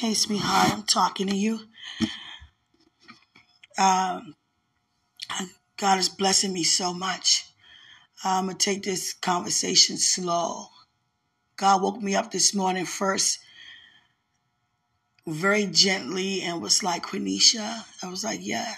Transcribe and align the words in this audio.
Hey, 0.00 0.14
sweetheart, 0.14 0.72
I'm 0.72 0.82
talking 0.84 1.26
to 1.26 1.36
you. 1.36 1.60
Um, 3.76 4.34
God 5.76 5.98
is 5.98 6.08
blessing 6.08 6.54
me 6.54 6.64
so 6.64 6.94
much. 6.94 7.44
I'm 8.24 8.46
going 8.46 8.56
to 8.56 8.64
take 8.64 8.82
this 8.82 9.12
conversation 9.12 9.98
slow. 9.98 10.68
God 11.58 11.82
woke 11.82 12.00
me 12.00 12.14
up 12.14 12.30
this 12.30 12.54
morning 12.54 12.86
first 12.86 13.40
very 15.26 15.66
gently 15.66 16.40
and 16.40 16.62
was 16.62 16.82
like, 16.82 17.02
Quenisha. 17.02 17.84
I 18.02 18.08
was 18.08 18.24
like, 18.24 18.40
yeah. 18.42 18.72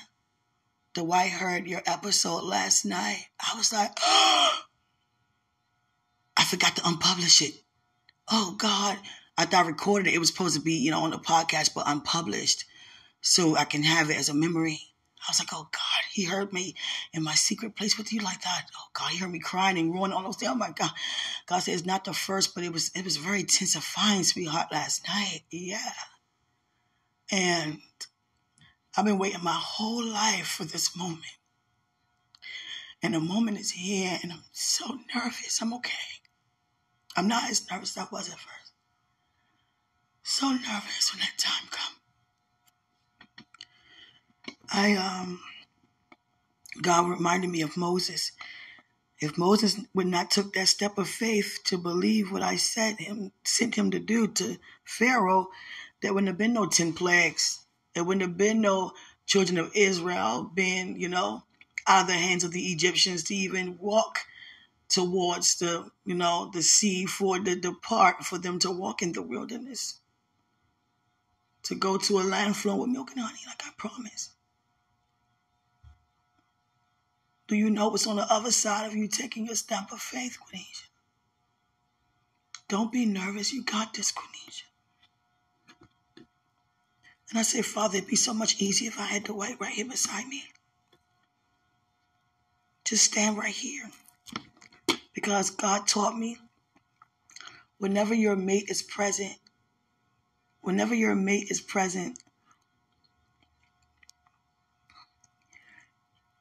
Dwight 0.93 1.31
heard 1.31 1.69
your 1.69 1.83
episode 1.87 2.43
last 2.43 2.85
night. 2.85 3.27
I 3.39 3.57
was 3.57 3.73
like, 3.73 3.93
oh, 4.03 4.59
I 6.37 6.43
forgot 6.43 6.75
to 6.75 6.83
unpublish 6.83 7.43
it. 7.43 7.55
Oh 8.29 8.57
God. 8.59 8.99
I 9.37 9.45
thought 9.47 9.65
I 9.65 9.69
recorded 9.69 10.09
it. 10.09 10.15
It 10.15 10.19
was 10.19 10.29
supposed 10.29 10.57
to 10.57 10.61
be, 10.61 10.75
you 10.75 10.91
know, 10.91 11.05
on 11.05 11.11
the 11.11 11.19
podcast, 11.19 11.75
but 11.75 11.85
unpublished. 11.87 12.65
So 13.21 13.57
I 13.57 13.65
can 13.65 13.83
have 13.83 14.11
it 14.11 14.17
as 14.17 14.29
a 14.29 14.35
memory. 14.35 14.81
I 15.21 15.31
was 15.31 15.39
like, 15.39 15.51
oh 15.53 15.69
God, 15.71 16.03
he 16.13 16.25
heard 16.25 16.53
me 16.53 16.75
in 17.13 17.23
my 17.23 17.35
secret 17.35 17.77
place 17.77 17.97
with 17.97 18.13
you 18.13 18.21
like 18.21 18.43
that. 18.43 18.67
Oh 18.77 18.89
God, 18.93 19.11
he 19.11 19.19
heard 19.19 19.31
me 19.31 19.39
crying 19.39 19.79
and 19.79 19.95
roaring 19.95 20.13
all 20.13 20.25
those 20.25 20.37
things. 20.37 20.51
Oh 20.51 20.57
my 20.57 20.73
God. 20.73 20.91
God 21.47 21.61
said 21.61 21.75
it's 21.75 21.87
not 21.87 22.05
the 22.05 22.13
first, 22.13 22.55
but 22.55 22.65
it 22.65 22.73
was 22.73 22.91
it 22.95 23.05
was 23.05 23.17
very 23.19 23.41
intensifying, 23.41 24.25
sweetheart, 24.25 24.73
last 24.73 25.07
night. 25.07 25.43
Yeah. 25.51 25.93
And 27.31 27.79
I've 28.97 29.05
been 29.05 29.19
waiting 29.19 29.43
my 29.43 29.59
whole 29.59 30.05
life 30.05 30.49
for 30.49 30.65
this 30.65 30.97
moment. 30.97 31.39
And 33.03 33.15
the 33.15 33.21
moment 33.21 33.59
is 33.59 33.71
here, 33.71 34.19
and 34.23 34.33
I'm 34.33 34.45
so 34.53 34.99
nervous. 35.15 35.61
I'm 35.63 35.73
okay. 35.75 35.93
I'm 37.17 37.29
not 37.29 37.51
as 37.51 37.69
nervous 37.71 37.97
as 37.97 38.05
I 38.05 38.09
was 38.13 38.29
at 38.29 38.39
first. 38.39 38.62
So 40.25 40.51
nervous 40.51 41.13
when 41.13 41.21
that 41.21 41.37
time 41.37 41.69
comes. 41.71 41.99
I 44.73 44.95
um 44.95 45.41
God 46.81 47.09
reminded 47.11 47.51
me 47.51 47.63
of 47.63 47.77
Moses. 47.77 48.33
If 49.21 49.37
Moses 49.37 49.79
would 49.95 50.07
not 50.07 50.31
took 50.31 50.53
that 50.55 50.69
step 50.69 50.99
of 50.99 51.09
faith 51.09 51.59
to 51.65 51.77
believe 51.77 52.33
what 52.33 52.43
I 52.43 52.57
said 52.57 52.99
him 52.99 53.33
sent 53.45 53.75
him 53.75 53.91
to 53.91 53.99
do 53.99 54.27
to 54.27 54.59
Pharaoh, 54.85 55.49
there 56.01 56.13
wouldn't 56.13 56.29
have 56.29 56.39
been 56.39 56.55
no 56.55 56.67
ten 56.67 56.93
plagues. 56.93 57.65
There 57.95 58.05
wouldn't 58.05 58.23
have 58.23 58.37
been 58.37 58.61
no 58.61 58.93
children 59.27 59.59
of 59.59 59.73
Israel 59.75 60.51
being, 60.55 60.99
you 60.99 61.09
know, 61.09 61.45
out 61.87 62.03
of 62.03 62.07
the 62.09 62.15
hands 62.15 62.45
of 62.45 62.53
the 62.53 62.73
Egyptians 62.73 63.25
to 63.25 63.35
even 63.35 63.79
walk 63.79 64.21
towards 64.89 65.59
the, 65.59 65.91
you 66.05 66.15
know, 66.15 66.51
the 66.53 66.63
sea 66.63 67.07
for 67.07 67.39
the 67.39 67.57
depart 67.57 68.25
for 68.25 68.39
them 68.39 68.59
to 68.61 68.71
walk 68.71 69.03
in 69.03 69.13
the 69.13 69.23
wilderness. 69.23 70.01
To 71.65 71.75
go 71.75 71.97
to 71.97 72.19
a 72.19 72.23
land 72.23 72.57
flowing 72.57 72.81
with 72.81 72.91
milk 72.91 73.13
and 73.13 73.21
honey, 73.21 73.41
like 73.47 73.63
I 73.65 73.71
promised. 73.77 74.31
Do 77.47 77.57
you 77.57 77.71
know 77.71 77.89
what's 77.89 78.07
on 78.07 78.17
the 78.17 78.33
other 78.33 78.51
side 78.51 78.87
of 78.87 78.95
you 78.95 79.07
taking 79.09 79.47
your 79.47 79.55
step 79.55 79.93
of 79.93 80.01
faith, 80.01 80.39
Quenisha? 80.41 80.87
Don't 82.69 82.91
be 82.91 83.05
nervous. 83.05 83.53
You 83.53 83.63
got 83.63 83.93
this, 83.95 84.13
Quenisha. 84.13 84.63
And 87.29 87.39
I 87.39 87.43
said, 87.43 87.65
Father, 87.65 87.99
it'd 87.99 88.09
be 88.09 88.17
so 88.17 88.35
much 88.35 88.61
easier 88.61 88.89
if 88.89 88.99
I 88.99 89.05
had 89.05 89.25
Dwight 89.25 89.61
right 89.61 89.73
here 89.73 89.87
beside 89.87 90.27
me. 90.27 90.45
Just 92.85 93.05
stand 93.05 93.37
right 93.37 93.55
here. 93.55 93.91
Because 95.15 95.51
God 95.51 95.87
taught 95.87 96.19
me 96.19 96.39
whenever 97.79 98.15
your 98.15 98.37
mate 98.37 98.69
is 98.69 98.83
present, 98.83 99.35
whenever 100.63 100.95
your 100.95 101.15
mate 101.15 101.51
is 101.51 101.61
present, 101.61 102.19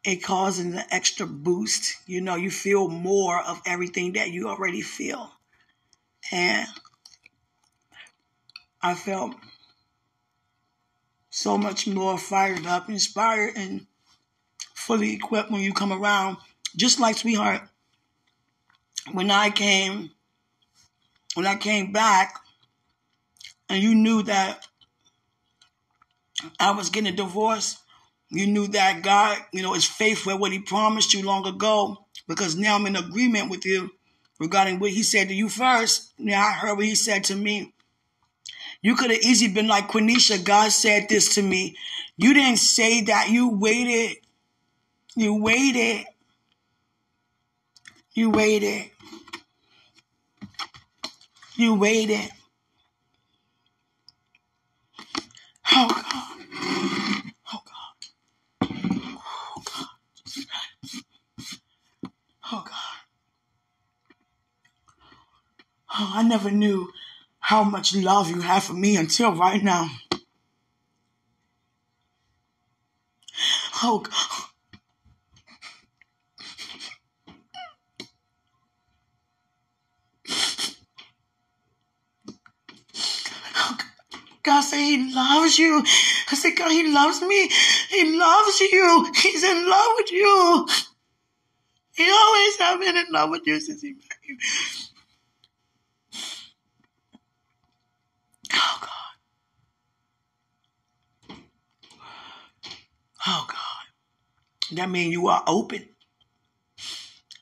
it 0.03 0.23
causes 0.23 0.65
an 0.65 0.81
extra 0.89 1.27
boost. 1.27 1.97
You 2.07 2.21
know, 2.21 2.35
you 2.35 2.49
feel 2.49 2.87
more 2.87 3.41
of 3.41 3.61
everything 3.65 4.13
that 4.13 4.31
you 4.31 4.47
already 4.47 4.81
feel. 4.81 5.31
And 6.31 6.67
I 8.81 8.95
felt 8.95 9.35
so 11.29 11.57
much 11.57 11.87
more 11.87 12.17
fired 12.17 12.65
up, 12.65 12.89
inspired, 12.89 13.53
and 13.55 13.85
fully 14.73 15.13
equipped 15.13 15.51
when 15.51 15.61
you 15.61 15.73
come 15.73 15.91
around. 15.91 16.37
Just 16.75 16.99
like 16.99 17.17
sweetheart, 17.17 17.61
when 19.11 19.29
I 19.29 19.49
came, 19.49 20.11
when 21.33 21.45
I 21.45 21.55
came 21.55 21.91
back, 21.91 22.35
and 23.71 23.81
you 23.81 23.95
knew 23.95 24.21
that 24.23 24.67
I 26.59 26.71
was 26.71 26.89
getting 26.89 27.13
a 27.13 27.15
divorce, 27.15 27.77
you 28.29 28.45
knew 28.45 28.67
that 28.67 29.01
God, 29.01 29.37
you 29.53 29.61
know, 29.61 29.75
is 29.75 29.85
faithful 29.85 30.33
at 30.33 30.39
what 30.39 30.51
He 30.51 30.59
promised 30.59 31.13
you 31.13 31.25
long 31.25 31.47
ago. 31.47 32.05
Because 32.27 32.57
now 32.57 32.75
I'm 32.75 32.85
in 32.85 32.97
agreement 32.97 33.49
with 33.49 33.65
you 33.65 33.91
regarding 34.41 34.79
what 34.79 34.91
He 34.91 35.03
said 35.03 35.29
to 35.29 35.33
you 35.33 35.47
first. 35.47 36.11
Now 36.19 36.45
I 36.45 36.51
heard 36.51 36.75
what 36.75 36.85
He 36.85 36.95
said 36.95 37.23
to 37.25 37.35
me. 37.35 37.73
You 38.81 38.95
could 38.95 39.09
have 39.09 39.21
easily 39.21 39.53
been 39.53 39.69
like 39.69 39.87
Quenisha, 39.87 40.43
God 40.43 40.71
said 40.73 41.07
this 41.07 41.35
to 41.35 41.41
me. 41.41 41.77
You 42.17 42.33
didn't 42.33 42.59
say 42.59 43.01
that. 43.03 43.29
You 43.29 43.49
waited. 43.49 44.17
You 45.15 45.35
waited. 45.35 46.07
You 48.13 48.31
waited. 48.31 48.91
You 51.55 51.75
waited. 51.75 52.31
Oh 55.73 55.87
God. 55.89 57.31
Oh 57.53 57.61
God. 57.65 57.95
Oh 59.17 59.63
God. 59.65 59.87
Oh 62.51 62.63
God. 62.65 62.73
Oh, 65.93 66.11
I 66.15 66.23
never 66.23 66.51
knew 66.51 66.91
how 67.39 67.63
much 67.63 67.95
love 67.95 68.29
you 68.29 68.41
have 68.41 68.63
for 68.63 68.73
me 68.73 68.97
until 68.97 69.33
right 69.33 69.63
now. 69.63 69.89
Oh, 73.83 73.99
God 73.99 74.50
said 84.45 84.77
he 84.77 85.13
loves 85.13 85.57
you. 85.59 85.83
I 86.31 86.35
said, 86.35 86.55
God, 86.55 86.71
he 86.71 86.91
loves 86.91 87.21
me. 87.21 87.49
He 87.89 88.17
loves 88.17 88.59
you. 88.59 89.11
He's 89.15 89.43
in 89.43 89.69
love 89.69 89.91
with 89.97 90.11
you. 90.11 90.67
He 91.93 92.09
always 92.09 92.57
has 92.57 92.79
been 92.79 92.97
in 92.97 93.05
love 93.11 93.29
with 93.29 93.45
you 93.45 93.59
since 93.59 93.81
he 93.81 93.93
met 93.93 94.17
you. 94.27 94.37
Oh 98.53 98.77
God. 98.81 98.89
Oh 103.27 103.45
God. 103.47 104.77
That 104.77 104.89
means 104.89 105.11
you 105.11 105.27
are 105.27 105.43
open. 105.47 105.87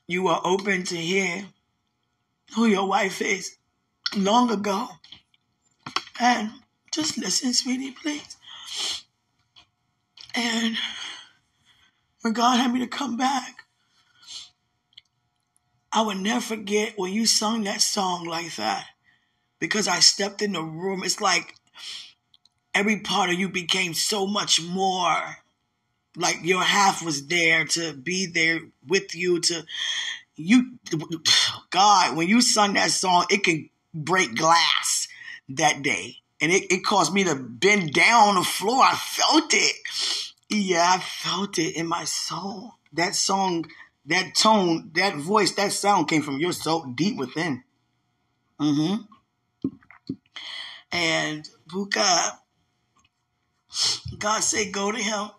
You 0.06 0.28
are 0.28 0.40
open 0.44 0.82
to 0.84 0.96
hear 0.96 1.46
who 2.54 2.66
your 2.66 2.88
wife 2.88 3.22
is 3.22 3.56
long 4.16 4.50
ago. 4.50 4.88
And 6.18 6.50
just 6.92 7.18
listen, 7.18 7.52
sweetie, 7.52 7.92
please. 7.92 8.36
And 10.34 10.76
when 12.22 12.32
God 12.32 12.58
had 12.58 12.72
me 12.72 12.80
to 12.80 12.86
come 12.86 13.16
back, 13.16 13.64
I 15.92 16.02
would 16.02 16.18
never 16.18 16.40
forget 16.40 16.94
when 16.96 17.12
you 17.12 17.26
sung 17.26 17.64
that 17.64 17.80
song 17.80 18.24
like 18.24 18.54
that. 18.56 18.86
Because 19.58 19.88
I 19.88 20.00
stepped 20.00 20.40
in 20.40 20.52
the 20.52 20.62
room. 20.62 21.02
It's 21.04 21.20
like 21.20 21.54
every 22.74 23.00
part 23.00 23.30
of 23.30 23.38
you 23.38 23.48
became 23.48 23.94
so 23.94 24.26
much 24.26 24.62
more 24.62 25.36
like 26.16 26.38
your 26.42 26.62
half 26.62 27.04
was 27.04 27.26
there 27.26 27.64
to 27.64 27.92
be 27.92 28.26
there 28.26 28.60
with 28.86 29.14
you 29.14 29.40
to 29.40 29.64
you 30.36 30.78
god 31.70 32.16
when 32.16 32.26
you 32.26 32.40
sung 32.40 32.74
that 32.74 32.90
song 32.90 33.24
it 33.30 33.44
could 33.44 33.68
break 33.94 34.34
glass 34.34 35.06
that 35.48 35.82
day 35.82 36.16
and 36.40 36.52
it, 36.52 36.70
it 36.72 36.84
caused 36.84 37.12
me 37.12 37.24
to 37.24 37.34
bend 37.34 37.92
down 37.92 38.28
on 38.28 38.34
the 38.36 38.44
floor. 38.44 38.82
I 38.82 38.94
felt 38.94 39.52
it. 39.54 39.76
Yeah 40.48 40.94
i 40.96 40.98
felt 40.98 41.58
it 41.58 41.76
in 41.76 41.86
my 41.86 42.04
soul. 42.04 42.74
That 42.92 43.14
song 43.14 43.66
that 44.06 44.34
tone 44.34 44.90
that 44.94 45.16
voice 45.16 45.52
that 45.52 45.72
sound 45.72 46.08
came 46.08 46.22
from 46.22 46.38
your 46.38 46.52
soul 46.52 46.84
deep 46.94 47.16
within. 47.16 47.62
Mm-hmm. 48.60 49.02
And 50.92 51.48
buka 51.68 52.38
god 54.18 54.40
said 54.42 54.72
go 54.72 54.90
to 54.92 54.98
him. 54.98 55.30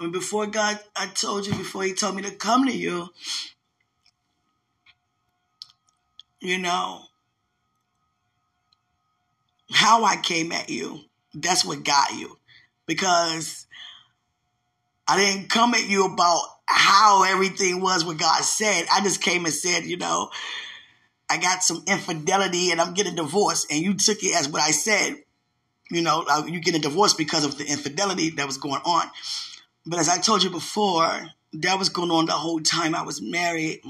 And 0.00 0.12
before 0.12 0.46
God, 0.46 0.78
I 0.94 1.08
told 1.08 1.46
you 1.46 1.54
before 1.54 1.82
He 1.82 1.92
told 1.92 2.14
me 2.14 2.22
to 2.22 2.30
come 2.30 2.66
to 2.66 2.76
you, 2.76 3.08
you 6.40 6.58
know, 6.58 7.02
how 9.70 10.04
I 10.04 10.16
came 10.16 10.52
at 10.52 10.70
you. 10.70 11.00
That's 11.34 11.64
what 11.64 11.84
got 11.84 12.14
you. 12.14 12.38
Because 12.86 13.66
I 15.06 15.18
didn't 15.18 15.50
come 15.50 15.74
at 15.74 15.88
you 15.88 16.06
about 16.06 16.42
how 16.66 17.24
everything 17.24 17.80
was 17.80 18.04
what 18.04 18.18
God 18.18 18.42
said. 18.42 18.86
I 18.92 19.02
just 19.02 19.22
came 19.22 19.44
and 19.44 19.54
said, 19.54 19.84
you 19.84 19.96
know, 19.96 20.30
I 21.30 21.38
got 21.38 21.62
some 21.62 21.82
infidelity 21.86 22.70
and 22.70 22.80
I'm 22.80 22.94
getting 22.94 23.14
divorced. 23.14 23.70
And 23.70 23.82
you 23.82 23.94
took 23.94 24.22
it 24.22 24.34
as 24.34 24.48
what 24.48 24.62
I 24.62 24.70
said. 24.70 25.16
You 25.90 26.02
know, 26.02 26.24
uh, 26.28 26.44
you 26.46 26.60
get 26.60 26.74
a 26.74 26.78
divorce 26.78 27.14
because 27.14 27.44
of 27.44 27.56
the 27.56 27.64
infidelity 27.64 28.30
that 28.30 28.46
was 28.46 28.58
going 28.58 28.82
on. 28.84 29.06
But 29.86 29.98
as 29.98 30.08
I 30.08 30.18
told 30.18 30.42
you 30.42 30.50
before, 30.50 31.28
that 31.54 31.78
was 31.78 31.88
going 31.88 32.10
on 32.10 32.26
the 32.26 32.32
whole 32.32 32.60
time 32.60 32.94
I 32.94 33.02
was 33.02 33.22
married. 33.22 33.80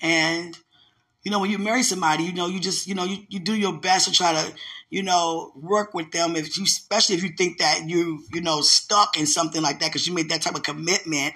And, 0.00 0.56
you 1.26 1.32
know, 1.32 1.40
when 1.40 1.50
you 1.50 1.58
marry 1.58 1.82
somebody, 1.82 2.22
you 2.22 2.32
know, 2.32 2.46
you 2.46 2.60
just, 2.60 2.86
you 2.86 2.94
know, 2.94 3.02
you, 3.02 3.18
you 3.28 3.40
do 3.40 3.52
your 3.52 3.72
best 3.72 4.06
to 4.06 4.12
try 4.12 4.32
to, 4.32 4.52
you 4.90 5.02
know, 5.02 5.50
work 5.56 5.92
with 5.92 6.12
them. 6.12 6.36
If 6.36 6.56
you, 6.56 6.62
especially 6.62 7.16
if 7.16 7.24
you 7.24 7.30
think 7.30 7.58
that 7.58 7.80
you, 7.88 8.22
you 8.32 8.40
know, 8.40 8.60
stuck 8.60 9.18
in 9.18 9.26
something 9.26 9.60
like 9.60 9.80
that 9.80 9.88
because 9.88 10.06
you 10.06 10.14
made 10.14 10.28
that 10.28 10.42
type 10.42 10.54
of 10.54 10.62
commitment, 10.62 11.34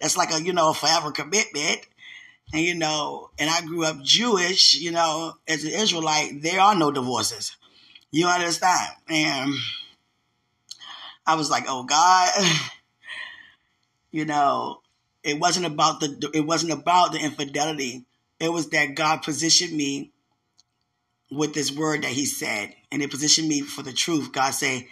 that's 0.00 0.16
like 0.16 0.32
a, 0.32 0.40
you 0.40 0.52
know, 0.52 0.70
a 0.70 0.74
forever 0.74 1.10
commitment. 1.10 1.80
And, 2.52 2.62
you 2.62 2.76
know, 2.76 3.30
and 3.36 3.50
I 3.50 3.62
grew 3.62 3.84
up 3.84 4.00
Jewish, 4.04 4.76
you 4.76 4.92
know, 4.92 5.34
as 5.48 5.64
an 5.64 5.72
Israelite, 5.72 6.40
there 6.40 6.60
are 6.60 6.76
no 6.76 6.92
divorces. 6.92 7.56
You 8.12 8.28
understand? 8.28 8.92
And 9.08 9.54
I 11.26 11.34
was 11.34 11.50
like, 11.50 11.64
oh 11.66 11.82
God, 11.82 12.30
you 14.12 14.24
know, 14.24 14.82
it 15.24 15.40
wasn't 15.40 15.66
about 15.66 15.98
the 15.98 16.30
it 16.32 16.46
wasn't 16.46 16.74
about 16.74 17.10
the 17.10 17.18
infidelity. 17.18 18.04
It 18.42 18.52
was 18.52 18.70
that 18.70 18.96
God 18.96 19.22
positioned 19.22 19.72
me 19.72 20.10
with 21.30 21.54
this 21.54 21.70
word 21.70 22.02
that 22.02 22.10
He 22.10 22.26
said, 22.26 22.74
and 22.90 23.00
it 23.00 23.08
positioned 23.08 23.46
me 23.46 23.60
for 23.60 23.84
the 23.84 23.92
truth. 23.92 24.32
God 24.32 24.50
say, 24.50 24.88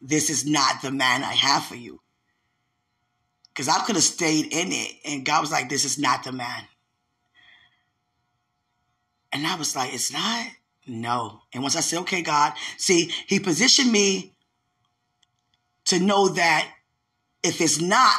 "This 0.00 0.30
is 0.30 0.46
not 0.46 0.80
the 0.80 0.90
man 0.90 1.22
I 1.22 1.34
have 1.34 1.66
for 1.66 1.74
you." 1.74 2.00
Because 3.48 3.68
I 3.68 3.84
could 3.84 3.96
have 3.96 4.04
stayed 4.04 4.46
in 4.46 4.72
it, 4.72 4.96
and 5.04 5.26
God 5.26 5.42
was 5.42 5.50
like, 5.50 5.68
"This 5.68 5.84
is 5.84 5.98
not 5.98 6.24
the 6.24 6.32
man." 6.32 6.66
And 9.30 9.46
I 9.46 9.56
was 9.56 9.76
like, 9.76 9.92
"It's 9.92 10.10
not." 10.10 10.46
No. 10.86 11.42
And 11.52 11.62
once 11.62 11.76
I 11.76 11.80
said, 11.80 11.98
"Okay, 11.98 12.22
God," 12.22 12.54
see, 12.78 13.12
He 13.26 13.40
positioned 13.40 13.92
me 13.92 14.32
to 15.84 15.98
know 15.98 16.28
that 16.30 16.72
if 17.42 17.60
it's 17.60 17.78
not 17.78 18.16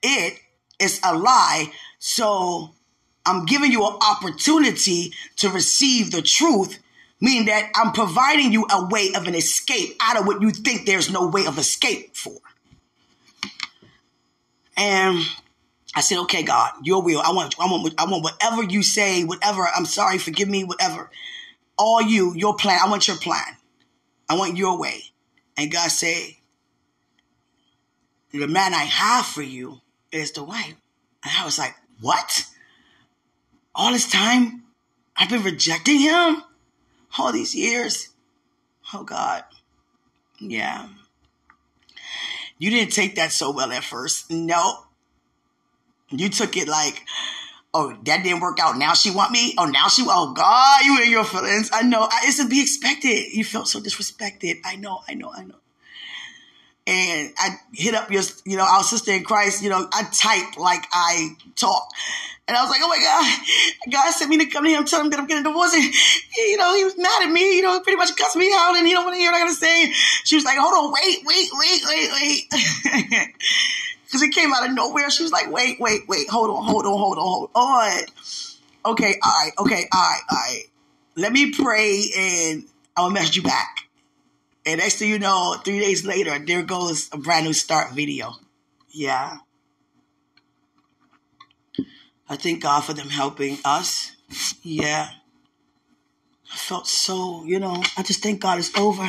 it, 0.00 0.38
it's 0.78 1.00
a 1.02 1.16
lie. 1.16 1.72
So 1.98 2.76
I'm 3.28 3.44
giving 3.44 3.70
you 3.70 3.86
an 3.86 3.98
opportunity 4.00 5.12
to 5.36 5.50
receive 5.50 6.10
the 6.10 6.22
truth, 6.22 6.78
meaning 7.20 7.46
that 7.46 7.70
I'm 7.74 7.92
providing 7.92 8.52
you 8.52 8.66
a 8.70 8.86
way 8.86 9.10
of 9.14 9.26
an 9.26 9.34
escape 9.34 9.96
out 10.00 10.18
of 10.18 10.26
what 10.26 10.40
you 10.40 10.50
think 10.50 10.86
there's 10.86 11.10
no 11.10 11.28
way 11.28 11.46
of 11.46 11.58
escape 11.58 12.16
for. 12.16 12.38
And 14.76 15.24
I 15.94 16.00
said, 16.00 16.18
okay, 16.20 16.42
God, 16.42 16.72
your 16.84 17.02
will. 17.02 17.20
I 17.20 17.32
want, 17.32 17.54
I 17.60 17.66
want, 17.66 17.94
I 17.98 18.04
want 18.04 18.22
whatever 18.22 18.62
you 18.62 18.82
say, 18.82 19.24
whatever. 19.24 19.68
I'm 19.74 19.84
sorry, 19.84 20.18
forgive 20.18 20.48
me, 20.48 20.64
whatever. 20.64 21.10
All 21.76 22.00
you, 22.00 22.34
your 22.34 22.54
plan. 22.56 22.80
I 22.82 22.88
want 22.88 23.08
your 23.08 23.16
plan. 23.16 23.56
I 24.28 24.36
want 24.36 24.56
your 24.56 24.78
way. 24.78 25.02
And 25.56 25.70
God 25.72 25.90
said, 25.90 26.34
the 28.32 28.46
man 28.46 28.74
I 28.74 28.84
have 28.84 29.26
for 29.26 29.42
you 29.42 29.80
is 30.12 30.30
Dwight. 30.30 30.76
And 31.24 31.32
I 31.36 31.44
was 31.44 31.58
like, 31.58 31.74
what? 32.00 32.46
All 33.78 33.92
this 33.92 34.10
time 34.10 34.64
I've 35.16 35.30
been 35.30 35.44
rejecting 35.44 36.00
him? 36.00 36.42
All 37.16 37.32
these 37.32 37.54
years? 37.54 38.08
Oh 38.92 39.04
God. 39.04 39.44
Yeah. 40.40 40.88
You 42.58 42.70
didn't 42.70 42.92
take 42.92 43.14
that 43.14 43.30
so 43.30 43.52
well 43.52 43.70
at 43.70 43.84
first. 43.84 44.32
No. 44.32 44.84
You 46.10 46.28
took 46.28 46.56
it 46.56 46.66
like, 46.66 47.04
oh, 47.72 47.96
that 48.04 48.24
didn't 48.24 48.40
work 48.40 48.58
out. 48.60 48.76
Now 48.76 48.94
she 48.94 49.12
want 49.12 49.30
me? 49.30 49.54
Oh, 49.56 49.66
now 49.66 49.86
she, 49.86 50.04
oh 50.06 50.32
God, 50.32 50.84
you 50.84 51.00
in 51.00 51.10
your 51.10 51.24
feelings. 51.24 51.70
I 51.72 51.82
know. 51.82 52.08
It's 52.24 52.38
to 52.38 52.48
be 52.48 52.60
expected. 52.60 53.32
You 53.32 53.44
felt 53.44 53.68
so 53.68 53.78
disrespected. 53.78 54.58
I 54.64 54.74
know, 54.74 55.02
I 55.06 55.14
know, 55.14 55.30
I 55.32 55.44
know 55.44 55.56
and 56.88 57.34
I 57.36 57.50
hit 57.74 57.94
up 57.94 58.10
your, 58.10 58.22
you 58.46 58.56
know, 58.56 58.64
our 58.64 58.82
sister 58.82 59.12
in 59.12 59.22
Christ, 59.22 59.62
you 59.62 59.68
know, 59.68 59.86
I 59.92 60.04
type 60.04 60.56
like 60.56 60.86
I 60.90 61.36
talk. 61.54 61.86
And 62.48 62.56
I 62.56 62.62
was 62.62 62.70
like, 62.70 62.80
oh 62.82 62.88
my 62.88 62.98
God, 62.98 63.92
God 63.92 64.10
sent 64.10 64.30
me 64.30 64.38
to 64.38 64.46
come 64.46 64.64
to 64.64 64.70
him, 64.70 64.86
tell 64.86 65.02
him 65.02 65.10
that 65.10 65.20
I'm 65.20 65.26
getting 65.26 65.44
divorced. 65.44 65.74
And, 65.74 65.84
you 65.84 66.56
know, 66.56 66.74
he 66.74 66.84
was 66.84 66.96
mad 66.96 67.24
at 67.24 67.30
me, 67.30 67.56
you 67.56 67.62
know, 67.62 67.78
pretty 67.80 67.98
much 67.98 68.16
cussed 68.16 68.36
me 68.36 68.50
out 68.56 68.74
and 68.74 68.86
he 68.86 68.94
don't 68.94 69.04
want 69.04 69.16
to 69.16 69.20
hear 69.20 69.30
what 69.30 69.36
I 69.36 69.44
gotta 69.44 69.54
say. 69.54 69.92
She 70.24 70.36
was 70.36 70.46
like, 70.46 70.56
hold 70.58 70.72
on, 70.72 70.90
wait, 70.90 71.18
wait, 71.26 71.50
wait, 71.52 71.82
wait, 71.86 72.10
wait. 72.10 73.30
Cause 74.10 74.22
it 74.22 74.32
came 74.32 74.54
out 74.54 74.66
of 74.66 74.74
nowhere. 74.74 75.10
She 75.10 75.22
was 75.22 75.32
like, 75.32 75.52
wait, 75.52 75.78
wait, 75.78 76.08
wait, 76.08 76.30
hold 76.30 76.48
on, 76.48 76.64
hold 76.64 76.86
on, 76.86 76.98
hold 76.98 77.18
on, 77.18 77.24
hold 77.24 77.50
on. 77.54 78.02
Okay, 78.86 79.16
all 79.22 79.30
right, 79.30 79.52
okay, 79.58 79.84
all 79.92 80.00
right, 80.00 80.22
all 80.30 80.38
right. 80.38 80.62
Let 81.16 81.32
me 81.32 81.52
pray 81.52 82.04
and 82.16 82.64
I'll 82.96 83.10
message 83.10 83.36
you 83.36 83.42
back. 83.42 83.87
And 84.68 84.80
next 84.80 84.96
thing 84.96 85.08
you 85.08 85.18
know, 85.18 85.56
three 85.64 85.80
days 85.80 86.04
later, 86.04 86.38
there 86.38 86.62
goes 86.62 87.08
a 87.10 87.16
brand 87.16 87.46
new 87.46 87.54
start 87.54 87.92
video. 87.92 88.34
Yeah. 88.90 89.38
I 92.28 92.36
thank 92.36 92.60
God 92.60 92.80
for 92.80 92.92
them 92.92 93.08
helping 93.08 93.56
us. 93.64 94.12
Yeah. 94.62 95.08
I 96.52 96.56
felt 96.56 96.86
so, 96.86 97.44
you 97.46 97.58
know, 97.58 97.82
I 97.96 98.02
just 98.02 98.22
thank 98.22 98.42
God 98.42 98.58
it's 98.58 98.76
over. 98.76 99.08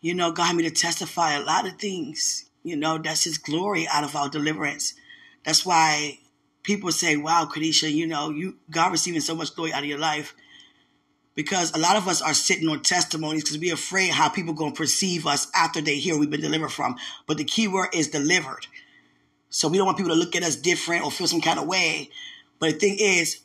You 0.00 0.16
know, 0.16 0.32
God 0.32 0.46
had 0.46 0.56
me 0.56 0.64
to 0.64 0.70
testify 0.70 1.34
a 1.34 1.40
lot 1.40 1.64
of 1.64 1.78
things. 1.78 2.50
You 2.64 2.74
know, 2.74 2.98
that's 2.98 3.22
His 3.22 3.38
glory 3.38 3.86
out 3.86 4.02
of 4.02 4.16
our 4.16 4.28
deliverance. 4.28 4.94
That's 5.44 5.64
why 5.64 6.18
people 6.64 6.90
say, 6.90 7.16
wow, 7.16 7.48
Kadisha, 7.48 7.92
you 7.92 8.08
know, 8.08 8.30
you 8.30 8.56
God 8.68 8.90
receiving 8.90 9.20
so 9.20 9.36
much 9.36 9.54
glory 9.54 9.72
out 9.72 9.84
of 9.84 9.88
your 9.88 10.00
life 10.00 10.34
because 11.34 11.74
a 11.74 11.78
lot 11.78 11.96
of 11.96 12.08
us 12.08 12.22
are 12.22 12.34
sitting 12.34 12.68
on 12.68 12.80
testimonies 12.82 13.44
because 13.44 13.58
we're 13.58 13.74
afraid 13.74 14.10
how 14.10 14.28
people 14.28 14.54
going 14.54 14.72
to 14.72 14.76
perceive 14.76 15.26
us 15.26 15.48
after 15.54 15.80
they 15.80 15.96
hear 15.96 16.18
we've 16.18 16.30
been 16.30 16.40
delivered 16.40 16.70
from. 16.70 16.96
But 17.26 17.38
the 17.38 17.44
key 17.44 17.68
word 17.68 17.88
is 17.92 18.08
delivered. 18.08 18.66
So 19.50 19.68
we 19.68 19.76
don't 19.76 19.86
want 19.86 19.98
people 19.98 20.12
to 20.12 20.18
look 20.18 20.36
at 20.36 20.42
us 20.42 20.56
different 20.56 21.04
or 21.04 21.10
feel 21.10 21.26
some 21.26 21.40
kind 21.40 21.58
of 21.58 21.66
way. 21.66 22.10
But 22.58 22.72
the 22.72 22.78
thing 22.78 22.96
is, 22.98 23.40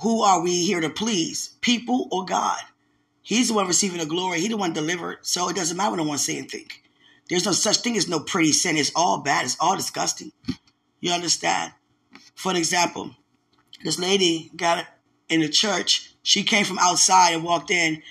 who 0.00 0.22
are 0.22 0.42
we 0.42 0.64
here 0.64 0.80
to 0.80 0.90
please? 0.90 1.56
People 1.60 2.08
or 2.10 2.24
God? 2.24 2.58
He's 3.22 3.48
the 3.48 3.54
one 3.54 3.66
receiving 3.66 3.98
the 3.98 4.06
glory. 4.06 4.40
He's 4.40 4.48
the 4.48 4.56
one 4.56 4.72
delivered. 4.72 5.18
So 5.22 5.48
it 5.48 5.56
doesn't 5.56 5.76
matter 5.76 5.90
what 5.90 5.96
no 5.96 6.04
one 6.04 6.18
say 6.18 6.38
and 6.38 6.50
think. 6.50 6.82
There's 7.28 7.46
no 7.46 7.52
such 7.52 7.78
thing 7.78 7.96
as 7.96 8.08
no 8.08 8.20
pretty 8.20 8.52
sin. 8.52 8.76
It's 8.76 8.92
all 8.96 9.20
bad. 9.20 9.44
It's 9.44 9.56
all 9.60 9.76
disgusting. 9.76 10.32
You 11.00 11.12
understand? 11.12 11.72
For 12.34 12.50
an 12.50 12.56
example, 12.56 13.14
this 13.84 13.98
lady 13.98 14.50
got 14.56 14.86
in 15.28 15.40
the 15.40 15.48
church 15.48 16.09
she 16.22 16.42
came 16.42 16.64
from 16.64 16.78
outside 16.78 17.34
and 17.34 17.44
walked 17.44 17.70
in, 17.70 18.02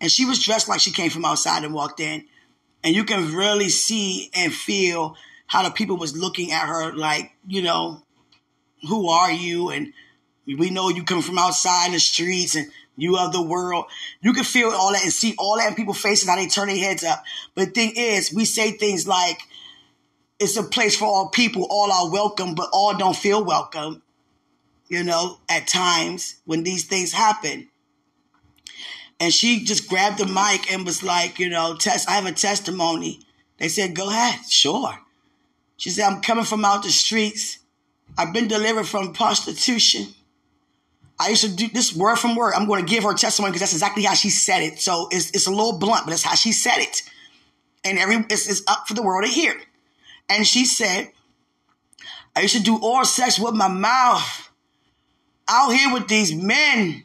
and 0.00 0.10
she 0.10 0.24
was 0.24 0.42
dressed 0.42 0.68
like 0.68 0.80
she 0.80 0.92
came 0.92 1.10
from 1.10 1.24
outside 1.24 1.64
and 1.64 1.74
walked 1.74 2.00
in. 2.00 2.24
And 2.84 2.94
you 2.94 3.04
can 3.04 3.34
really 3.34 3.68
see 3.68 4.30
and 4.34 4.52
feel 4.52 5.16
how 5.46 5.62
the 5.62 5.70
people 5.70 5.96
was 5.96 6.16
looking 6.16 6.52
at 6.52 6.68
her 6.68 6.92
like, 6.92 7.32
you 7.46 7.62
know, 7.62 8.02
who 8.88 9.08
are 9.08 9.32
you? 9.32 9.70
And 9.70 9.92
we 10.46 10.70
know 10.70 10.88
you 10.88 11.02
come 11.02 11.22
from 11.22 11.38
outside 11.38 11.92
the 11.92 11.98
streets 11.98 12.54
and 12.54 12.70
you 12.96 13.18
of 13.18 13.32
the 13.32 13.42
world. 13.42 13.86
You 14.20 14.32
can 14.32 14.44
feel 14.44 14.70
all 14.70 14.92
that 14.92 15.02
and 15.02 15.12
see 15.12 15.34
all 15.38 15.56
that 15.56 15.70
in 15.70 15.74
people's 15.74 16.00
faces, 16.00 16.28
how 16.28 16.36
they 16.36 16.46
turn 16.46 16.68
their 16.68 16.76
heads 16.76 17.04
up. 17.04 17.24
But 17.54 17.66
the 17.66 17.70
thing 17.72 17.92
is, 17.96 18.32
we 18.32 18.44
say 18.44 18.72
things 18.72 19.08
like, 19.08 19.40
it's 20.38 20.56
a 20.56 20.62
place 20.62 20.96
for 20.96 21.06
all 21.06 21.28
people, 21.28 21.66
all 21.68 21.90
are 21.90 22.12
welcome, 22.12 22.54
but 22.54 22.68
all 22.72 22.96
don't 22.96 23.16
feel 23.16 23.42
welcome 23.42 24.02
you 24.88 25.02
know, 25.02 25.38
at 25.48 25.66
times 25.66 26.36
when 26.44 26.62
these 26.62 26.84
things 26.84 27.12
happen. 27.12 27.68
And 29.18 29.32
she 29.32 29.64
just 29.64 29.88
grabbed 29.88 30.18
the 30.18 30.26
mic 30.26 30.70
and 30.72 30.84
was 30.84 31.02
like, 31.02 31.38
you 31.38 31.48
know, 31.48 31.74
test, 31.76 32.08
I 32.08 32.12
have 32.12 32.26
a 32.26 32.32
testimony. 32.32 33.20
They 33.58 33.68
said, 33.68 33.96
go 33.96 34.10
ahead, 34.10 34.44
sure. 34.48 34.98
She 35.76 35.90
said, 35.90 36.06
I'm 36.06 36.20
coming 36.20 36.44
from 36.44 36.64
out 36.64 36.82
the 36.82 36.90
streets. 36.90 37.58
I've 38.18 38.32
been 38.32 38.48
delivered 38.48 38.86
from 38.86 39.12
prostitution. 39.12 40.08
I 41.18 41.30
used 41.30 41.44
to 41.44 41.50
do 41.54 41.68
this 41.68 41.94
word 41.94 42.16
from 42.16 42.36
word. 42.36 42.52
I'm 42.54 42.66
going 42.66 42.84
to 42.84 42.90
give 42.90 43.04
her 43.04 43.14
testimony 43.14 43.52
because 43.52 43.60
that's 43.60 43.72
exactly 43.72 44.02
how 44.02 44.14
she 44.14 44.28
said 44.28 44.62
it. 44.62 44.80
So 44.80 45.08
it's, 45.10 45.30
it's 45.30 45.46
a 45.46 45.50
little 45.50 45.78
blunt, 45.78 46.04
but 46.04 46.10
that's 46.10 46.22
how 46.22 46.34
she 46.34 46.52
said 46.52 46.78
it. 46.78 47.02
And 47.84 47.98
every 47.98 48.16
it's, 48.28 48.48
it's 48.48 48.62
up 48.68 48.86
for 48.86 48.94
the 48.94 49.02
world 49.02 49.24
to 49.24 49.30
hear. 49.30 49.54
And 50.28 50.46
she 50.46 50.66
said, 50.66 51.10
I 52.34 52.40
used 52.40 52.56
to 52.56 52.62
do 52.62 52.78
oral 52.82 53.06
sex 53.06 53.38
with 53.38 53.54
my 53.54 53.68
mouth 53.68 54.45
out 55.48 55.70
here 55.70 55.92
with 55.92 56.08
these 56.08 56.34
men 56.34 57.04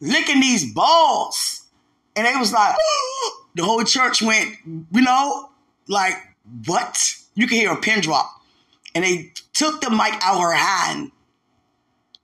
licking 0.00 0.40
these 0.40 0.72
balls. 0.72 1.62
And 2.14 2.26
they 2.26 2.36
was 2.36 2.52
like, 2.52 2.74
the 3.54 3.64
whole 3.64 3.84
church 3.84 4.22
went, 4.22 4.56
you 4.66 5.00
know, 5.00 5.50
like, 5.88 6.14
what? 6.66 7.14
You 7.34 7.46
can 7.46 7.58
hear 7.58 7.72
a 7.72 7.76
pin 7.76 8.00
drop. 8.00 8.30
And 8.94 9.04
they 9.04 9.32
took 9.54 9.80
the 9.80 9.90
mic 9.90 10.14
out 10.22 10.40
her 10.40 10.52
hand 10.52 11.12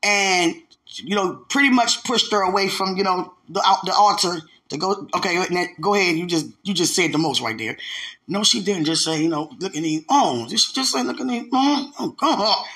and, 0.03 0.55
you 0.97 1.15
know, 1.15 1.37
pretty 1.49 1.71
much 1.71 2.05
pushed 2.05 2.31
her 2.33 2.43
away 2.43 2.69
from, 2.69 2.97
you 2.97 3.05
know, 3.05 3.35
the, 3.49 3.63
the 3.85 3.95
altar, 3.95 4.41
To 4.69 4.77
go, 4.77 5.09
okay, 5.15 5.69
go 5.81 5.95
ahead. 5.95 6.17
You 6.17 6.27
just 6.27 6.47
you 6.63 6.75
just 6.75 6.95
said 6.95 7.13
the 7.13 7.19
most 7.19 7.41
right 7.41 7.57
there. 7.57 7.79
No, 8.27 8.45
she 8.45 8.63
didn't 8.63 8.85
just 8.85 9.05
say, 9.05 9.23
you 9.23 9.29
know, 9.29 9.51
look 9.59 9.75
at 9.75 9.83
these 9.83 10.05
arms. 10.11 10.51
She 10.51 10.75
just 10.75 10.93
said, 10.93 11.07
look 11.07 11.21
at 11.21 11.27
these 11.27 11.49
arms. 11.53 11.95
Oh, 11.99 12.11
God. 12.11 12.67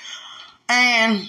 And 0.67 1.27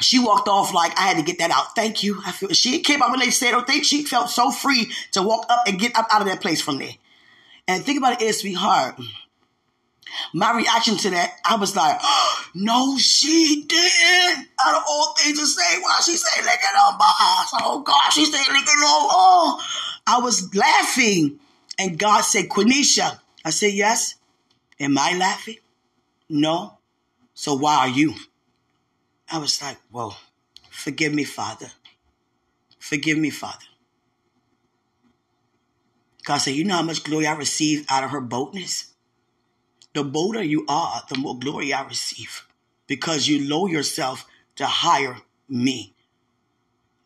she 0.00 0.18
walked 0.18 0.48
off 0.48 0.74
like 0.74 0.98
I 0.98 1.02
had 1.02 1.16
to 1.16 1.22
get 1.22 1.38
that 1.38 1.50
out. 1.50 1.74
Thank 1.74 2.02
you. 2.02 2.20
I 2.26 2.32
feel 2.32 2.50
she 2.50 2.80
came 2.80 3.02
up 3.02 3.10
when 3.10 3.20
they 3.20 3.30
said, 3.30 3.54
"Oh, 3.54 3.62
think 3.62 3.84
she 3.84 4.04
felt 4.04 4.30
so 4.30 4.50
free 4.50 4.92
to 5.12 5.22
walk 5.22 5.46
up 5.48 5.66
and 5.66 5.78
get 5.78 5.96
up 5.96 6.06
out 6.12 6.20
of 6.20 6.28
that 6.28 6.40
place 6.40 6.60
from 6.60 6.78
there." 6.78 6.94
And 7.68 7.84
think 7.84 7.98
about 7.98 8.20
it, 8.20 8.34
sweetheart. 8.34 9.00
My 10.32 10.56
reaction 10.56 10.96
to 10.98 11.10
that, 11.10 11.32
I 11.44 11.56
was 11.56 11.74
like, 11.74 11.98
oh, 12.00 12.44
"No, 12.54 12.98
she 12.98 13.64
didn't." 13.66 14.48
Out 14.64 14.76
of 14.76 14.84
all 14.88 15.14
things 15.18 15.38
to 15.38 15.46
say, 15.46 15.80
why 15.80 15.98
she 16.04 16.16
say 16.16 16.42
licking 16.42 16.76
on 16.78 16.98
boss? 16.98 17.50
Oh 17.62 17.82
God, 17.84 18.10
she 18.10 18.24
said 18.24 18.38
licking 18.52 18.82
on. 18.82 19.08
Oh, 19.10 19.62
I 20.06 20.18
was 20.18 20.54
laughing, 20.54 21.40
and 21.78 21.98
God 21.98 22.22
said, 22.22 22.48
"Quenisha." 22.48 23.18
I 23.44 23.50
said, 23.50 23.72
"Yes." 23.72 24.14
Am 24.78 24.98
I 24.98 25.16
laughing? 25.16 25.56
No. 26.28 26.78
So 27.34 27.54
why 27.54 27.76
are 27.76 27.88
you? 27.88 28.14
I 29.30 29.38
was 29.38 29.60
like, 29.60 29.78
whoa, 29.90 30.14
forgive 30.70 31.12
me, 31.12 31.24
Father. 31.24 31.70
Forgive 32.78 33.18
me, 33.18 33.30
Father. 33.30 33.64
God 36.24 36.38
said, 36.38 36.54
you 36.54 36.64
know 36.64 36.76
how 36.76 36.82
much 36.82 37.04
glory 37.04 37.26
I 37.26 37.34
receive 37.34 37.86
out 37.88 38.04
of 38.04 38.10
her 38.10 38.20
boldness? 38.20 38.92
The 39.94 40.04
bolder 40.04 40.42
you 40.42 40.64
are, 40.68 41.02
the 41.08 41.18
more 41.18 41.38
glory 41.38 41.72
I 41.72 41.86
receive 41.86 42.46
because 42.86 43.26
you 43.26 43.48
lower 43.48 43.68
yourself 43.68 44.26
to 44.56 44.66
hire 44.66 45.16
me. 45.48 45.94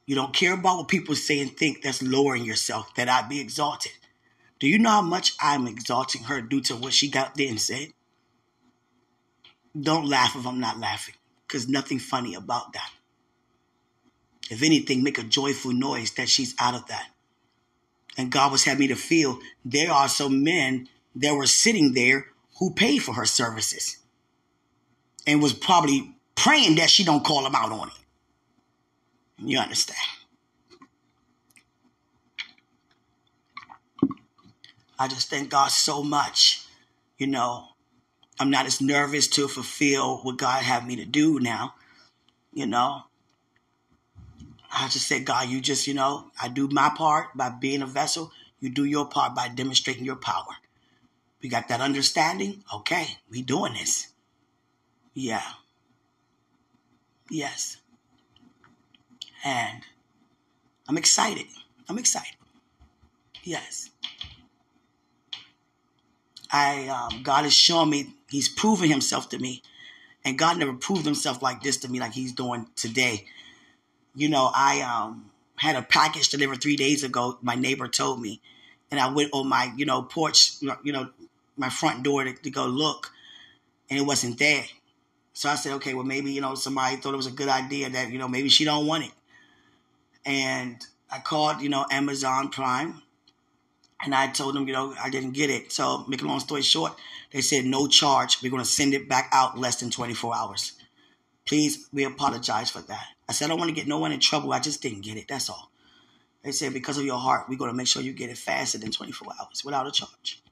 You 0.07 0.15
don't 0.15 0.35
care 0.35 0.55
about 0.55 0.79
what 0.79 0.89
people 0.89 1.15
say 1.15 1.41
and 1.41 1.57
think 1.57 1.83
that's 1.83 2.03
lowering 2.03 2.45
yourself, 2.45 2.95
that 2.97 3.09
I 3.09 3.27
be 3.27 3.41
exalted. 3.41 3.93
Do 4.59 4.67
you 4.67 4.79
know 4.79 4.91
how 4.91 5.03
much 5.03 5.35
I'm 5.41 5.67
exalting 5.67 6.25
her 6.25 6.43
due 6.43 6.61
to 6.63 6.77
what 6.77 6.93
she 6.93 7.09
got 7.09 7.37
there 7.37 7.49
and 7.49 7.61
said? 7.61 7.89
Don't 9.81 10.09
laugh 10.09 10.35
if 10.37 10.47
I'm 10.47 10.61
not 10.61 10.81
laughing 10.81 11.15
because 11.51 11.69
nothing 11.69 11.99
funny 11.99 12.35
about 12.35 12.75
that. 12.75 12.93
If 14.51 14.63
anything, 14.63 15.03
make 15.03 15.19
a 15.19 15.25
joyful 15.25 15.73
noise 15.73 16.13
that 16.13 16.29
she's 16.29 16.55
out 16.61 16.75
of 16.75 16.87
that. 16.87 17.09
And 18.17 18.31
God 18.31 18.53
was 18.53 18.65
having 18.65 18.81
me 18.81 18.89
to 18.89 18.95
feel 18.95 19.41
there 19.65 19.91
are 19.91 20.09
some 20.09 20.45
men 20.45 20.89
that 21.17 21.35
were 21.35 21.47
sitting 21.47 21.93
there 21.93 22.27
who 22.59 22.73
paid 22.73 22.99
for 22.99 23.15
her 23.15 23.25
services 23.25 23.97
and 25.27 25.43
was 25.43 25.53
probably 25.53 26.15
praying 26.37 26.77
that 26.77 26.89
she 26.91 27.03
don't 27.03 27.25
call 27.25 27.43
them 27.43 27.57
out 27.57 27.73
on 27.73 27.89
it. 27.89 27.95
You 29.39 29.59
understand? 29.59 29.99
I 34.99 35.09
just 35.09 35.31
thank 35.31 35.51
God 35.51 35.71
so 35.71 36.05
much, 36.05 36.65
you 37.19 37.27
know, 37.27 37.70
I'm 38.41 38.49
not 38.49 38.65
as 38.65 38.81
nervous 38.81 39.29
to 39.29 39.47
fulfill 39.49 40.17
what 40.23 40.39
God 40.39 40.63
had 40.63 40.87
me 40.87 40.97
to 40.97 41.05
do 41.05 41.39
now. 41.39 41.75
You 42.55 42.67
know, 42.67 43.03
I 44.73 44.89
just 44.89 45.07
said, 45.07 45.27
God, 45.27 45.51
you 45.51 45.61
just, 45.61 45.87
you 45.87 45.93
know, 45.93 46.31
I 46.41 46.49
do 46.49 46.67
my 46.69 46.91
part 46.97 47.37
by 47.37 47.51
being 47.51 47.83
a 47.83 47.87
vessel. 47.87 48.33
You 48.59 48.71
do 48.71 48.85
your 48.85 49.05
part 49.05 49.35
by 49.35 49.49
demonstrating 49.49 50.07
your 50.07 50.17
power. 50.17 50.57
We 51.43 51.51
got 51.51 51.69
that 51.69 51.83
understanding? 51.83 52.65
Okay, 52.75 53.19
we 53.31 53.43
doing 53.43 53.75
this. 53.75 54.09
Yeah. 55.13 55.43
Yes. 57.31 57.77
And 59.45 59.83
I'm 60.89 60.97
excited. 60.97 61.47
I'm 61.91 61.99
excited. 61.99 62.37
Yes. 63.45 63.91
I 66.51 66.89
um, 66.89 67.23
God 67.23 67.45
is 67.45 67.55
showing 67.55 67.91
me 67.91 68.15
He's 68.31 68.49
proven 68.49 68.89
himself 68.89 69.29
to 69.31 69.39
me. 69.39 69.63
And 70.25 70.39
God 70.39 70.59
never 70.59 70.73
proved 70.73 71.05
himself 71.05 71.43
like 71.43 71.63
this 71.63 71.79
to 71.79 71.91
me, 71.91 71.99
like 71.99 72.13
he's 72.13 72.33
doing 72.33 72.67
today. 72.77 73.27
You 74.15 74.29
know, 74.29 74.51
I 74.55 74.81
um, 74.83 75.31
had 75.57 75.77
a 75.77 75.83
package 75.83 76.29
delivered 76.29 76.63
three 76.63 76.77
days 76.77 77.03
ago. 77.05 77.39
My 77.43 77.55
neighbor 77.55 77.89
told 77.89 78.21
me. 78.21 78.41
And 78.91 79.01
I 79.01 79.13
went 79.13 79.31
on 79.33 79.49
my, 79.49 79.73
you 79.77 79.87
know, 79.87 80.03
porch, 80.03 80.55
you 80.61 80.93
know, 80.93 81.11
my 81.57 81.71
front 81.71 82.03
door 82.03 82.25
to, 82.25 82.33
to 82.33 82.51
go 82.51 82.67
look. 82.67 83.13
And 83.89 83.99
it 83.99 84.03
wasn't 84.03 84.39
there. 84.39 84.65
So 85.33 85.49
I 85.49 85.55
said, 85.55 85.73
okay, 85.75 85.95
well, 85.95 86.05
maybe, 86.05 86.33
you 86.33 86.41
know, 86.41 86.55
somebody 86.55 86.97
thought 86.97 87.15
it 87.15 87.17
was 87.17 87.27
a 87.27 87.33
good 87.33 87.49
idea 87.49 87.89
that, 87.91 88.11
you 88.11 88.19
know, 88.19 88.29
maybe 88.29 88.49
she 88.49 88.65
don't 88.65 88.87
want 88.87 89.05
it. 89.05 89.13
And 90.25 90.77
I 91.11 91.19
called, 91.19 91.61
you 91.63 91.69
know, 91.69 91.87
Amazon 91.91 92.51
Prime 92.51 93.03
and 94.05 94.15
I 94.15 94.29
told 94.29 94.55
them, 94.55 94.67
you 94.67 94.73
know, 94.73 94.95
I 95.03 95.11
didn't 95.11 95.33
get 95.33 95.51
it. 95.51 95.73
So, 95.73 96.05
make 96.09 96.23
a 96.23 96.27
long 96.27 96.41
story 96.41 96.63
short, 96.63 96.95
they 97.33 97.41
said 97.41 97.65
no 97.65 97.87
charge. 97.87 98.43
We're 98.43 98.51
going 98.51 98.63
to 98.63 98.69
send 98.69 98.95
it 98.95 99.09
back 99.09 99.29
out 99.33 99.59
less 99.59 99.81
than 99.81 99.91
24 99.91 100.37
hours. 100.37 100.73
Please, 101.47 101.89
we 101.93 102.05
apologize 102.05 102.71
for 102.71 102.81
that. 102.83 103.07
I 103.29 103.33
said, 103.33 103.47
I 103.47 103.49
don't 103.49 103.59
want 103.59 103.69
to 103.69 103.75
get 103.75 103.87
no 103.87 103.99
one 103.99 104.13
in 104.13 104.21
trouble. 104.21 104.53
I 104.53 104.61
just 104.61 104.83
didn't 104.83 105.03
get 105.03 105.17
it. 105.17 105.27
That's 105.29 105.51
all. 105.51 105.71
They 106.43 106.53
said, 106.53 106.73
because 106.73 106.97
of 106.97 107.05
your 107.05 107.19
heart, 107.19 107.47
we're 107.49 107.59
going 107.59 107.71
to 107.71 107.77
make 107.77 107.87
sure 107.87 108.03
you 108.03 108.13
get 108.13 108.31
it 108.31 108.39
faster 108.39 108.79
than 108.79 108.91
24 108.91 109.33
hours 109.39 109.63
without 109.65 109.87
a 109.87 109.91
charge. 109.91 110.43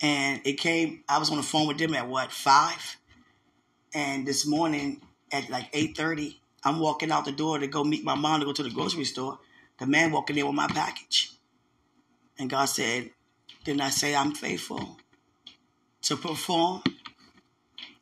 And 0.00 0.40
it 0.44 0.54
came, 0.54 1.04
I 1.08 1.18
was 1.18 1.30
on 1.30 1.36
the 1.36 1.42
phone 1.42 1.66
with 1.66 1.78
them 1.78 1.94
at 1.94 2.08
what, 2.08 2.32
5? 2.32 2.96
And 3.94 4.26
this 4.26 4.46
morning 4.46 5.02
at 5.32 5.50
like 5.50 5.70
8.30, 5.72 6.36
I'm 6.64 6.78
walking 6.78 7.10
out 7.10 7.24
the 7.24 7.32
door 7.32 7.58
to 7.58 7.66
go 7.66 7.82
meet 7.82 8.04
my 8.04 8.14
mom 8.14 8.40
to 8.40 8.46
go 8.46 8.52
to 8.52 8.62
the 8.62 8.70
grocery 8.70 9.04
store. 9.04 9.38
The 9.78 9.86
man 9.86 10.12
walking 10.12 10.38
in 10.38 10.46
with 10.46 10.54
my 10.54 10.68
package. 10.68 11.32
And 12.40 12.48
God 12.48 12.64
said, 12.64 13.10
Didn't 13.64 13.82
I 13.82 13.90
say 13.90 14.16
I'm 14.16 14.32
faithful 14.34 14.96
to 16.02 16.16
perform? 16.16 16.82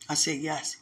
I 0.09 0.15
said, 0.15 0.39
Yes. 0.39 0.77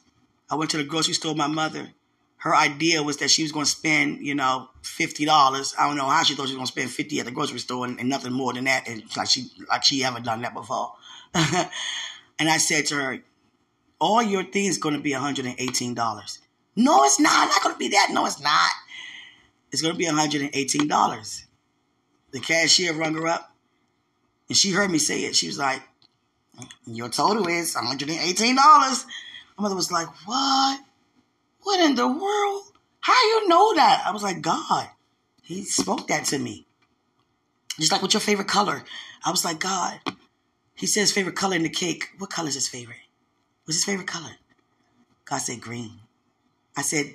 I 0.50 0.54
went 0.54 0.70
to 0.72 0.76
the 0.76 0.84
grocery 0.84 1.14
store 1.14 1.32
with 1.32 1.38
my 1.38 1.46
mother. 1.46 1.88
Her 2.36 2.54
idea 2.54 3.02
was 3.02 3.16
that 3.16 3.30
she 3.30 3.42
was 3.42 3.50
going 3.50 3.64
to 3.64 3.70
spend, 3.70 4.24
you 4.24 4.34
know, 4.34 4.68
fifty 4.82 5.24
dollars. 5.24 5.74
I 5.76 5.88
don't 5.88 5.96
know 5.96 6.06
how 6.06 6.22
she 6.22 6.34
thought 6.34 6.48
she 6.48 6.54
was 6.54 6.56
going 6.56 6.66
to 6.66 6.72
spend 6.72 6.90
fifty 6.90 7.18
at 7.18 7.24
the 7.24 7.32
grocery 7.32 7.58
store 7.58 7.86
and, 7.86 7.98
and 7.98 8.10
nothing 8.10 8.32
more 8.32 8.52
than 8.52 8.64
that. 8.64 8.86
And 8.86 9.02
like 9.16 9.28
she, 9.28 9.50
like 9.68 9.82
she 9.82 10.04
ever 10.04 10.20
done 10.20 10.42
that 10.42 10.54
before. 10.54 10.92
and 11.34 12.48
I 12.48 12.58
said 12.58 12.86
to 12.86 12.94
her, 12.96 13.18
"All 13.98 14.22
your 14.22 14.44
things 14.44 14.78
going 14.78 14.94
to 14.94 15.00
be 15.00 15.12
one 15.12 15.22
hundred 15.22 15.46
and 15.46 15.56
eighteen 15.58 15.94
dollars." 15.94 16.38
No, 16.76 17.04
it's 17.04 17.18
not. 17.18 17.48
Not 17.48 17.62
going 17.62 17.74
to 17.74 17.78
be 17.78 17.88
that. 17.88 18.10
No, 18.12 18.26
it's 18.26 18.40
not. 18.40 18.70
It's 19.72 19.80
going 19.80 19.94
to 19.94 19.98
be 19.98 20.06
one 20.06 20.14
hundred 20.14 20.42
and 20.42 20.50
eighteen 20.52 20.86
dollars. 20.86 21.45
The 22.32 22.40
cashier 22.40 22.92
rung 22.92 23.14
her 23.14 23.26
up, 23.26 23.54
and 24.48 24.56
she 24.56 24.72
heard 24.72 24.90
me 24.90 24.98
say 24.98 25.20
it. 25.20 25.36
She 25.36 25.46
was 25.46 25.58
like, 25.58 25.82
"Your 26.86 27.08
total 27.08 27.46
is 27.48 27.74
one 27.74 27.86
hundred 27.86 28.10
and 28.10 28.20
eighteen 28.20 28.56
dollars." 28.56 29.06
My 29.56 29.62
mother 29.62 29.76
was 29.76 29.92
like, 29.92 30.08
"What? 30.26 30.80
What 31.62 31.80
in 31.80 31.94
the 31.94 32.08
world? 32.08 32.62
How 33.00 33.14
you 33.14 33.48
know 33.48 33.74
that?" 33.74 34.04
I 34.06 34.10
was 34.12 34.22
like, 34.22 34.40
"God, 34.42 34.88
He 35.42 35.64
spoke 35.64 36.08
that 36.08 36.24
to 36.26 36.38
me." 36.38 36.66
Just 37.78 37.92
like, 37.92 38.02
"What's 38.02 38.14
your 38.14 38.20
favorite 38.20 38.48
color?" 38.48 38.84
I 39.24 39.30
was 39.30 39.44
like, 39.44 39.60
"God." 39.60 40.00
He 40.76 40.86
says 40.86 41.10
favorite 41.10 41.36
color 41.36 41.56
in 41.56 41.62
the 41.62 41.70
cake. 41.70 42.10
What 42.18 42.30
color 42.30 42.48
is 42.48 42.54
his 42.54 42.68
favorite? 42.68 42.98
What's 43.64 43.78
his 43.78 43.84
favorite 43.84 44.06
color? 44.06 44.32
God 45.24 45.38
said 45.38 45.60
green. 45.60 46.00
I 46.76 46.82
said, 46.82 47.06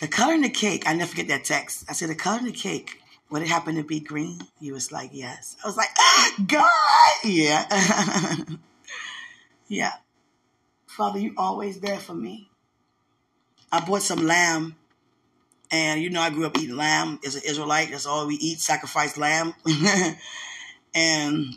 the 0.00 0.08
color 0.08 0.34
in 0.34 0.42
the 0.42 0.50
cake, 0.50 0.82
I 0.86 0.94
never 0.94 1.10
forget 1.10 1.28
that 1.28 1.44
text. 1.44 1.84
I 1.88 1.92
said, 1.92 2.08
the 2.08 2.16
color 2.16 2.40
in 2.40 2.46
the 2.46 2.52
cake 2.52 3.00
would 3.30 3.42
it 3.42 3.48
happen 3.48 3.76
to 3.76 3.82
be 3.82 4.00
green? 4.00 4.40
He 4.60 4.72
was 4.72 4.92
like, 4.92 5.10
yes. 5.12 5.56
I 5.64 5.66
was 5.66 5.76
like, 5.76 5.88
ah, 5.98 6.34
God, 6.46 6.70
yeah. 7.24 8.44
yeah. 9.68 9.92
Father, 10.86 11.18
you 11.18 11.34
always 11.36 11.80
there 11.80 11.98
for 11.98 12.14
me. 12.14 12.48
I 13.72 13.80
bought 13.80 14.02
some 14.02 14.26
lamb. 14.26 14.76
And 15.70 16.00
you 16.00 16.10
know, 16.10 16.20
I 16.20 16.30
grew 16.30 16.46
up 16.46 16.56
eating 16.58 16.76
lamb 16.76 17.18
as 17.26 17.34
an 17.34 17.42
Israelite. 17.44 17.90
That's 17.90 18.06
all 18.06 18.26
we 18.28 18.36
eat, 18.36 18.60
sacrifice 18.60 19.16
lamb. 19.16 19.54
and 20.94 21.56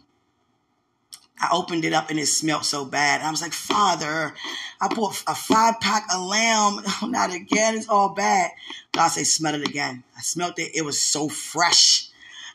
I 1.40 1.50
opened 1.52 1.86
it 1.86 1.94
up 1.94 2.10
and 2.10 2.20
it 2.20 2.26
smelled 2.26 2.66
so 2.66 2.84
bad. 2.84 3.22
I 3.22 3.30
was 3.30 3.42
like, 3.42 3.54
Father, 3.54 4.34
I 4.82 4.88
bought 4.88 5.24
a 5.28 5.36
five 5.36 5.80
pack 5.80 6.08
of 6.14 6.22
lamb. 6.22 6.82
not 7.12 7.34
again. 7.34 7.76
It's 7.76 7.90
all 7.90 8.10
bad. 8.10 8.52
God 8.92 9.10
said, 9.10 9.28
smell 9.28 9.56
it 9.56 9.68
again. 9.68 10.04
I 10.18 10.22
smelled 10.22 10.58
it. 10.58 10.72
It 10.76 10.84
was 10.84 11.00
so 11.00 11.30
fresh. 11.30 12.10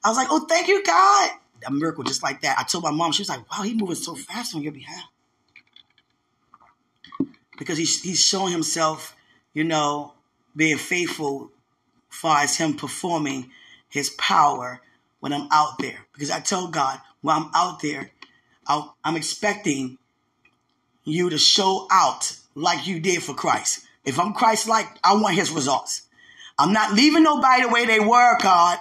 I 0.05 0.09
was 0.09 0.17
like, 0.17 0.29
oh, 0.31 0.47
thank 0.47 0.67
you, 0.69 0.83
God. 0.83 1.31
A 1.67 1.71
miracle 1.71 2.03
just 2.03 2.25
like 2.25 2.41
that. 2.43 2.59
I 2.59 2.65
told 2.65 2.83
my 2.83 2.91
mom, 2.91 3.12
she 3.12 3.23
was 3.23 3.29
like, 3.29 3.49
wow, 3.51 3.62
he's 3.62 3.81
moving 3.81 3.95
so 3.95 4.17
fast 4.17 4.55
on 4.57 4.62
your 4.62 4.73
behalf. 4.73 5.05
Because 7.57 7.79
he's, 7.79 8.03
he's 8.03 8.25
showing 8.25 8.53
himself, 8.53 9.15
you 9.55 9.62
know, 9.62 10.15
being 10.57 10.79
faithful 10.79 11.53
far 12.09 12.39
as 12.41 12.57
him 12.57 12.75
performing 12.75 13.51
his 13.89 14.11
power 14.11 14.81
when 15.21 15.33
I'm 15.33 15.47
out 15.53 15.79
there. 15.79 16.07
Because 16.12 16.31
I 16.31 16.41
told 16.41 16.73
God, 16.73 16.99
when 17.21 17.37
I'm 17.37 17.51
out 17.55 17.81
there, 17.81 18.11
i 18.66 18.88
am 19.04 19.16
expecting 19.16 19.99
you 21.04 21.31
to 21.31 21.38
show 21.38 21.87
out 21.90 22.37
like 22.54 22.87
you 22.87 23.00
did 23.00 23.23
for 23.23 23.35
Christ. 23.35 23.85
If 24.04 24.19
I'm 24.19 24.33
Christ 24.33 24.69
like, 24.69 24.87
I 25.02 25.14
want 25.14 25.35
his 25.35 25.50
results. 25.50 26.02
I'm 26.59 26.73
not 26.73 26.92
leaving 26.92 27.23
nobody 27.23 27.62
the 27.62 27.69
way 27.69 27.87
they 27.87 28.00
were, 28.00 28.38
God. 28.38 28.78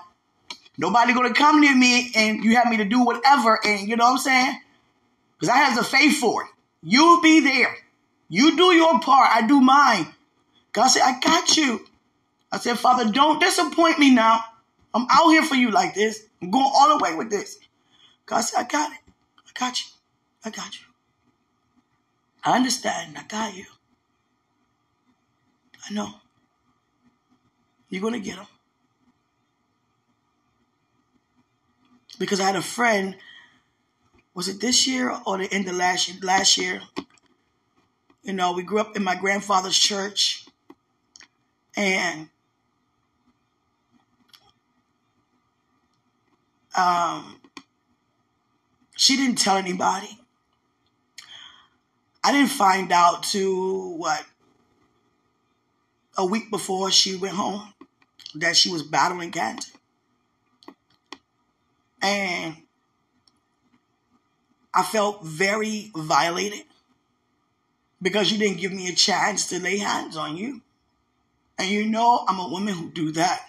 Nobody 0.77 1.13
gonna 1.13 1.33
come 1.33 1.61
near 1.61 1.75
me 1.75 2.11
and 2.15 2.43
you 2.43 2.55
have 2.57 2.67
me 2.67 2.77
to 2.77 2.85
do 2.85 3.03
whatever, 3.03 3.59
and 3.63 3.88
you 3.88 3.95
know 3.95 4.05
what 4.05 4.11
I'm 4.11 4.17
saying? 4.17 4.61
Because 5.33 5.50
I 5.50 5.57
have 5.57 5.77
the 5.77 5.83
faith 5.83 6.17
for 6.17 6.43
it. 6.43 6.50
You'll 6.83 7.21
be 7.21 7.39
there. 7.39 7.75
You 8.29 8.55
do 8.55 8.73
your 8.73 9.00
part, 9.00 9.29
I 9.33 9.45
do 9.45 9.61
mine. 9.61 10.07
God 10.73 10.88
said, 10.88 11.01
I 11.03 11.19
got 11.19 11.57
you. 11.57 11.85
I 12.51 12.57
said, 12.57 12.79
Father, 12.79 13.11
don't 13.11 13.39
disappoint 13.39 14.00
me 14.00 14.11
now. 14.11 14.43
I'm 14.93 15.07
out 15.09 15.29
here 15.29 15.43
for 15.43 15.55
you 15.55 15.71
like 15.71 15.93
this. 15.93 16.23
I'm 16.41 16.51
going 16.51 16.71
all 16.73 16.97
the 16.97 17.03
way 17.03 17.15
with 17.15 17.29
this. 17.29 17.59
God 18.25 18.41
said, 18.41 18.59
I 18.59 18.63
got 18.63 18.91
it. 18.91 19.11
I 19.55 19.60
got 19.60 19.81
you. 19.81 19.88
I 20.46 20.50
got 20.50 20.74
you. 20.79 20.86
I 22.43 22.55
understand. 22.55 23.17
I 23.17 23.24
got 23.24 23.55
you. 23.55 23.65
I 25.89 25.93
know. 25.93 26.15
You're 27.89 28.01
going 28.01 28.13
to 28.13 28.20
get 28.20 28.38
them. 28.38 28.48
Because 32.20 32.39
I 32.39 32.46
had 32.46 32.55
a 32.55 32.62
friend, 32.62 33.15
was 34.34 34.48
it 34.48 34.62
this 34.62 34.88
year 34.88 35.15
or 35.25 35.38
the 35.38 35.51
end 35.53 35.67
of 35.67 35.75
last 35.75 36.08
year? 36.08 36.17
Last 36.24 36.58
year. 36.58 36.81
You 38.24 38.34
know, 38.34 38.53
we 38.53 38.63
grew 38.63 38.79
up 38.79 38.96
in 38.96 39.03
my 39.03 39.15
grandfather's 39.15 39.77
church. 39.77 40.46
And 41.75 42.29
um, 46.77 47.40
she 49.01 49.15
didn't 49.15 49.39
tell 49.39 49.58
anybody. 49.58 50.20
I 52.24 52.31
didn't 52.31 52.51
find 52.51 52.91
out 52.91 53.24
to 53.31 53.96
what 53.98 54.24
a 56.15 56.24
week 56.24 56.51
before 56.51 56.91
she 56.91 57.15
went 57.15 57.34
home 57.34 57.74
that 58.36 58.55
she 58.55 58.70
was 58.70 58.84
battling 58.84 59.31
cancer. 59.31 59.74
And 62.00 62.58
I 64.72 64.84
felt 64.84 65.25
very 65.25 65.89
violated 65.96 66.65
because 68.03 68.31
you 68.31 68.38
didn't 68.38 68.60
give 68.60 68.72
me 68.72 68.88
a 68.88 68.93
chance 68.93 69.50
to 69.50 69.60
lay 69.60 69.79
hands 69.79 70.15
on 70.15 70.38
you. 70.38 70.62
And 71.58 71.72
you 71.72 71.88
know 71.88 72.24
I'm 72.27 72.39
a 72.39 72.50
woman 72.50 72.75
who 72.75 72.91
do 72.91 73.12
that. 73.13 73.41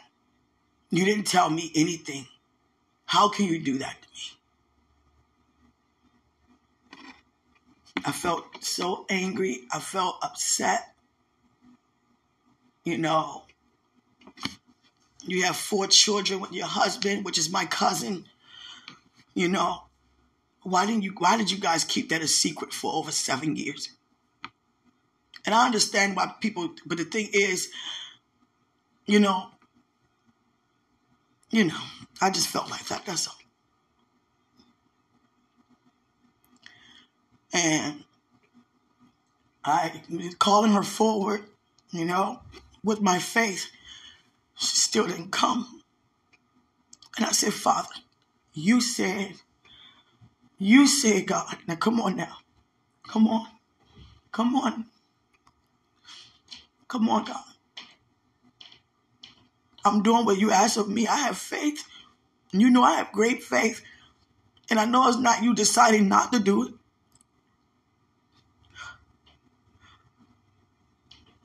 You 0.89 1.05
didn't 1.05 1.27
tell 1.27 1.51
me 1.51 1.71
anything. 1.75 2.27
How 3.05 3.29
can 3.29 3.45
you 3.45 3.63
do 3.63 3.77
that 3.77 4.01
to 4.01 4.09
me? 4.09 4.39
I 8.05 8.13
felt 8.13 8.65
so 8.65 9.07
angry. 9.09 9.61
I 9.73 9.79
felt 9.79 10.19
upset. 10.23 10.95
You 12.85 12.99
know, 12.99 13.45
you 15.25 15.45
have 15.45 15.57
four 15.57 15.87
children 15.87 16.41
with 16.41 16.53
your 16.53 16.67
husband, 16.67 17.25
which 17.25 17.39
is 17.39 17.51
my 17.51 17.65
cousin. 17.65 18.27
You 19.35 19.49
know, 19.49 19.85
why 20.63 20.87
didn't 20.87 21.03
you? 21.03 21.13
Why 21.17 21.37
did 21.37 21.51
you 21.51 21.59
guys 21.59 21.85
keep 21.85 22.09
that 22.09 22.23
a 22.23 22.29
secret 22.29 22.73
for 22.73 22.93
over 22.93 23.13
seven 23.13 23.57
years? 23.57 23.91
And 25.45 25.55
I 25.55 25.67
understand 25.67 26.17
why 26.17 26.33
people, 26.41 26.71
but 26.87 26.99
the 26.99 27.05
thing 27.05 27.29
is, 27.33 27.69
you 29.07 29.19
know, 29.21 29.49
you 31.51 31.65
know, 31.65 31.81
I 32.21 32.31
just 32.31 32.49
felt 32.49 32.71
like 32.71 32.85
that. 32.87 33.05
That's 33.05 33.29
all. 33.29 33.42
And 37.53 38.05
I 39.65 40.03
calling 40.39 40.73
her 40.73 40.83
forward, 40.83 41.45
you 41.91 42.05
know, 42.05 42.41
with 42.83 43.01
my 43.01 43.19
faith. 43.19 43.71
She 44.59 44.77
still 44.77 45.07
didn't 45.07 45.31
come. 45.31 45.83
And 47.17 47.27
I 47.27 47.33
said, 47.33 47.53
Father, 47.53 47.95
you 48.55 48.81
said, 48.81 49.35
you 50.59 50.87
said, 50.87 51.27
God. 51.27 51.57
Now 51.67 51.75
come 51.75 52.01
on 52.01 52.17
now. 52.17 52.39
Come 53.07 53.29
on. 53.29 53.47
Come 54.31 54.57
on. 54.57 54.87
Come 56.89 57.09
on, 57.09 57.25
God. 57.25 57.45
I'm 59.85 60.03
doing 60.03 60.25
what 60.25 60.39
you 60.39 60.51
asked 60.51 60.77
of 60.77 60.89
me. 60.89 61.07
I 61.07 61.17
have 61.17 61.37
faith. 61.37 61.85
You 62.53 62.71
know 62.71 62.83
I 62.83 62.97
have 62.97 63.13
great 63.13 63.43
faith. 63.43 63.83
And 64.71 64.79
I 64.79 64.85
know 64.85 65.09
it's 65.09 65.19
not 65.19 65.43
you 65.43 65.55
deciding 65.55 66.09
not 66.09 66.33
to 66.33 66.39
do 66.39 66.69
it. 66.69 66.75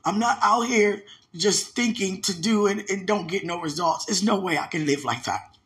I'm 0.04 0.18
not 0.18 0.38
out 0.42 0.62
here 0.62 1.02
just 1.36 1.74
thinking 1.74 2.22
to 2.22 2.40
do 2.40 2.66
it 2.66 2.90
and 2.90 3.06
don't 3.06 3.28
get 3.28 3.44
no 3.44 3.60
results. 3.60 4.06
There's 4.06 4.22
no 4.22 4.40
way 4.40 4.58
I 4.58 4.66
can 4.66 4.86
live 4.86 5.04
like 5.04 5.24
that. 5.24 5.56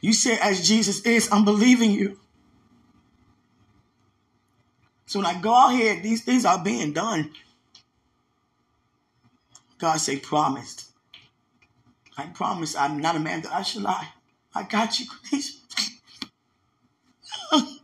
You 0.00 0.12
say, 0.12 0.38
as 0.40 0.66
Jesus 0.66 1.02
is, 1.02 1.28
I'm 1.30 1.44
believing 1.44 1.90
you. 1.90 2.18
So 5.06 5.18
when 5.18 5.26
I 5.26 5.40
go 5.40 5.54
out 5.54 5.70
here, 5.70 6.00
these 6.00 6.24
things 6.24 6.44
are 6.44 6.62
being 6.62 6.92
done. 6.92 7.32
God 9.78 9.96
say, 9.96 10.18
promised. 10.18 10.86
I 12.16 12.26
promise 12.26 12.76
I'm 12.76 12.98
not 12.98 13.16
a 13.16 13.20
man 13.20 13.42
that 13.42 13.52
I 13.52 13.62
should 13.62 13.82
lie. 13.82 14.08
I 14.54 14.62
got 14.62 15.00
you, 15.00 15.06
Quenisha. 15.06 15.56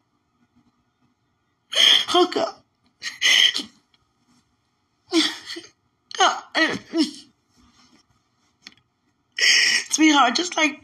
Hook 2.08 2.32
oh, 2.36 2.40
up. 2.40 2.65
Sweetheart, 9.90 10.34
just 10.34 10.56
like 10.56 10.80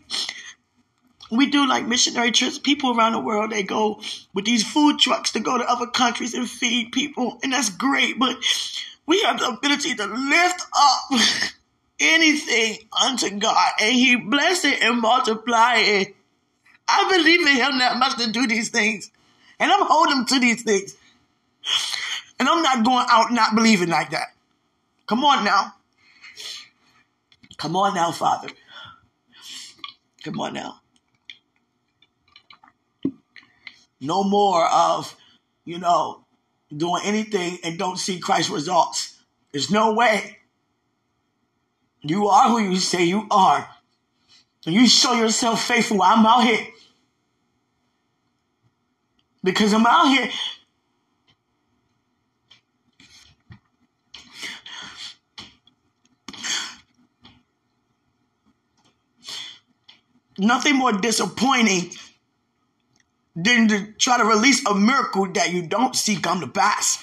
we 1.30 1.46
do 1.46 1.66
like 1.66 1.86
missionary 1.86 2.30
trips, 2.30 2.58
people 2.58 2.96
around 2.96 3.12
the 3.12 3.20
world, 3.20 3.50
they 3.50 3.62
go 3.62 4.00
with 4.34 4.44
these 4.44 4.70
food 4.70 4.98
trucks 4.98 5.32
to 5.32 5.40
go 5.40 5.56
to 5.56 5.64
other 5.64 5.86
countries 5.86 6.34
and 6.34 6.48
feed 6.48 6.92
people, 6.92 7.38
and 7.42 7.52
that's 7.52 7.70
great, 7.70 8.18
but 8.18 8.36
we 9.06 9.22
have 9.22 9.40
the 9.40 9.48
ability 9.48 9.94
to 9.94 10.06
lift 10.06 10.66
up 10.76 11.10
anything 12.00 12.78
unto 13.02 13.30
God, 13.38 13.72
and 13.80 13.94
He 13.94 14.16
bless 14.16 14.64
it 14.64 14.82
and 14.82 15.00
multiply 15.00 15.76
it. 15.76 16.14
I 16.86 17.10
believe 17.10 17.40
in 17.40 17.56
Him 17.56 17.78
that 17.78 17.96
much 17.96 18.18
to 18.18 18.30
do 18.30 18.46
these 18.46 18.68
things, 18.68 19.10
and 19.58 19.72
I'm 19.72 19.86
holding 19.86 20.26
to 20.26 20.38
these 20.38 20.62
things. 20.62 20.96
And 22.38 22.48
I'm 22.48 22.62
not 22.62 22.84
going 22.84 23.06
out 23.08 23.32
not 23.32 23.54
believing 23.54 23.88
like 23.88 24.10
that. 24.10 24.31
Come 25.12 25.24
on 25.26 25.44
now. 25.44 25.74
Come 27.58 27.76
on 27.76 27.94
now, 27.94 28.12
Father. 28.12 28.48
Come 30.24 30.40
on 30.40 30.54
now. 30.54 30.80
No 34.00 34.24
more 34.24 34.66
of, 34.66 35.14
you 35.66 35.78
know, 35.78 36.24
doing 36.74 37.02
anything 37.04 37.58
and 37.62 37.78
don't 37.78 37.98
see 37.98 38.20
Christ's 38.20 38.48
results. 38.48 39.22
There's 39.52 39.70
no 39.70 39.92
way. 39.92 40.38
You 42.00 42.28
are 42.28 42.48
who 42.48 42.60
you 42.60 42.78
say 42.78 43.04
you 43.04 43.26
are. 43.30 43.68
And 44.64 44.74
you 44.74 44.88
show 44.88 45.12
yourself 45.12 45.62
faithful 45.62 46.02
I'm 46.02 46.24
out 46.24 46.44
here. 46.44 46.68
Because 49.44 49.74
I'm 49.74 49.84
out 49.84 50.06
here. 50.06 50.30
Nothing 60.42 60.74
more 60.76 60.90
disappointing 60.90 61.92
than 63.36 63.68
to 63.68 63.92
try 63.92 64.18
to 64.18 64.24
release 64.24 64.66
a 64.66 64.74
miracle 64.74 65.30
that 65.34 65.52
you 65.52 65.62
don't 65.62 65.94
see 65.94 66.16
come 66.16 66.40
to 66.40 66.48
pass. 66.48 67.02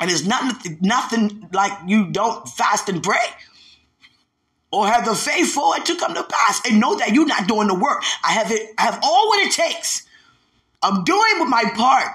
And 0.00 0.08
it's 0.08 0.24
not 0.24 0.64
nothing 0.80 1.48
like 1.52 1.72
you 1.88 2.06
don't 2.12 2.48
fast 2.48 2.88
and 2.88 3.02
pray 3.02 3.24
or 4.70 4.86
have 4.86 5.04
the 5.04 5.16
faith 5.16 5.52
for 5.52 5.76
it 5.78 5.86
to 5.86 5.96
come 5.96 6.14
to 6.14 6.22
pass 6.22 6.60
and 6.64 6.78
know 6.78 6.96
that 6.96 7.12
you're 7.12 7.26
not 7.26 7.48
doing 7.48 7.66
the 7.66 7.74
work. 7.74 8.04
I 8.22 8.32
have 8.32 8.52
it, 8.52 8.70
I 8.78 8.82
have 8.82 9.00
all 9.02 9.28
what 9.28 9.44
it 9.44 9.52
takes. 9.52 10.06
I'm 10.82 11.02
doing 11.02 11.50
my 11.50 11.64
part. 11.74 12.12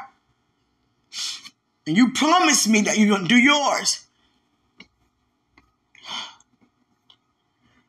And 1.85 1.97
you 1.97 2.13
promised 2.13 2.69
me 2.69 2.81
that 2.83 2.97
you're 2.97 3.09
going 3.09 3.23
to 3.23 3.27
do 3.27 3.35
yours. 3.35 4.05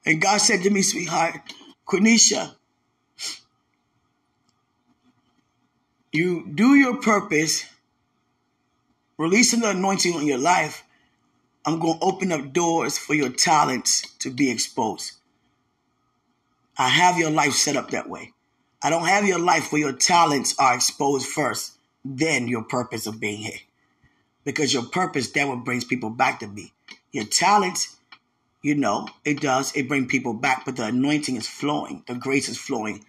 And 0.05 0.21
God 0.21 0.39
said 0.39 0.63
to 0.63 0.71
me, 0.71 0.83
sweetheart, 0.83 1.37
Quenisha, 1.87 2.55
you 6.13 6.47
do 6.55 6.75
your 6.75 7.01
purpose, 7.01 7.65
releasing 9.19 9.61
the 9.61 9.71
anointing 9.71 10.15
on 10.15 10.27
your 10.27 10.39
life, 10.39 10.85
I'm 11.65 11.79
going 11.79 11.99
to 11.99 12.05
open 12.05 12.33
up 12.33 12.53
doors 12.53 12.99
for 12.99 13.15
your 13.15 13.29
talents 13.29 14.03
to 14.19 14.31
be 14.31 14.51
exposed. 14.51 15.13
I 16.77 16.89
have 16.89 17.19
your 17.19 17.31
life 17.31 17.53
set 17.53 17.77
up 17.77 17.91
that 17.91 18.09
way. 18.09 18.33
I 18.83 18.91
don't 18.91 19.07
have 19.07 19.27
your 19.27 19.39
life 19.39 19.71
where 19.71 19.81
your 19.81 19.93
talents 19.93 20.57
are 20.59 20.75
exposed 20.75 21.29
first, 21.29 21.73
then 22.05 22.49
your 22.49 22.65
purpose 22.65 23.07
of 23.07 23.21
being 23.21 23.39
here. 23.39 23.61
Because 24.45 24.75
your 24.75 24.83
purpose, 24.83 25.31
that 25.31 25.47
what 25.47 25.65
brings 25.65 25.85
people 25.85 26.11
back 26.11 26.41
to 26.41 26.49
me. 26.49 26.73
Your 27.13 27.25
talents, 27.25 27.97
You 28.63 28.77
know, 28.77 29.09
it 29.25 29.41
does. 29.41 29.75
It 29.75 29.89
brings 29.89 30.07
people 30.07 30.35
back, 30.35 30.65
but 30.65 30.77
the 30.77 30.85
anointing 30.85 31.37
is 31.37 31.49
flowing. 31.49 32.05
The 32.07 32.15
grace 32.15 32.49
is 32.49 32.57
flowing 32.57 33.05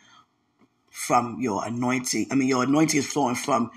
from 0.90 1.40
your 1.40 1.64
anointing. 1.66 2.28
I 2.32 2.36
mean, 2.36 2.48
your 2.48 2.64
anointing 2.64 3.00
is 3.00 3.08
flowing 3.08 3.36
from, 3.36 3.72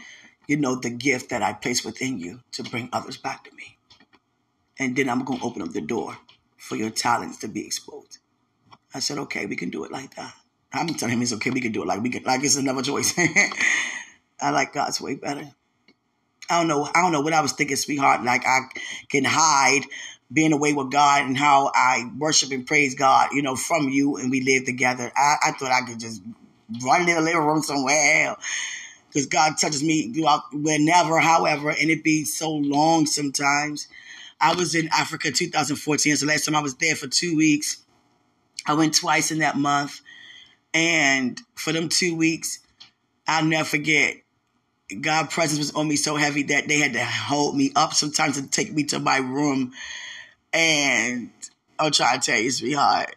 you 0.47 0.57
know, 0.57 0.77
the 0.77 0.91
gift 0.91 1.31
that 1.31 1.43
I 1.43 1.53
place 1.53 1.85
within 1.85 2.19
you 2.19 2.41
to 2.53 2.63
bring 2.63 2.89
others 2.93 3.19
back 3.19 3.45
to 3.45 3.55
me. 3.55 3.77
And 4.79 4.97
then 4.97 5.11
I'm 5.11 5.25
going 5.25 5.41
to 5.41 5.45
open 5.45 5.63
up 5.63 5.73
the 5.73 5.83
door 5.83 6.17
for 6.57 6.77
your 6.77 6.91
talents 6.91 7.39
to 7.39 7.49
be 7.49 7.67
exposed. 7.67 8.19
I 8.95 9.01
said, 9.01 9.19
okay, 9.19 9.45
we 9.45 9.57
can 9.57 9.69
do 9.69 9.85
it 9.85 9.93
like 9.93 10.15
that. 10.17 10.35
I'm 10.73 10.89
telling 10.89 11.15
him 11.15 11.23
it's 11.23 11.33
okay. 11.35 11.51
We 11.51 11.61
can 11.61 11.73
do 11.73 11.83
it 11.83 11.87
like 11.87 12.03
we 12.03 12.11
can, 12.11 12.23
like 12.25 12.43
it's 12.43 12.57
another 12.57 12.83
choice. 12.83 13.15
I 14.41 14.51
like 14.51 14.73
God's 14.73 15.01
way 15.01 15.17
better. 15.17 15.51
I 16.49 16.59
don't 16.59 16.69
know. 16.69 16.85
I 16.95 17.03
don't 17.03 17.13
know 17.13 17.23
what 17.23 17.33
I 17.33 17.41
was 17.41 17.53
thinking, 17.53 17.77
sweetheart. 17.77 18.23
Like 18.23 18.45
I 18.47 18.61
can 19.09 19.25
hide 19.27 19.83
being 20.33 20.53
away 20.53 20.73
with 20.73 20.91
God 20.91 21.27
and 21.27 21.37
how 21.37 21.71
I 21.75 22.11
worship 22.19 22.51
and 22.51 22.67
praise 22.67 22.95
God, 22.95 23.31
you 23.33 23.43
know, 23.43 23.57
from 23.57 23.89
you 23.89 24.17
and 24.17 24.31
we 24.31 24.41
live 24.41 24.65
together. 24.65 25.11
I, 25.17 25.37
I 25.47 25.53
thought 25.53 25.71
I 25.71 25.87
could 25.87 26.01
just 26.01 26.23
run 26.85 27.09
in 27.09 27.15
the 27.15 27.21
living 27.21 27.43
room 27.43 27.63
somewhere 27.63 28.37
because 29.09 29.27
God 29.27 29.55
touches 29.59 29.83
me 29.83 30.13
throughout 30.13 30.43
whenever, 30.53 31.19
however, 31.21 31.71
and 31.71 31.91
it 31.91 32.03
be 32.03 32.25
so 32.25 32.51
long 32.51 33.07
sometimes. 33.07 33.89
I 34.41 34.55
was 34.55 34.75
in 34.75 34.89
Africa 34.93 35.31
2014. 35.31 36.13
It's 36.13 36.21
the 36.21 36.27
last 36.27 36.45
time 36.45 36.57
I 36.57 36.61
was 36.61 36.75
there 36.75 36.97
for 36.97 37.07
two 37.07 37.37
weeks. 37.37 37.79
I 38.67 38.75
went 38.75 38.95
twice 38.95 39.31
in 39.31 39.39
that 39.39 39.57
month. 39.57 40.01
And 40.75 41.41
for 41.55 41.73
them 41.73 41.89
two 41.89 42.15
weeks, 42.15 42.59
I'll 43.27 43.45
never 43.45 43.65
forget. 43.65 44.17
God's 45.01 45.33
presence 45.33 45.59
was 45.59 45.73
on 45.73 45.89
me 45.89 45.97
so 45.97 46.17
heavy 46.17 46.43
that 46.45 46.69
they 46.69 46.79
had 46.79 46.93
to 46.93 47.05
hold 47.05 47.57
me 47.57 47.73
up 47.75 47.95
sometimes 47.95 48.41
to 48.41 48.47
take 48.47 48.73
me 48.73 48.85
to 48.85 48.99
my 48.99 49.17
room 49.17 49.73
and 50.57 51.31
I'll 51.79 51.91
try 51.91 52.17
to 52.17 52.21
tell 52.21 52.41
you, 52.41 52.51
sweetheart, 52.51 53.15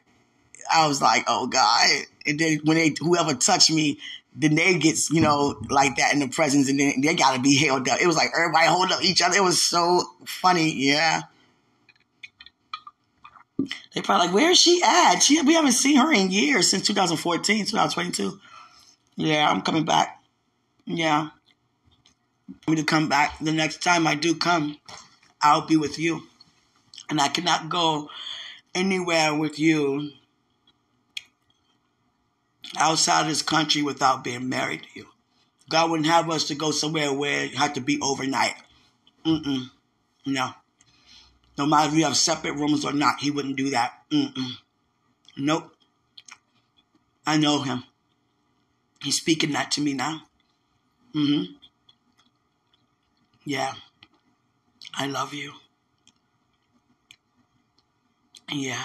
I 0.71 0.87
was 0.87 1.01
like, 1.01 1.23
oh 1.27 1.47
God. 1.47 1.87
And 2.25 2.37
then 2.37 2.59
when 2.65 2.75
they, 2.75 2.93
whoever 2.99 3.33
touched 3.33 3.71
me, 3.71 3.99
then 4.35 4.55
they 4.55 4.77
get, 4.77 5.09
you 5.09 5.21
know, 5.21 5.59
like 5.69 5.95
that 5.95 6.13
in 6.13 6.19
the 6.19 6.27
presence 6.27 6.69
and 6.69 6.77
then 6.77 6.99
they 7.01 7.15
gotta 7.15 7.39
be 7.39 7.57
held 7.57 7.87
up. 7.87 8.01
It 8.01 8.07
was 8.07 8.17
like 8.17 8.31
everybody 8.37 8.67
holding 8.67 8.93
up 8.93 9.03
each 9.03 9.21
other. 9.21 9.37
It 9.37 9.43
was 9.43 9.61
so 9.61 10.03
funny. 10.25 10.73
Yeah. 10.73 11.21
They 13.93 14.01
probably 14.01 14.27
like, 14.27 14.35
where 14.35 14.51
is 14.51 14.59
she 14.59 14.81
at? 14.83 15.19
She, 15.19 15.41
we 15.41 15.53
haven't 15.53 15.71
seen 15.71 15.95
her 15.95 16.11
in 16.11 16.31
years 16.31 16.69
since 16.69 16.85
2014, 16.87 17.65
2022. 17.65 18.37
Yeah, 19.15 19.49
I'm 19.49 19.61
coming 19.61 19.85
back. 19.85 20.21
Yeah. 20.85 21.29
I'm 22.67 22.75
to 22.75 22.83
come 22.83 23.07
back. 23.07 23.39
The 23.39 23.51
next 23.53 23.81
time 23.81 24.07
I 24.07 24.15
do 24.15 24.35
come, 24.35 24.77
I'll 25.41 25.65
be 25.65 25.77
with 25.77 25.97
you 25.97 26.28
and 27.09 27.19
I 27.19 27.27
cannot 27.27 27.69
go 27.69 28.09
anywhere 28.75 29.33
with 29.33 29.59
you 29.59 30.11
outside 32.77 33.27
this 33.27 33.41
country 33.41 33.81
without 33.81 34.23
being 34.23 34.47
married 34.49 34.83
to 34.83 34.89
you. 34.93 35.07
God 35.69 35.89
wouldn't 35.89 36.07
have 36.07 36.29
us 36.29 36.45
to 36.45 36.55
go 36.55 36.71
somewhere 36.71 37.13
where 37.13 37.45
you 37.45 37.57
have 37.57 37.73
to 37.73 37.81
be 37.81 37.99
overnight. 38.01 38.55
Mm-mm. 39.25 39.69
No. 40.25 40.51
No 41.57 41.65
matter 41.65 41.89
if 41.89 41.95
you 41.95 42.05
have 42.05 42.17
separate 42.17 42.55
rooms 42.55 42.85
or 42.85 42.93
not, 42.93 43.19
he 43.19 43.31
wouldn't 43.31 43.57
do 43.57 43.69
that. 43.71 43.93
Mm-mm. 44.11 44.51
Nope. 45.37 45.75
I 47.25 47.37
know 47.37 47.61
him. 47.61 47.83
He's 49.01 49.17
speaking 49.17 49.51
that 49.51 49.71
to 49.71 49.81
me 49.81 49.93
now. 49.93 50.23
Mm-hmm. 51.15 51.53
Yeah. 53.45 53.73
I 54.93 55.07
love 55.07 55.33
you. 55.33 55.53
Yeah. 58.51 58.83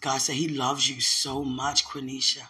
God 0.00 0.18
said 0.18 0.36
He 0.36 0.48
loves 0.48 0.88
you 0.88 1.00
so 1.00 1.44
much, 1.44 1.84
Quenisha. 1.86 2.48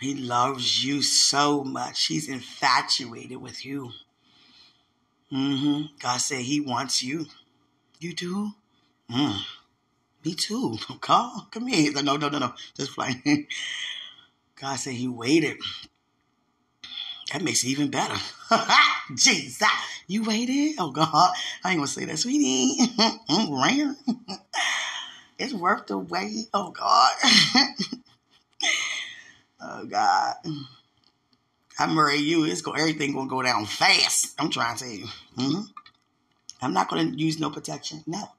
He 0.00 0.14
loves 0.14 0.84
you 0.84 1.02
so 1.02 1.64
much. 1.64 2.06
He's 2.06 2.28
infatuated 2.28 3.38
with 3.38 3.64
you. 3.64 3.92
Mm-hmm. 5.32 5.96
God 6.00 6.18
said 6.18 6.40
He 6.40 6.60
wants 6.60 7.02
you. 7.02 7.26
You 7.98 8.14
do? 8.14 8.52
Mm. 9.10 9.40
Me 10.24 10.34
too. 10.34 10.76
Come, 11.00 11.46
come 11.50 11.66
here. 11.66 11.92
No, 11.92 12.16
no, 12.16 12.28
no, 12.28 12.38
no. 12.38 12.52
Just 12.76 12.94
playing. 12.94 13.46
God 14.60 14.76
said 14.76 14.94
He 14.94 15.08
waited. 15.08 15.58
That 17.32 17.42
makes 17.42 17.64
it 17.64 17.68
even 17.68 17.90
better. 17.90 18.16
Jesus. 19.14 19.68
You 20.06 20.24
waited? 20.24 20.76
Oh 20.78 20.90
God. 20.90 21.32
I 21.64 21.70
ain't 21.70 21.78
gonna 21.78 21.86
say 21.86 22.04
that, 22.04 22.18
sweetie. 22.18 22.76
It's 25.38 25.52
worth 25.52 25.86
the 25.86 25.98
wait. 25.98 26.48
Oh 26.54 26.70
God. 26.70 27.12
oh 29.60 29.84
God. 29.84 30.34
I 31.78 31.86
marry 31.86 32.16
you. 32.16 32.44
It's 32.44 32.62
go 32.62 32.72
everything 32.72 33.12
gonna 33.12 33.28
go 33.28 33.42
down 33.42 33.66
fast. 33.66 34.34
I'm 34.38 34.48
trying 34.48 34.76
to 34.76 34.84
tell 34.84 34.92
you. 34.92 35.06
Mm-hmm. 35.36 35.60
I'm 36.62 36.72
not 36.72 36.88
gonna 36.88 37.12
use 37.14 37.38
no 37.38 37.50
protection. 37.50 38.02
No. 38.06 38.30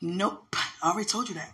Nope. 0.00 0.56
I 0.82 0.90
already 0.90 1.08
told 1.08 1.28
you 1.28 1.34
that. 1.34 1.52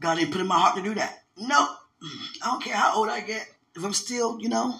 God 0.00 0.14
didn't 0.14 0.32
put 0.32 0.40
in 0.40 0.46
my 0.46 0.58
heart 0.58 0.76
to 0.76 0.82
do 0.82 0.94
that. 0.94 1.24
Nope. 1.36 1.77
I 2.02 2.46
don't 2.46 2.62
care 2.62 2.76
how 2.76 2.96
old 2.96 3.08
I 3.08 3.20
get. 3.20 3.46
If 3.74 3.84
I'm 3.84 3.92
still, 3.92 4.40
you 4.40 4.48
know, 4.48 4.74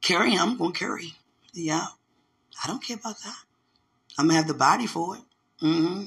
carrying, 0.00 0.38
I'm 0.38 0.56
going 0.56 0.72
to 0.72 0.78
carry. 0.78 1.14
Yeah. 1.52 1.86
I 2.62 2.68
don't 2.68 2.82
care 2.82 2.96
about 2.96 3.18
that. 3.22 3.36
I'm 4.18 4.26
going 4.26 4.34
to 4.34 4.36
have 4.36 4.48
the 4.48 4.54
body 4.54 4.86
for 4.86 5.16
it. 5.16 5.22
Mm-hmm. 5.62 6.04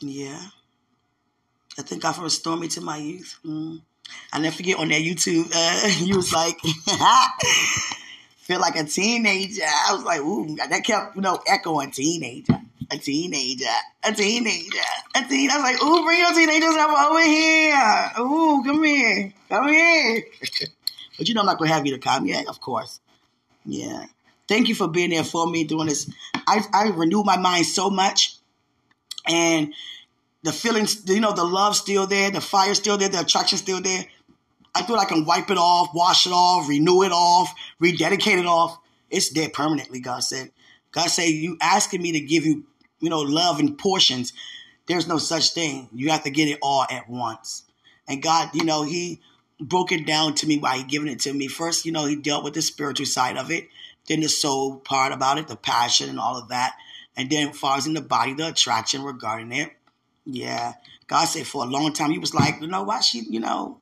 Yeah. 0.00 0.40
I 1.78 1.82
thank 1.82 2.02
God 2.02 2.12
for 2.12 2.22
restoring 2.22 2.60
me 2.60 2.68
to 2.68 2.80
my 2.80 2.96
youth. 2.98 3.38
Mm. 3.44 3.80
I 4.32 4.38
never 4.38 4.54
forget 4.54 4.78
on 4.78 4.88
that 4.88 5.00
YouTube, 5.00 5.50
uh, 5.54 6.04
you 6.04 6.16
was 6.16 6.32
like, 6.32 6.60
feel 8.36 8.60
like 8.60 8.76
a 8.76 8.84
teenager. 8.84 9.62
I 9.64 9.94
was 9.94 10.04
like, 10.04 10.20
ooh, 10.20 10.54
that 10.56 10.84
kept, 10.84 11.16
you 11.16 11.22
know, 11.22 11.40
echoing 11.46 11.90
teenager 11.90 12.60
a 12.90 12.98
teenager, 12.98 13.64
a 14.02 14.12
teenager, 14.12 14.78
a 15.14 15.24
teen. 15.24 15.50
I 15.50 15.56
was 15.56 15.62
like, 15.62 15.82
ooh, 15.82 16.04
bring 16.04 16.20
your 16.20 16.34
teenagers 16.34 16.76
over 16.76 17.24
here. 17.24 18.10
Ooh, 18.20 18.62
come 18.64 18.84
here, 18.84 19.32
come 19.48 19.68
here. 19.68 20.24
but 21.18 21.28
you 21.28 21.34
know, 21.34 21.40
I'm 21.40 21.46
not 21.46 21.58
gonna 21.58 21.72
have 21.72 21.86
you 21.86 21.92
to 21.92 21.98
come 21.98 22.26
yet, 22.26 22.46
of 22.48 22.60
course. 22.60 23.00
Yeah. 23.64 24.06
Thank 24.46 24.68
you 24.68 24.74
for 24.74 24.88
being 24.88 25.10
there 25.10 25.24
for 25.24 25.46
me 25.46 25.64
doing 25.64 25.88
this. 25.88 26.10
I 26.34 26.62
I 26.72 26.88
renewed 26.88 27.24
my 27.24 27.36
mind 27.36 27.66
so 27.66 27.90
much, 27.90 28.36
and 29.26 29.72
the 30.42 30.52
feelings, 30.52 31.08
you 31.08 31.20
know, 31.20 31.32
the 31.32 31.44
love 31.44 31.74
still 31.74 32.06
there, 32.06 32.30
the 32.30 32.40
fire 32.40 32.74
still 32.74 32.98
there, 32.98 33.08
the 33.08 33.20
attraction 33.20 33.58
still 33.58 33.80
there. 33.80 34.04
I 34.74 34.82
feel 34.82 34.96
I 34.96 35.06
can 35.06 35.24
wipe 35.24 35.50
it 35.50 35.56
off, 35.56 35.94
wash 35.94 36.26
it 36.26 36.32
off, 36.32 36.68
renew 36.68 37.02
it 37.02 37.12
off, 37.12 37.54
rededicate 37.78 38.38
it 38.38 38.46
off. 38.46 38.78
It's 39.08 39.30
there 39.30 39.48
permanently, 39.48 40.00
God 40.00 40.24
said. 40.24 40.50
God 40.92 41.08
said, 41.08 41.24
you 41.24 41.56
asking 41.60 42.02
me 42.02 42.12
to 42.12 42.20
give 42.20 42.44
you 42.44 42.64
you 43.04 43.10
know, 43.10 43.20
love 43.20 43.60
in 43.60 43.76
portions. 43.76 44.32
There's 44.86 45.06
no 45.06 45.18
such 45.18 45.52
thing. 45.52 45.88
You 45.92 46.10
have 46.10 46.24
to 46.24 46.30
get 46.30 46.48
it 46.48 46.58
all 46.62 46.86
at 46.90 47.08
once. 47.08 47.64
And 48.08 48.22
God, 48.22 48.50
you 48.54 48.64
know, 48.64 48.82
He 48.82 49.20
broke 49.60 49.92
it 49.92 50.06
down 50.06 50.34
to 50.36 50.46
me 50.46 50.56
by 50.56 50.82
giving 50.82 51.08
it 51.08 51.20
to 51.20 51.32
me. 51.32 51.48
First, 51.48 51.84
you 51.84 51.92
know, 51.92 52.06
He 52.06 52.16
dealt 52.16 52.44
with 52.44 52.54
the 52.54 52.62
spiritual 52.62 53.06
side 53.06 53.36
of 53.36 53.50
it, 53.50 53.68
then 54.08 54.20
the 54.20 54.28
soul 54.28 54.76
part 54.76 55.12
about 55.12 55.38
it, 55.38 55.48
the 55.48 55.56
passion 55.56 56.08
and 56.08 56.18
all 56.18 56.36
of 56.36 56.48
that. 56.48 56.74
And 57.16 57.28
then, 57.28 57.50
as 57.50 57.58
far 57.58 57.76
as 57.76 57.86
in 57.86 57.94
the 57.94 58.00
body, 58.00 58.32
the 58.32 58.48
attraction 58.48 59.02
regarding 59.02 59.52
it. 59.52 59.70
Yeah. 60.24 60.74
God 61.06 61.26
said 61.26 61.46
for 61.46 61.64
a 61.64 61.68
long 61.68 61.92
time, 61.92 62.10
He 62.10 62.18
was 62.18 62.34
like, 62.34 62.60
you 62.62 62.66
know, 62.66 62.82
why 62.82 63.00
she, 63.00 63.20
you 63.20 63.40
know, 63.40 63.80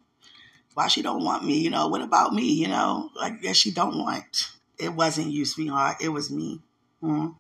why 0.75 0.89
she 0.89 1.03
don't 1.03 1.25
want 1.25 1.45
me? 1.45 1.59
You 1.59 1.71
know, 1.71 1.87
what 1.89 2.03
about 2.03 2.35
me? 2.35 2.53
You 2.53 2.69
know, 2.69 3.11
like, 3.15 3.35
yeah, 3.41 3.53
she 3.53 3.71
don't 3.71 3.99
want. 3.99 4.49
It 4.79 4.93
wasn't 4.93 5.31
you, 5.31 5.45
sweetheart. 5.45 5.99
It 6.01 6.09
was 6.09 6.31
me. 6.31 6.61
Mm-hmm 7.03 7.33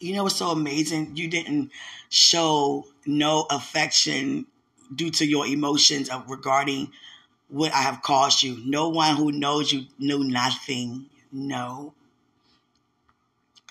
you 0.00 0.14
know 0.14 0.24
what's 0.24 0.36
so 0.36 0.50
amazing? 0.50 1.16
You 1.16 1.28
didn't 1.28 1.70
show 2.08 2.86
no 3.06 3.46
affection 3.50 4.46
due 4.94 5.10
to 5.10 5.26
your 5.26 5.46
emotions 5.46 6.08
of 6.08 6.30
regarding 6.30 6.92
what 7.48 7.72
I 7.72 7.82
have 7.82 8.02
caused 8.02 8.42
you. 8.42 8.58
No 8.64 8.88
one 8.88 9.16
who 9.16 9.32
knows 9.32 9.72
you 9.72 9.86
knew 9.98 10.24
nothing. 10.24 11.06
No. 11.32 11.94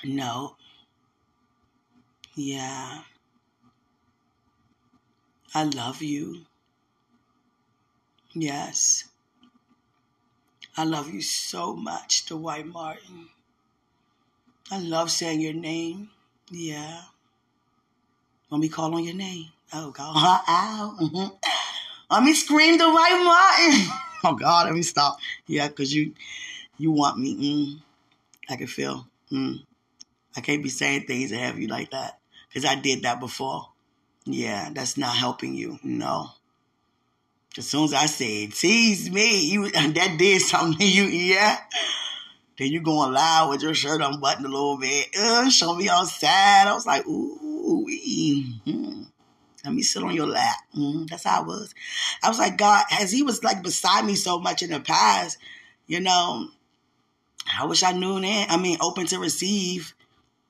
No. 0.03 0.55
Yeah. 2.35 3.01
I 5.53 5.63
love 5.63 6.01
you. 6.01 6.45
Yes. 8.33 9.05
I 10.77 10.83
love 10.83 11.09
you 11.11 11.21
so 11.21 11.75
much, 11.75 12.25
Dwight 12.27 12.67
Martin. 12.67 13.29
I 14.69 14.79
love 14.79 15.09
saying 15.11 15.41
your 15.41 15.53
name. 15.53 16.11
Yeah. 16.49 17.01
Let 18.49 18.61
me 18.61 18.69
call 18.69 18.95
on 18.95 19.03
your 19.03 19.15
name. 19.15 19.47
Oh 19.73 19.91
God. 19.91 20.15
Ow. 20.47 20.97
Mm-hmm. 21.01 21.35
Let 22.11 22.23
me 22.23 22.33
scream 22.33 22.77
Dwight 22.77 22.93
Martin. 22.93 23.91
oh 24.23 24.35
God, 24.35 24.67
let 24.67 24.73
me 24.73 24.81
stop. 24.81 25.17
Yeah, 25.45 25.67
because 25.67 25.93
you 25.93 26.13
you 26.77 26.91
want 26.91 27.19
me. 27.19 27.35
Mm. 27.35 27.81
I 28.49 28.55
can 28.55 28.67
feel. 28.67 29.05
Mm. 29.29 29.63
I 30.37 30.41
can't 30.41 30.63
be 30.63 30.69
saying 30.69 31.05
things 31.05 31.31
that 31.31 31.39
have 31.39 31.59
you 31.59 31.67
like 31.67 31.91
that 31.91 32.19
because 32.47 32.63
I 32.63 32.75
did 32.75 33.03
that 33.03 33.19
before. 33.19 33.67
Yeah, 34.25 34.69
that's 34.73 34.97
not 34.97 35.17
helping 35.17 35.53
you. 35.53 35.79
No. 35.83 36.29
As 37.57 37.67
soon 37.67 37.85
as 37.85 37.93
I 37.93 38.05
said, 38.05 38.53
tease 38.53 39.09
me, 39.11 39.45
you 39.49 39.69
that 39.69 40.15
did 40.17 40.41
something 40.41 40.77
to 40.77 40.87
you, 40.87 41.03
yeah. 41.03 41.57
Then 42.57 42.69
you 42.69 42.81
going 42.81 43.13
loud 43.13 43.49
with 43.49 43.61
your 43.61 43.73
shirt 43.73 44.01
unbuttoned 44.01 44.45
a 44.45 44.49
little 44.49 44.77
bit. 44.77 45.15
Uh, 45.17 45.49
show 45.49 45.75
me 45.75 45.89
outside. 45.89 46.67
I 46.67 46.73
was 46.73 46.87
like, 46.87 47.05
ooh, 47.07 47.85
mm-hmm. 47.87 49.03
let 49.63 49.73
me 49.73 49.81
sit 49.83 50.03
on 50.03 50.15
your 50.15 50.27
lap. 50.27 50.57
Mm-hmm. 50.75 51.05
That's 51.05 51.23
how 51.23 51.41
I 51.41 51.45
was. 51.45 51.75
I 52.23 52.29
was 52.29 52.39
like, 52.39 52.57
God, 52.57 52.83
as 52.99 53.11
he 53.11 53.21
was 53.21 53.43
like 53.43 53.61
beside 53.61 54.05
me 54.05 54.15
so 54.15 54.39
much 54.39 54.63
in 54.63 54.71
the 54.71 54.79
past, 54.79 55.37
you 55.85 55.99
know, 55.99 56.47
I 57.59 57.65
wish 57.65 57.83
I 57.83 57.91
knew 57.91 58.19
that. 58.19 58.47
I 58.49 58.57
mean, 58.57 58.77
open 58.81 59.05
to 59.07 59.19
receive, 59.19 59.93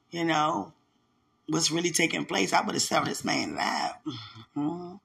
you 0.10 0.24
know, 0.24 0.74
what's 1.48 1.72
really 1.72 1.92
taking 1.92 2.26
place. 2.26 2.54
I 2.54 2.62
would 2.62 2.76
have 2.76 2.82
served 2.82 3.08
this 3.08 3.26
man 3.26 3.56
lap. 3.56 4.02
Mm-hmm. 4.56 4.96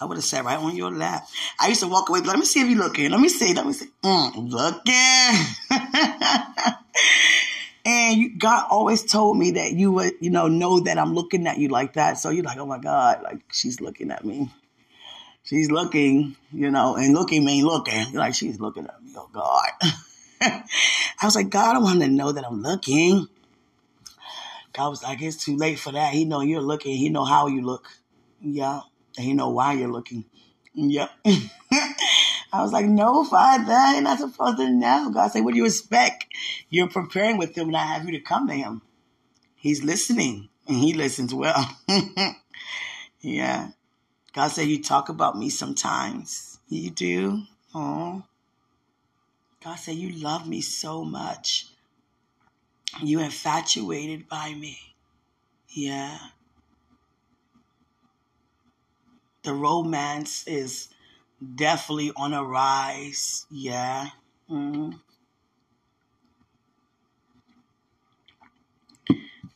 I 0.00 0.06
would 0.06 0.16
have 0.16 0.24
sat 0.24 0.44
right 0.44 0.58
on 0.58 0.74
your 0.74 0.90
lap. 0.90 1.28
I 1.58 1.68
used 1.68 1.82
to 1.82 1.88
walk 1.88 2.08
away. 2.08 2.20
Let 2.20 2.38
me 2.38 2.46
see 2.46 2.60
if 2.60 2.68
you're 2.68 2.78
looking. 2.78 3.10
Let 3.10 3.20
me 3.20 3.28
see. 3.28 3.52
Let 3.52 3.66
me 3.66 3.74
see. 3.74 3.88
Mm, 4.02 4.50
looking. 4.50 4.94
and 7.84 8.18
you, 8.18 8.38
God 8.38 8.66
always 8.70 9.04
told 9.04 9.36
me 9.36 9.50
that 9.52 9.72
you 9.72 9.92
would, 9.92 10.14
you 10.20 10.30
know, 10.30 10.48
know 10.48 10.80
that 10.80 10.96
I'm 10.96 11.12
looking 11.14 11.46
at 11.46 11.58
you 11.58 11.68
like 11.68 11.94
that. 11.94 12.16
So 12.16 12.30
you're 12.30 12.44
like, 12.44 12.56
oh 12.56 12.64
my 12.64 12.78
God, 12.78 13.22
like 13.22 13.42
she's 13.52 13.82
looking 13.82 14.10
at 14.10 14.24
me. 14.24 14.50
She's 15.42 15.70
looking, 15.70 16.34
you 16.50 16.70
know, 16.70 16.96
and 16.96 17.12
looking 17.12 17.44
mean 17.44 17.66
looking. 17.66 18.06
You're 18.10 18.20
like, 18.20 18.34
she's 18.34 18.58
looking 18.58 18.86
at 18.86 19.02
me. 19.02 19.12
Oh 19.16 19.28
God. 19.30 19.70
I 20.40 20.64
was 21.22 21.36
like, 21.36 21.50
God, 21.50 21.76
I 21.76 21.78
want 21.78 22.00
to 22.00 22.08
know 22.08 22.32
that 22.32 22.46
I'm 22.46 22.62
looking. 22.62 23.28
God 24.72 24.88
was 24.88 25.02
like, 25.02 25.20
it's 25.20 25.36
too 25.36 25.58
late 25.58 25.78
for 25.78 25.92
that. 25.92 26.14
He 26.14 26.24
know 26.24 26.40
you're 26.40 26.62
looking. 26.62 26.96
He 26.96 27.10
know 27.10 27.24
how 27.24 27.48
you 27.48 27.60
look. 27.60 27.86
Yeah 28.40 28.80
you 29.18 29.34
know 29.34 29.50
why 29.50 29.74
you're 29.74 29.90
looking. 29.90 30.24
Yep. 30.74 31.10
I 32.52 32.62
was 32.62 32.72
like, 32.72 32.86
no, 32.86 33.24
Father, 33.24 33.92
you're 33.92 34.02
not 34.02 34.18
supposed 34.18 34.58
to 34.58 34.70
know. 34.70 35.10
God 35.12 35.28
said, 35.28 35.44
what 35.44 35.52
do 35.52 35.58
you 35.58 35.66
expect? 35.66 36.26
You're 36.68 36.88
preparing 36.88 37.38
with 37.38 37.56
him 37.56 37.68
and 37.68 37.76
I 37.76 37.84
have 37.84 38.04
you 38.04 38.12
to 38.12 38.20
come 38.20 38.48
to 38.48 38.54
him. 38.54 38.82
He's 39.56 39.84
listening 39.84 40.48
and 40.66 40.76
he 40.76 40.94
listens 40.94 41.34
well. 41.34 41.76
yeah. 43.20 43.68
God 44.32 44.48
said, 44.48 44.68
you 44.68 44.82
talk 44.82 45.08
about 45.08 45.38
me 45.38 45.50
sometimes. 45.50 46.58
You 46.68 46.90
do? 46.90 47.42
Oh. 47.74 48.24
God 49.62 49.76
said, 49.76 49.96
you 49.96 50.20
love 50.20 50.48
me 50.48 50.60
so 50.60 51.04
much. 51.04 51.66
You 53.02 53.20
infatuated 53.20 54.28
by 54.28 54.54
me. 54.54 54.78
Yeah 55.68 56.18
the 59.42 59.54
romance 59.54 60.46
is 60.46 60.88
definitely 61.54 62.12
on 62.16 62.34
a 62.34 62.44
rise. 62.44 63.46
Yeah. 63.50 64.10
Mm-hmm. 64.50 64.92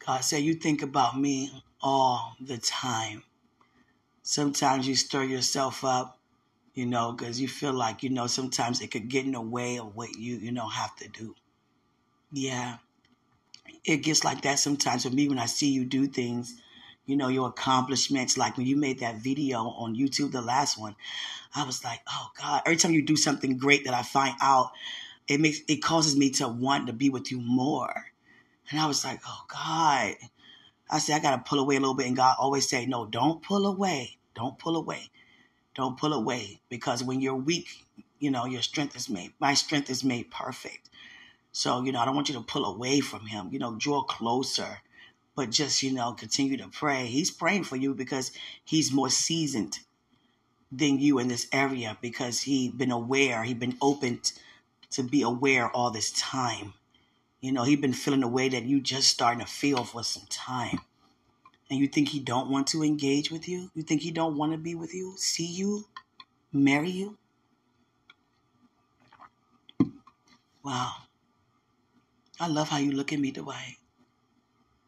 God 0.06 0.20
said, 0.20 0.42
You 0.42 0.54
think 0.54 0.82
about 0.82 1.18
me 1.18 1.62
all 1.82 2.36
the 2.40 2.58
time. 2.58 3.22
Sometimes 4.22 4.88
you 4.88 4.94
stir 4.96 5.24
yourself 5.24 5.84
up, 5.84 6.18
you 6.74 6.86
know, 6.86 7.12
because 7.12 7.40
you 7.40 7.48
feel 7.48 7.74
like, 7.74 8.02
you 8.02 8.08
know, 8.08 8.26
sometimes 8.26 8.80
it 8.80 8.90
could 8.90 9.08
get 9.08 9.26
in 9.26 9.32
the 9.32 9.40
way 9.40 9.78
of 9.78 9.94
what 9.94 10.16
you, 10.16 10.36
you 10.36 10.50
know, 10.50 10.68
have 10.68 10.96
to 10.96 11.08
do. 11.08 11.34
Yeah. 12.32 12.78
It 13.84 13.98
gets 13.98 14.24
like 14.24 14.42
that 14.42 14.58
sometimes 14.58 15.04
for 15.04 15.10
me 15.10 15.28
when 15.28 15.38
I 15.38 15.46
see 15.46 15.68
you 15.68 15.84
do 15.84 16.06
things 16.06 16.58
you 17.06 17.16
know, 17.16 17.28
your 17.28 17.48
accomplishments. 17.48 18.36
Like 18.36 18.56
when 18.56 18.66
you 18.66 18.76
made 18.76 19.00
that 19.00 19.16
video 19.16 19.60
on 19.60 19.96
YouTube, 19.96 20.32
the 20.32 20.42
last 20.42 20.78
one, 20.78 20.96
I 21.54 21.64
was 21.64 21.84
like, 21.84 22.00
oh 22.08 22.30
God, 22.40 22.62
every 22.66 22.76
time 22.76 22.92
you 22.92 23.02
do 23.02 23.16
something 23.16 23.56
great 23.56 23.84
that 23.84 23.94
I 23.94 24.02
find 24.02 24.34
out, 24.40 24.72
it 25.28 25.40
makes, 25.40 25.60
it 25.68 25.82
causes 25.82 26.16
me 26.16 26.30
to 26.30 26.48
want 26.48 26.86
to 26.86 26.92
be 26.92 27.10
with 27.10 27.30
you 27.30 27.40
more. 27.40 28.06
And 28.70 28.80
I 28.80 28.86
was 28.86 29.04
like, 29.04 29.20
oh 29.26 29.44
God. 29.48 30.14
I 30.90 30.98
said, 30.98 31.16
I 31.16 31.18
got 31.20 31.36
to 31.36 31.48
pull 31.48 31.60
away 31.60 31.76
a 31.76 31.80
little 31.80 31.94
bit. 31.94 32.06
And 32.06 32.16
God 32.16 32.36
always 32.38 32.68
say, 32.68 32.86
no, 32.86 33.06
don't 33.06 33.42
pull 33.42 33.66
away. 33.66 34.18
Don't 34.34 34.58
pull 34.58 34.76
away. 34.76 35.10
Don't 35.74 35.98
pull 35.98 36.12
away. 36.12 36.60
Because 36.68 37.02
when 37.02 37.20
you're 37.20 37.34
weak, 37.34 37.68
you 38.18 38.30
know, 38.30 38.44
your 38.44 38.62
strength 38.62 38.96
is 38.96 39.08
made, 39.08 39.32
my 39.38 39.54
strength 39.54 39.90
is 39.90 40.04
made 40.04 40.30
perfect. 40.30 40.90
So, 41.52 41.84
you 41.84 41.92
know, 41.92 42.00
I 42.00 42.04
don't 42.04 42.14
want 42.14 42.28
you 42.28 42.34
to 42.34 42.40
pull 42.42 42.64
away 42.64 43.00
from 43.00 43.26
him, 43.26 43.48
you 43.52 43.58
know, 43.58 43.76
draw 43.76 44.02
closer 44.02 44.80
but 45.36 45.50
just, 45.50 45.82
you 45.82 45.92
know, 45.92 46.12
continue 46.12 46.56
to 46.56 46.68
pray. 46.68 47.06
He's 47.06 47.30
praying 47.30 47.64
for 47.64 47.76
you 47.76 47.94
because 47.94 48.32
he's 48.64 48.92
more 48.92 49.10
seasoned 49.10 49.80
than 50.70 50.98
you 50.98 51.18
in 51.18 51.28
this 51.28 51.48
area 51.52 51.96
because 52.00 52.42
he 52.42 52.68
been 52.68 52.90
aware, 52.90 53.42
he 53.42 53.54
been 53.54 53.76
open 53.80 54.20
to 54.90 55.02
be 55.02 55.22
aware 55.22 55.70
all 55.70 55.90
this 55.90 56.12
time. 56.12 56.74
You 57.40 57.52
know, 57.52 57.64
he 57.64 57.76
been 57.76 57.92
feeling 57.92 58.20
the 58.20 58.28
way 58.28 58.48
that 58.48 58.64
you 58.64 58.80
just 58.80 59.08
starting 59.08 59.44
to 59.44 59.50
feel 59.50 59.84
for 59.84 60.02
some 60.02 60.24
time. 60.28 60.80
And 61.70 61.78
you 61.78 61.88
think 61.88 62.08
he 62.08 62.20
don't 62.20 62.50
want 62.50 62.68
to 62.68 62.82
engage 62.82 63.30
with 63.30 63.48
you? 63.48 63.70
You 63.74 63.82
think 63.82 64.02
he 64.02 64.10
don't 64.10 64.36
want 64.36 64.52
to 64.52 64.58
be 64.58 64.74
with 64.74 64.94
you, 64.94 65.14
see 65.16 65.46
you, 65.46 65.84
marry 66.52 66.90
you? 66.90 67.18
Wow. 70.62 70.92
I 72.40 72.48
love 72.48 72.68
how 72.68 72.78
you 72.78 72.92
look 72.92 73.12
at 73.12 73.20
me, 73.20 73.30
Dwight. 73.30 73.76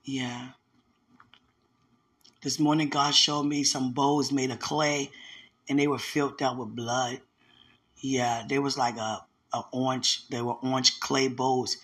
Yeah. 0.09 0.51
This 2.41 2.61
morning, 2.61 2.91
God 2.91 3.13
showed 3.13 3.43
me 3.43 3.65
some 3.65 3.93
bowls 3.93 4.31
made 4.31 4.53
of 4.53 4.61
clay, 4.61 5.11
and 5.69 5.81
they 5.81 5.89
were 5.89 5.99
filled 5.99 6.41
out 6.41 6.57
with 6.57 6.77
blood. 6.77 7.21
Yeah, 7.99 8.45
they 8.49 8.61
was 8.61 8.79
like 8.79 8.97
a, 8.99 9.27
a 9.53 9.63
orange. 9.73 10.29
They 10.29 10.41
were 10.43 10.55
orange 10.63 11.01
clay 11.01 11.27
bowls, 11.27 11.79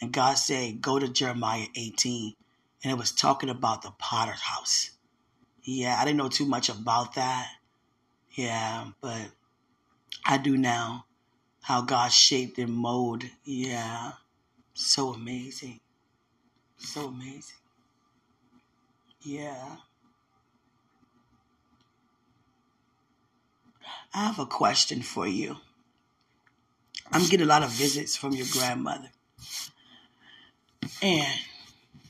and 0.00 0.10
God 0.10 0.38
said, 0.38 0.80
"Go 0.80 0.98
to 0.98 1.08
Jeremiah 1.08 1.66
18," 1.74 2.34
and 2.82 2.90
it 2.90 2.96
was 2.96 3.12
talking 3.12 3.50
about 3.50 3.82
the 3.82 3.90
Potter's 3.98 4.40
house. 4.40 4.92
Yeah, 5.62 5.98
I 6.00 6.06
didn't 6.06 6.16
know 6.16 6.30
too 6.30 6.46
much 6.46 6.70
about 6.70 7.16
that. 7.16 7.50
Yeah, 8.32 8.86
but 9.02 9.28
I 10.24 10.38
do 10.38 10.56
now. 10.56 11.04
How 11.60 11.82
God 11.82 12.12
shaped 12.12 12.58
and 12.58 12.72
molded. 12.72 13.32
Yeah, 13.44 14.12
so 14.72 15.12
amazing. 15.12 15.80
So 16.78 17.08
amazing. 17.08 17.57
Yeah. 19.22 19.76
I 24.14 24.24
have 24.24 24.38
a 24.38 24.46
question 24.46 25.02
for 25.02 25.26
you. 25.26 25.56
I'm 27.12 27.26
getting 27.28 27.46
a 27.46 27.48
lot 27.48 27.62
of 27.62 27.70
visits 27.70 28.16
from 28.16 28.32
your 28.32 28.46
grandmother. 28.52 29.10
And 31.02 31.38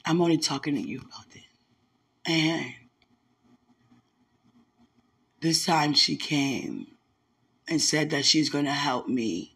I'm 0.04 0.20
only 0.20 0.38
talking 0.38 0.74
to 0.74 0.80
you 0.80 0.98
about 0.98 1.26
it. 1.34 1.42
And 2.26 2.74
this 5.40 5.64
time 5.66 5.94
she 5.94 6.16
came 6.16 6.88
and 7.68 7.80
said 7.80 8.10
that 8.10 8.24
she's 8.24 8.50
going 8.50 8.64
to 8.64 8.70
help 8.72 9.08
me. 9.08 9.54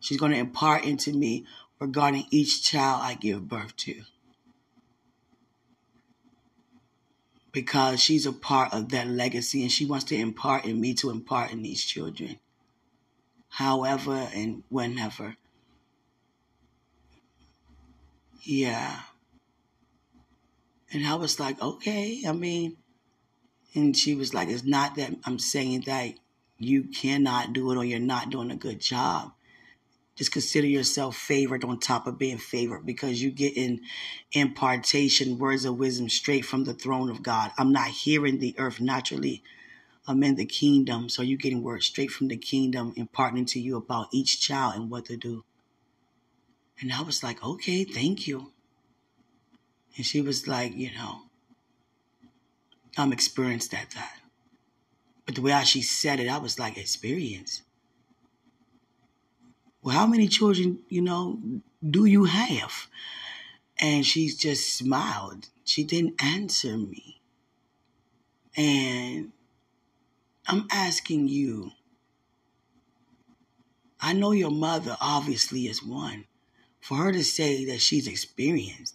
She's 0.00 0.18
going 0.18 0.32
to 0.32 0.38
impart 0.38 0.84
into 0.84 1.12
me 1.12 1.46
regarding 1.80 2.26
each 2.30 2.62
child 2.62 3.00
I 3.02 3.14
give 3.14 3.48
birth 3.48 3.76
to. 3.78 4.02
Because 7.54 8.02
she's 8.02 8.26
a 8.26 8.32
part 8.32 8.74
of 8.74 8.88
that 8.88 9.06
legacy 9.06 9.62
and 9.62 9.70
she 9.70 9.86
wants 9.86 10.06
to 10.06 10.16
impart 10.16 10.64
in 10.64 10.80
me 10.80 10.92
to 10.92 11.08
impart 11.08 11.52
in 11.52 11.62
these 11.62 11.84
children. 11.84 12.36
However 13.48 14.28
and 14.34 14.64
whenever. 14.68 15.36
Yeah. 18.42 19.02
And 20.92 21.06
I 21.06 21.14
was 21.14 21.38
like, 21.38 21.62
okay, 21.62 22.22
I 22.26 22.32
mean, 22.32 22.76
and 23.72 23.96
she 23.96 24.16
was 24.16 24.34
like, 24.34 24.48
it's 24.48 24.64
not 24.64 24.96
that 24.96 25.14
I'm 25.24 25.38
saying 25.38 25.82
that 25.86 26.14
you 26.58 26.82
cannot 26.82 27.52
do 27.52 27.70
it 27.70 27.76
or 27.76 27.84
you're 27.84 28.00
not 28.00 28.30
doing 28.30 28.50
a 28.50 28.56
good 28.56 28.80
job 28.80 29.32
just 30.16 30.32
consider 30.32 30.66
yourself 30.66 31.16
favored 31.16 31.64
on 31.64 31.80
top 31.80 32.06
of 32.06 32.18
being 32.18 32.38
favored 32.38 32.86
because 32.86 33.20
you 33.20 33.30
get 33.30 33.56
in 33.56 33.80
impartation, 34.32 35.38
words 35.38 35.64
of 35.64 35.76
wisdom 35.76 36.08
straight 36.08 36.44
from 36.44 36.64
the 36.64 36.74
throne 36.74 37.10
of 37.10 37.22
God. 37.22 37.50
I'm 37.58 37.72
not 37.72 37.88
here 37.88 38.24
in 38.24 38.38
the 38.38 38.54
earth 38.58 38.80
naturally. 38.80 39.42
I'm 40.06 40.22
in 40.22 40.36
the 40.36 40.46
kingdom. 40.46 41.08
So 41.08 41.22
you're 41.22 41.38
getting 41.38 41.62
words 41.62 41.86
straight 41.86 42.12
from 42.12 42.28
the 42.28 42.36
kingdom, 42.36 42.92
imparting 42.96 43.46
to 43.46 43.60
you 43.60 43.76
about 43.76 44.08
each 44.12 44.40
child 44.40 44.74
and 44.76 44.88
what 44.90 45.06
to 45.06 45.16
do. 45.16 45.44
And 46.80 46.92
I 46.92 47.02
was 47.02 47.22
like, 47.22 47.42
okay, 47.42 47.84
thank 47.84 48.26
you. 48.28 48.52
And 49.96 50.06
she 50.06 50.20
was 50.20 50.46
like, 50.46 50.74
you 50.76 50.90
know, 50.94 51.22
I'm 52.96 53.12
experienced 53.12 53.74
at 53.74 53.90
that. 53.90 54.18
But 55.26 55.34
the 55.34 55.40
way 55.40 55.52
how 55.52 55.62
she 55.62 55.82
said 55.82 56.20
it, 56.20 56.28
I 56.28 56.38
was 56.38 56.58
like, 56.58 56.76
experience. 56.76 57.62
Well, 59.84 59.94
how 59.94 60.06
many 60.06 60.28
children, 60.28 60.78
you 60.88 61.02
know, 61.02 61.38
do 61.88 62.06
you 62.06 62.24
have? 62.24 62.88
And 63.78 64.06
she 64.06 64.28
just 64.28 64.74
smiled. 64.78 65.50
She 65.62 65.84
didn't 65.84 66.22
answer 66.22 66.78
me. 66.78 67.20
And 68.56 69.32
I'm 70.48 70.66
asking 70.70 71.28
you, 71.28 71.72
I 74.00 74.14
know 74.14 74.30
your 74.30 74.50
mother 74.50 74.96
obviously 75.02 75.66
is 75.66 75.84
one. 75.84 76.24
For 76.80 76.96
her 76.96 77.12
to 77.12 77.22
say 77.22 77.66
that 77.66 77.82
she's 77.82 78.08
experienced, 78.08 78.94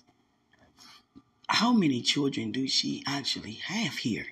how 1.47 1.71
many 1.71 2.01
children 2.01 2.51
do 2.51 2.67
she 2.67 3.03
actually 3.05 3.59
have 3.67 3.93
here? 3.97 4.25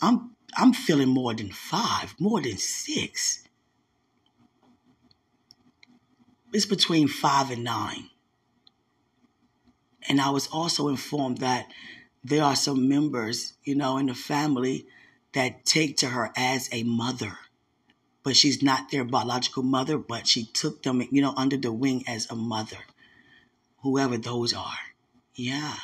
I'm 0.00 0.36
I'm 0.56 0.72
feeling 0.72 1.08
more 1.08 1.34
than 1.34 1.50
five, 1.52 2.14
more 2.18 2.40
than 2.40 2.56
six. 2.56 3.43
It's 6.54 6.64
between 6.64 7.08
five 7.08 7.50
and 7.50 7.64
nine. 7.64 8.08
And 10.08 10.20
I 10.20 10.30
was 10.30 10.46
also 10.46 10.88
informed 10.88 11.38
that 11.38 11.66
there 12.22 12.42
are 12.42 12.56
some 12.56 12.88
members, 12.88 13.52
you 13.64 13.74
know, 13.74 13.98
in 13.98 14.06
the 14.06 14.14
family 14.14 14.86
that 15.34 15.66
take 15.66 15.98
to 15.98 16.06
her 16.06 16.32
as 16.36 16.70
a 16.72 16.82
mother 16.84 17.36
but 18.24 18.34
she's 18.34 18.62
not 18.62 18.90
their 18.90 19.04
biological 19.04 19.62
mother, 19.62 19.98
but 19.98 20.26
she 20.26 20.46
took 20.46 20.82
them, 20.82 21.06
you 21.12 21.20
know, 21.20 21.34
under 21.36 21.58
the 21.58 21.70
wing 21.70 22.02
as 22.08 22.28
a 22.30 22.34
mother, 22.34 22.78
whoever 23.82 24.16
those 24.16 24.54
are. 24.54 24.94
Yeah, 25.34 25.76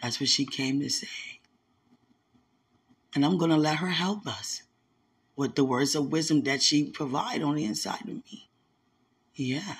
that's 0.00 0.18
what 0.18 0.30
she 0.30 0.46
came 0.46 0.80
to 0.80 0.88
say. 0.88 1.40
And 3.14 3.26
I'm 3.26 3.36
going 3.36 3.50
to 3.50 3.58
let 3.58 3.76
her 3.76 3.90
help 3.90 4.26
us 4.26 4.62
with 5.36 5.54
the 5.54 5.64
words 5.64 5.94
of 5.94 6.10
wisdom 6.10 6.42
that 6.44 6.62
she 6.62 6.90
provide 6.90 7.42
on 7.42 7.56
the 7.56 7.64
inside 7.64 8.00
of 8.00 8.24
me. 8.24 8.48
Yeah. 9.34 9.74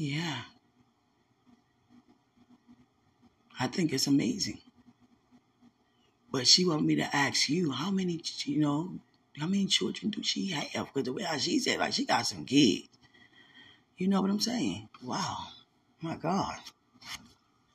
Yeah. 0.00 0.44
I 3.60 3.66
think 3.66 3.92
it's 3.92 4.06
amazing. 4.06 4.56
But 6.32 6.46
she 6.46 6.64
want 6.64 6.86
me 6.86 6.96
to 6.96 7.14
ask 7.14 7.50
you, 7.50 7.70
how 7.70 7.90
many, 7.90 8.22
you 8.44 8.60
know, 8.60 8.94
how 9.38 9.46
many 9.46 9.66
children 9.66 10.10
do 10.10 10.22
she 10.22 10.52
have? 10.52 10.86
Because 10.86 11.04
the 11.04 11.12
way 11.12 11.24
how 11.24 11.36
she 11.36 11.58
said, 11.58 11.78
like 11.80 11.92
she 11.92 12.06
got 12.06 12.26
some 12.26 12.46
kids. 12.46 12.88
You 13.98 14.08
know 14.08 14.22
what 14.22 14.30
I'm 14.30 14.40
saying? 14.40 14.88
Wow. 15.04 15.36
My 16.00 16.16
God. 16.16 16.56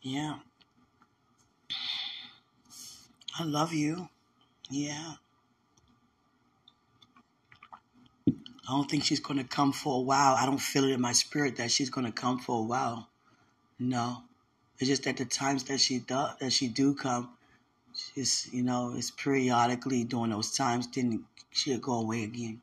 Yeah. 0.02 0.38
I 3.38 3.44
love 3.44 3.72
you. 3.72 4.10
Yeah. 4.72 5.14
I 8.68 8.72
don't 8.72 8.90
think 8.90 9.04
she's 9.04 9.20
going 9.20 9.38
to 9.38 9.44
come 9.44 9.72
for 9.72 10.00
a 10.00 10.02
while. 10.02 10.36
I 10.36 10.46
don't 10.46 10.60
feel 10.60 10.86
it 10.86 10.92
in 10.92 11.02
my 11.02 11.12
spirit 11.12 11.58
that 11.58 11.72
she's 11.72 11.90
going 11.90 12.06
to 12.06 12.12
come 12.12 12.40
for 12.40 12.60
a 12.60 12.64
while. 12.64 13.10
No. 13.78 14.24
It's 14.80 14.90
just 14.90 15.04
that 15.04 15.18
the 15.18 15.26
times 15.26 15.66
that 15.66 15.80
she 15.80 16.00
do, 16.00 16.26
that 16.40 16.52
she 16.52 16.68
do 16.68 16.96
come, 16.96 17.30
she's 17.94 18.50
you 18.52 18.64
know, 18.64 18.94
it's 18.96 19.12
periodically 19.12 20.04
during 20.04 20.32
those 20.32 20.56
times. 20.56 20.88
Then 20.88 21.26
she'll 21.52 21.80
go 21.80 21.94
away 21.94 22.24
again. 22.24 22.62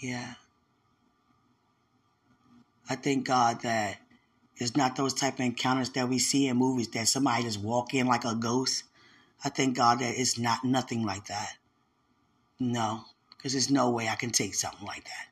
Yeah. 0.00 0.34
I 2.88 2.96
thank 2.96 3.26
God 3.26 3.60
that 3.62 3.98
it's 4.56 4.76
not 4.76 4.96
those 4.96 5.14
type 5.14 5.34
of 5.34 5.40
encounters 5.40 5.90
that 5.90 6.08
we 6.08 6.18
see 6.18 6.48
in 6.48 6.56
movies 6.56 6.88
that 6.88 7.08
somebody 7.08 7.44
just 7.44 7.60
walk 7.60 7.94
in 7.94 8.06
like 8.06 8.24
a 8.24 8.34
ghost. 8.34 8.84
I 9.44 9.48
thank 9.48 9.76
God 9.76 10.00
that 10.00 10.14
it's 10.18 10.38
not 10.38 10.64
nothing 10.64 11.04
like 11.04 11.26
that. 11.26 11.56
No, 12.58 13.04
because 13.42 13.54
there's 13.54 13.70
no 13.70 13.90
way 13.90 14.08
I 14.08 14.14
can 14.14 14.30
take 14.30 14.54
something 14.54 14.86
like 14.86 15.02
that. 15.02 15.26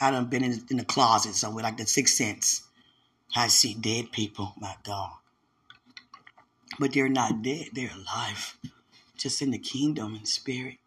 I 0.00 0.10
done 0.10 0.24
been 0.26 0.42
in, 0.42 0.64
in 0.68 0.78
the 0.78 0.84
closet 0.84 1.36
somewhere 1.36 1.62
like 1.62 1.76
the 1.76 1.86
Sixth 1.86 2.16
Sense. 2.16 2.62
I 3.36 3.46
see 3.46 3.72
dead 3.72 4.10
people, 4.10 4.52
my 4.58 4.74
God. 4.82 5.12
But 6.80 6.92
they're 6.92 7.08
not 7.08 7.42
dead, 7.42 7.68
they're 7.72 7.92
alive. 7.94 8.58
Just 9.16 9.42
in 9.42 9.52
the 9.52 9.58
kingdom 9.58 10.16
and 10.16 10.26
spirit. 10.26 10.78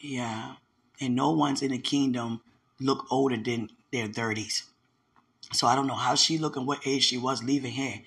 Yeah. 0.00 0.54
And 0.98 1.14
no 1.14 1.32
one's 1.32 1.60
in 1.60 1.70
the 1.70 1.78
kingdom 1.78 2.40
look 2.80 3.06
older 3.10 3.36
than 3.36 3.68
their 3.92 4.08
30s. 4.08 4.62
So 5.52 5.66
I 5.66 5.74
don't 5.74 5.86
know 5.86 5.94
how 5.94 6.14
she 6.14 6.38
looked 6.38 6.56
and 6.56 6.66
what 6.66 6.86
age 6.86 7.04
she 7.04 7.18
was 7.18 7.44
leaving 7.44 7.72
here, 7.72 8.00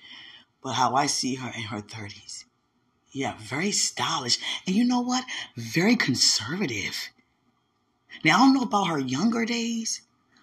but 0.64 0.72
how 0.72 0.96
I 0.96 1.06
see 1.06 1.36
her 1.36 1.52
in 1.54 1.62
her 1.62 1.80
30s. 1.80 2.44
Yeah, 3.12 3.34
very 3.38 3.72
stylish. 3.72 4.38
And 4.66 4.76
you 4.76 4.84
know 4.84 5.00
what? 5.00 5.24
Very 5.56 5.96
conservative. 5.96 7.10
Now, 8.24 8.36
I 8.36 8.38
don't 8.38 8.54
know 8.54 8.62
about 8.62 8.88
her 8.88 8.98
younger 8.98 9.44
days, 9.44 10.02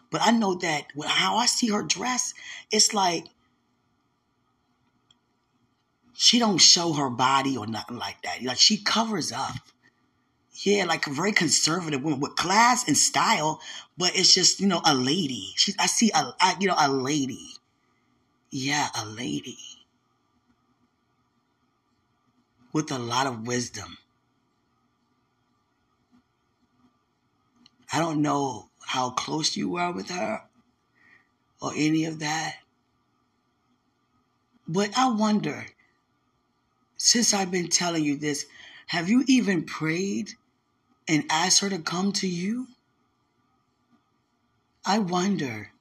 but 0.09 0.21
I 0.23 0.31
know 0.31 0.55
that 0.55 0.87
how 1.05 1.37
I 1.37 1.45
see 1.45 1.69
her 1.69 1.83
dress, 1.83 2.33
it's 2.71 2.93
like 2.93 3.25
she 6.13 6.39
don't 6.39 6.57
show 6.59 6.93
her 6.93 7.09
body 7.09 7.57
or 7.57 7.67
nothing 7.67 7.97
like 7.97 8.21
that. 8.23 8.41
Like 8.41 8.57
she 8.57 8.77
covers 8.77 9.31
up 9.31 9.55
yeah, 10.63 10.85
like 10.85 11.05
a 11.07 11.11
very 11.11 11.33
conservative 11.33 12.01
woman 12.01 12.19
with 12.19 12.35
class 12.35 12.87
and 12.87 12.97
style, 12.97 13.59
but 13.97 14.15
it's 14.15 14.33
just 14.33 14.59
you 14.59 14.67
know 14.67 14.81
a 14.85 14.93
lady. 14.93 15.51
She, 15.55 15.73
I 15.77 15.87
see 15.87 16.11
a, 16.15 16.33
you 16.59 16.67
know, 16.67 16.75
a 16.77 16.89
lady. 16.89 17.49
Yeah, 18.51 18.87
a 18.95 19.05
lady 19.05 19.57
with 22.75 22.91
a 22.91 22.99
lot 22.99 23.25
of 23.25 23.47
wisdom. 23.47 23.97
I 27.93 27.99
don't 27.99 28.21
know 28.21 28.67
how 28.85 29.11
close 29.11 29.55
you 29.55 29.69
were 29.69 29.93
with 29.93 30.09
her 30.09 30.41
or 31.61 31.71
any 31.73 32.03
of 32.03 32.19
that. 32.19 32.57
But 34.67 34.89
I 34.97 35.09
wonder, 35.09 35.67
since 36.97 37.33
I've 37.33 37.49
been 37.49 37.69
telling 37.69 38.03
you 38.03 38.17
this, 38.17 38.45
have 38.87 39.07
you 39.07 39.23
even 39.25 39.63
prayed 39.63 40.31
and 41.07 41.23
asked 41.29 41.61
her 41.61 41.69
to 41.69 41.79
come 41.79 42.11
to 42.11 42.27
you? 42.27 42.67
I 44.85 44.99
wonder. 44.99 45.71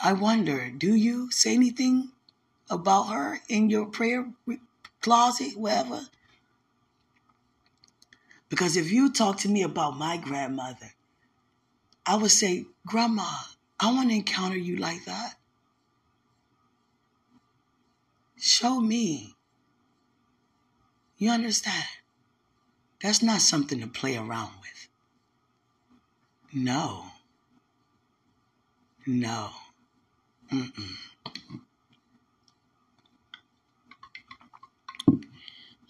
I 0.00 0.12
wonder, 0.12 0.72
do 0.76 0.92
you 0.92 1.30
say 1.30 1.54
anything 1.54 2.11
about 2.72 3.04
her 3.04 3.38
in 3.48 3.70
your 3.70 3.86
prayer 3.86 4.26
closet, 5.00 5.56
wherever? 5.56 6.00
Because 8.48 8.76
if 8.76 8.90
you 8.90 9.12
talk 9.12 9.38
to 9.38 9.48
me 9.48 9.62
about 9.62 9.96
my 9.96 10.16
grandmother, 10.16 10.92
I 12.04 12.16
would 12.16 12.30
say, 12.30 12.66
Grandma, 12.86 13.28
I 13.78 13.92
want 13.92 14.10
to 14.10 14.16
encounter 14.16 14.56
you 14.56 14.76
like 14.76 15.04
that. 15.04 15.34
Show 18.38 18.80
me. 18.80 19.34
You 21.16 21.30
understand? 21.30 21.84
That's 23.02 23.22
not 23.22 23.40
something 23.40 23.80
to 23.80 23.86
play 23.86 24.16
around 24.16 24.52
with. 24.60 24.88
No. 26.52 27.04
No. 29.06 29.50
Mm-mm. 30.52 30.96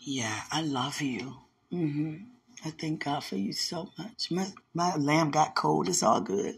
Yeah, 0.04 0.42
I 0.50 0.62
love 0.62 1.00
you. 1.00 1.36
Mm-hmm. 1.72 2.16
I 2.64 2.70
thank 2.70 3.04
God 3.04 3.24
for 3.24 3.36
you 3.36 3.52
so 3.52 3.90
much. 3.98 4.30
My 4.32 4.48
my 4.74 4.96
lamb 4.96 5.30
got 5.30 5.54
cold. 5.54 5.88
It's 5.88 6.02
all 6.02 6.20
good. 6.20 6.56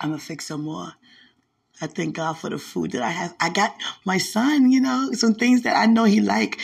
I'm 0.00 0.10
gonna 0.10 0.18
fix 0.20 0.46
some 0.46 0.62
more. 0.62 0.94
I 1.80 1.86
thank 1.86 2.16
God 2.16 2.34
for 2.34 2.50
the 2.50 2.58
food 2.58 2.92
that 2.92 3.02
I 3.02 3.10
have. 3.10 3.34
I 3.40 3.50
got 3.50 3.74
my 4.04 4.18
son, 4.18 4.72
you 4.72 4.80
know, 4.80 5.10
some 5.12 5.34
things 5.34 5.62
that 5.62 5.76
I 5.76 5.86
know 5.86 6.04
he 6.04 6.20
like. 6.20 6.60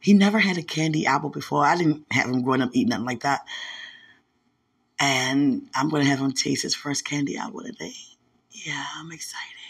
He 0.00 0.14
never 0.14 0.38
had 0.40 0.58
a 0.58 0.62
candy 0.62 1.06
apple 1.06 1.30
before. 1.30 1.64
I 1.64 1.76
didn't 1.76 2.06
have 2.12 2.26
him 2.26 2.42
growing 2.42 2.62
up 2.62 2.70
eating 2.72 2.90
nothing 2.90 3.06
like 3.06 3.22
that. 3.22 3.42
And 5.00 5.68
I'm 5.74 5.88
going 5.90 6.04
to 6.04 6.10
have 6.10 6.20
him 6.20 6.32
taste 6.32 6.62
his 6.62 6.74
first 6.74 7.04
candy 7.04 7.36
apple 7.36 7.62
today. 7.62 7.94
Yeah, 8.50 8.84
I'm 8.96 9.12
excited. 9.12 9.61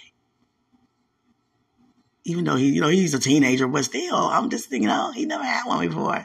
Even 2.25 2.45
though 2.45 2.57
he, 2.57 2.69
you 2.71 2.81
know, 2.81 2.89
he's 2.89 3.15
a 3.15 3.19
teenager, 3.19 3.67
but 3.67 3.85
still, 3.85 4.15
I'm 4.15 4.49
just, 4.49 4.71
you 4.71 4.83
oh, 4.83 4.87
know, 4.87 5.13
he 5.13 5.27
never 5.27 5.43
had 5.43 5.67
one 5.67 5.89
before. 5.89 6.25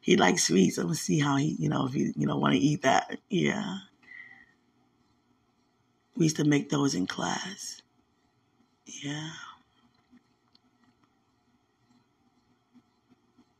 He 0.00 0.16
likes 0.16 0.48
sweets. 0.48 0.78
I'm 0.78 0.84
gonna 0.84 0.94
see 0.94 1.20
how 1.20 1.36
he, 1.36 1.56
you 1.58 1.68
know, 1.68 1.86
if 1.86 1.94
he, 1.94 2.12
you 2.16 2.26
know, 2.26 2.36
want 2.36 2.54
to 2.54 2.60
eat 2.60 2.82
that. 2.82 3.18
Yeah. 3.30 3.78
We 6.16 6.26
used 6.26 6.36
to 6.36 6.44
make 6.44 6.68
those 6.68 6.94
in 6.94 7.06
class. 7.06 7.80
Yeah. 8.84 9.30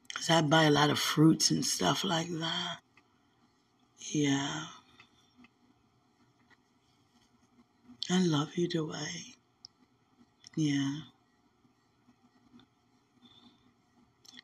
Because 0.09 0.31
I 0.31 0.43
buy 0.43 0.65
a 0.65 0.71
lot 0.71 0.91
of 0.91 0.99
fruits 0.99 1.51
and 1.51 1.65
stuff 1.65 2.05
like 2.05 2.29
that. 2.29 2.79
Yeah. 3.99 4.65
I 8.11 8.21
love 8.21 8.57
you 8.57 8.69
the 8.69 8.85
way. 8.85 9.37
Yeah. 10.55 10.99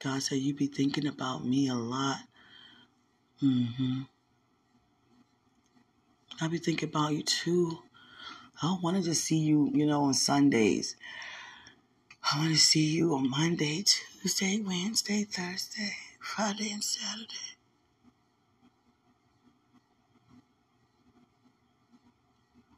God 0.00 0.22
said 0.22 0.38
you 0.38 0.54
be 0.54 0.68
thinking 0.68 1.08
about 1.08 1.44
me 1.44 1.68
a 1.68 1.74
lot. 1.74 2.18
Mm-hmm. 3.42 4.02
I 6.40 6.48
be 6.48 6.58
thinking 6.58 6.88
about 6.88 7.12
you 7.14 7.22
too. 7.22 7.78
I 8.62 8.76
want 8.80 8.96
to 8.96 9.02
just 9.02 9.24
see 9.24 9.38
you, 9.38 9.70
you 9.74 9.86
know, 9.86 10.04
on 10.04 10.14
Sundays. 10.14 10.96
I 12.22 12.38
want 12.38 12.52
to 12.52 12.58
see 12.58 12.86
you 12.86 13.14
on 13.14 13.30
Monday, 13.30 13.82
Tuesday, 13.84 14.60
Wednesday, 14.60 15.24
Thursday, 15.24 15.94
Friday, 16.20 16.70
and 16.72 16.84
Saturday. 16.84 17.56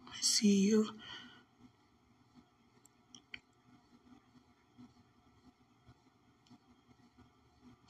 I 0.08 0.20
see 0.20 0.60
you. 0.60 0.88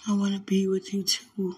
I 0.08 0.12
want 0.12 0.34
to 0.34 0.40
be 0.40 0.66
with 0.66 0.92
you 0.94 1.02
too. 1.04 1.56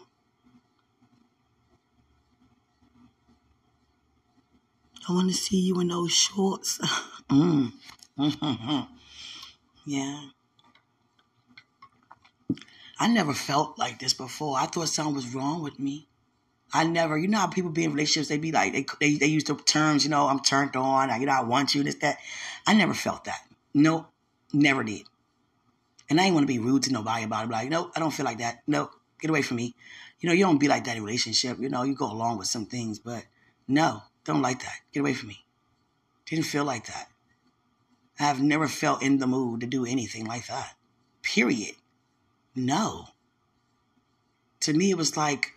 I 5.08 5.12
want 5.12 5.30
to 5.30 5.36
see 5.36 5.58
you 5.58 5.80
in 5.80 5.88
those 5.88 6.12
shorts. 6.12 6.78
mm. 7.30 7.72
yeah. 9.86 10.20
I 12.98 13.08
never 13.08 13.34
felt 13.34 13.78
like 13.78 13.98
this 13.98 14.14
before. 14.14 14.56
I 14.58 14.66
thought 14.66 14.88
something 14.88 15.14
was 15.14 15.34
wrong 15.34 15.62
with 15.62 15.78
me. 15.78 16.08
I 16.72 16.84
never, 16.84 17.18
you 17.18 17.28
know 17.28 17.38
how 17.38 17.48
people 17.48 17.70
be 17.70 17.84
in 17.84 17.92
relationships, 17.92 18.28
they 18.28 18.38
be 18.38 18.52
like, 18.52 18.72
they, 18.72 18.86
they, 19.00 19.16
they 19.16 19.26
use 19.26 19.44
the 19.44 19.54
terms, 19.56 20.04
you 20.04 20.10
know, 20.10 20.28
I'm 20.28 20.40
turned 20.40 20.74
on, 20.74 21.10
I, 21.10 21.18
you 21.18 21.26
know, 21.26 21.32
I 21.32 21.42
want 21.42 21.74
you, 21.74 21.82
this, 21.82 21.96
that. 21.96 22.18
I 22.66 22.72
never 22.74 22.94
felt 22.94 23.24
that. 23.24 23.40
No, 23.74 24.06
never 24.52 24.82
did. 24.82 25.02
And 26.12 26.20
I 26.20 26.24
ain't 26.24 26.34
want 26.34 26.44
to 26.44 26.52
be 26.52 26.58
rude 26.58 26.82
to 26.82 26.92
nobody 26.92 27.24
about 27.24 27.46
it. 27.46 27.50
Like, 27.50 27.70
no, 27.70 27.90
I 27.96 27.98
don't 27.98 28.10
feel 28.10 28.26
like 28.26 28.36
that. 28.36 28.58
No, 28.66 28.90
get 29.18 29.30
away 29.30 29.40
from 29.40 29.56
me. 29.56 29.74
You 30.20 30.28
know, 30.28 30.34
you 30.34 30.44
don't 30.44 30.58
be 30.58 30.68
like 30.68 30.84
that 30.84 30.98
in 30.98 31.02
relationship. 31.02 31.58
You 31.58 31.70
know, 31.70 31.84
you 31.84 31.94
go 31.94 32.04
along 32.04 32.36
with 32.36 32.48
some 32.48 32.66
things, 32.66 32.98
but 32.98 33.24
no, 33.66 34.02
don't 34.26 34.42
like 34.42 34.60
that. 34.60 34.74
Get 34.92 35.00
away 35.00 35.14
from 35.14 35.28
me. 35.28 35.46
Didn't 36.26 36.44
feel 36.44 36.66
like 36.66 36.84
that. 36.88 37.08
I've 38.20 38.42
never 38.42 38.68
felt 38.68 39.02
in 39.02 39.20
the 39.20 39.26
mood 39.26 39.62
to 39.62 39.66
do 39.66 39.86
anything 39.86 40.26
like 40.26 40.48
that. 40.48 40.74
Period. 41.22 41.76
No. 42.54 43.06
To 44.60 44.74
me, 44.74 44.90
it 44.90 44.98
was 44.98 45.16
like, 45.16 45.54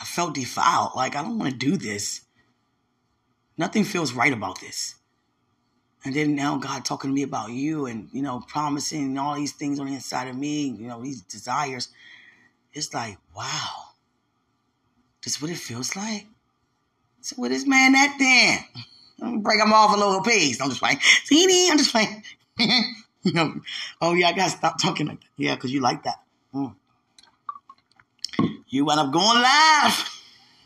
I 0.00 0.04
felt 0.06 0.34
defiled. 0.34 0.92
Like, 0.96 1.14
I 1.14 1.20
don't 1.20 1.38
want 1.38 1.50
to 1.50 1.58
do 1.58 1.76
this. 1.76 2.22
Nothing 3.58 3.84
feels 3.84 4.14
right 4.14 4.32
about 4.32 4.62
this. 4.62 4.94
And 6.04 6.14
then 6.14 6.34
now 6.34 6.56
God 6.56 6.84
talking 6.84 7.10
to 7.10 7.14
me 7.14 7.22
about 7.22 7.50
you 7.50 7.86
and, 7.86 8.08
you 8.12 8.22
know, 8.22 8.40
promising 8.48 9.16
all 9.18 9.36
these 9.36 9.52
things 9.52 9.78
on 9.78 9.86
the 9.86 9.94
inside 9.94 10.28
of 10.28 10.36
me, 10.36 10.66
you 10.66 10.88
know, 10.88 11.02
these 11.02 11.22
desires. 11.22 11.88
It's 12.72 12.92
like, 12.92 13.18
wow. 13.36 13.92
This 15.22 15.36
is 15.36 15.42
what 15.42 15.50
it 15.50 15.58
feels 15.58 15.94
like? 15.94 16.26
So 17.20 17.36
what 17.36 17.52
is 17.52 17.66
man 17.66 17.92
that 17.92 18.16
then? 18.18 18.84
I'm 19.22 19.40
break 19.40 19.60
them 19.60 19.72
off 19.72 19.94
a 19.94 19.98
little 19.98 20.22
piece. 20.22 20.60
I'm 20.60 20.68
just 20.68 20.80
playing. 20.80 20.98
See, 21.24 21.46
me. 21.46 21.70
I'm 21.70 21.78
just 21.78 21.92
playing. 21.92 22.24
you 22.58 23.32
know, 23.32 23.60
oh 24.00 24.14
yeah, 24.14 24.28
I 24.28 24.32
gotta 24.32 24.50
stop 24.50 24.80
talking 24.80 25.06
like 25.06 25.20
that. 25.20 25.26
Yeah, 25.36 25.54
because 25.54 25.72
you 25.72 25.80
like 25.80 26.02
that. 26.02 26.20
Mm. 26.52 26.74
You 28.68 28.90
end 28.90 29.00
up 29.00 29.12
going 29.12 29.40
live. 29.40 30.10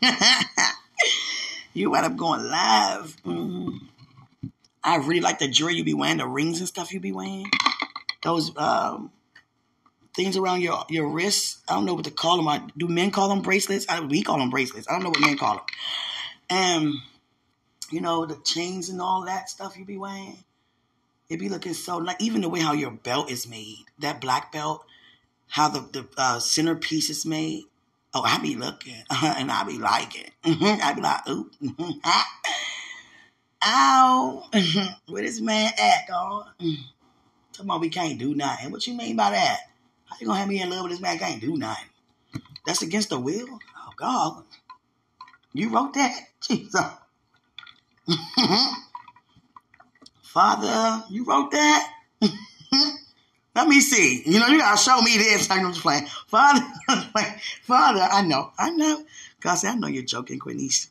you 1.73 1.93
end 1.93 2.05
up 2.07 2.15
going 2.15 2.49
live. 2.49 3.15
Mm-hmm. 3.23 3.77
I 4.87 4.95
really 4.95 5.19
like 5.19 5.39
the 5.39 5.49
jewelry 5.49 5.75
you 5.75 5.83
be 5.83 5.93
wearing, 5.93 6.17
the 6.17 6.25
rings 6.25 6.59
and 6.59 6.67
stuff 6.67 6.93
you 6.93 7.01
be 7.01 7.11
wearing. 7.11 7.51
Those 8.23 8.55
um, 8.55 9.11
things 10.15 10.37
around 10.37 10.61
your 10.61 10.85
your 10.89 11.09
wrists. 11.09 11.61
I 11.67 11.73
don't 11.73 11.85
know 11.85 11.93
what 11.93 12.05
to 12.05 12.11
call 12.11 12.41
them. 12.41 12.71
Do 12.77 12.87
men 12.87 13.11
call 13.11 13.27
them 13.27 13.41
bracelets? 13.41 13.85
I, 13.89 13.99
we 13.99 14.23
call 14.23 14.39
them 14.39 14.49
bracelets. 14.49 14.87
I 14.87 14.93
don't 14.93 15.03
know 15.03 15.09
what 15.09 15.19
men 15.19 15.37
call 15.37 15.55
them. 15.55 15.65
And 16.49 16.93
you 17.91 17.99
know 17.99 18.25
the 18.25 18.39
chains 18.45 18.87
and 18.87 19.01
all 19.01 19.25
that 19.25 19.49
stuff 19.49 19.77
you 19.77 19.83
be 19.83 19.97
wearing. 19.97 20.37
It 21.27 21.39
be 21.39 21.49
looking 21.49 21.73
so 21.73 21.97
like 21.97 22.21
even 22.21 22.39
the 22.39 22.47
way 22.47 22.61
how 22.61 22.71
your 22.71 22.91
belt 22.91 23.29
is 23.29 23.45
made, 23.45 23.83
that 23.99 24.21
black 24.21 24.53
belt, 24.53 24.85
how 25.49 25.67
the 25.67 25.81
the 25.81 26.07
uh, 26.17 26.39
centerpiece 26.39 27.09
is 27.09 27.25
made. 27.25 27.65
Oh, 28.13 28.21
I 28.21 28.37
be 28.37 28.55
looking 28.55 29.03
and 29.11 29.51
I 29.51 29.65
be 29.65 29.77
liking. 29.77 30.31
I 30.45 30.93
be 30.95 31.01
like, 31.01 31.27
ooh. 31.27 31.51
Ow. 33.67 34.49
Where 35.07 35.23
this 35.23 35.41
man 35.41 35.73
at, 35.77 36.07
dog? 36.07 36.45
Talking 36.57 37.65
about 37.65 37.81
we 37.81 37.89
can't 37.89 38.17
do 38.17 38.33
nothing. 38.33 38.71
What 38.71 38.87
you 38.87 38.93
mean 38.93 39.17
by 39.17 39.31
that? 39.31 39.59
How 40.05 40.15
you 40.21 40.27
gonna 40.27 40.39
have 40.39 40.47
me 40.47 40.61
in 40.61 40.69
love 40.69 40.83
with 40.83 40.93
this 40.93 41.01
man 41.01 41.19
can't 41.19 41.41
do 41.41 41.57
nothing? 41.57 41.89
That's 42.65 42.81
against 42.81 43.09
the 43.09 43.19
will? 43.19 43.59
Oh 43.77 43.91
God. 43.97 44.43
You 45.53 45.69
wrote 45.69 45.93
that? 45.95 46.17
Jesus. 46.41 46.81
Father, 50.21 51.03
you 51.09 51.25
wrote 51.25 51.51
that? 51.51 51.93
Let 53.53 53.67
me 53.67 53.79
see. 53.81 54.21
You 54.25 54.39
know, 54.39 54.47
you 54.47 54.59
gotta 54.59 54.77
show 54.77 55.01
me 55.01 55.17
this. 55.17 55.49
I'm 55.49 55.67
just 55.71 55.81
playing. 55.81 56.05
Father, 56.27 56.61
Father, 57.63 58.01
I 58.01 58.21
know, 58.21 58.51
I 58.57 58.69
know. 58.69 59.03
God 59.39 59.55
said, 59.55 59.71
I 59.71 59.75
know 59.75 59.87
you're 59.87 60.03
joking, 60.03 60.39
Quenisha. 60.39 60.89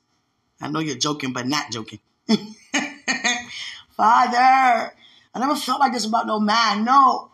I 0.61 0.69
know 0.69 0.81
you're 0.81 0.97
joking, 0.97 1.33
but 1.33 1.47
not 1.47 1.71
joking. 1.71 2.01
Father, 3.97 4.37
I 4.37 5.39
never 5.39 5.57
felt 5.57 5.81
like 5.81 5.93
this 5.93 6.07
about 6.07 6.27
no 6.27 6.41
man. 6.41 6.85
No. 6.85 7.31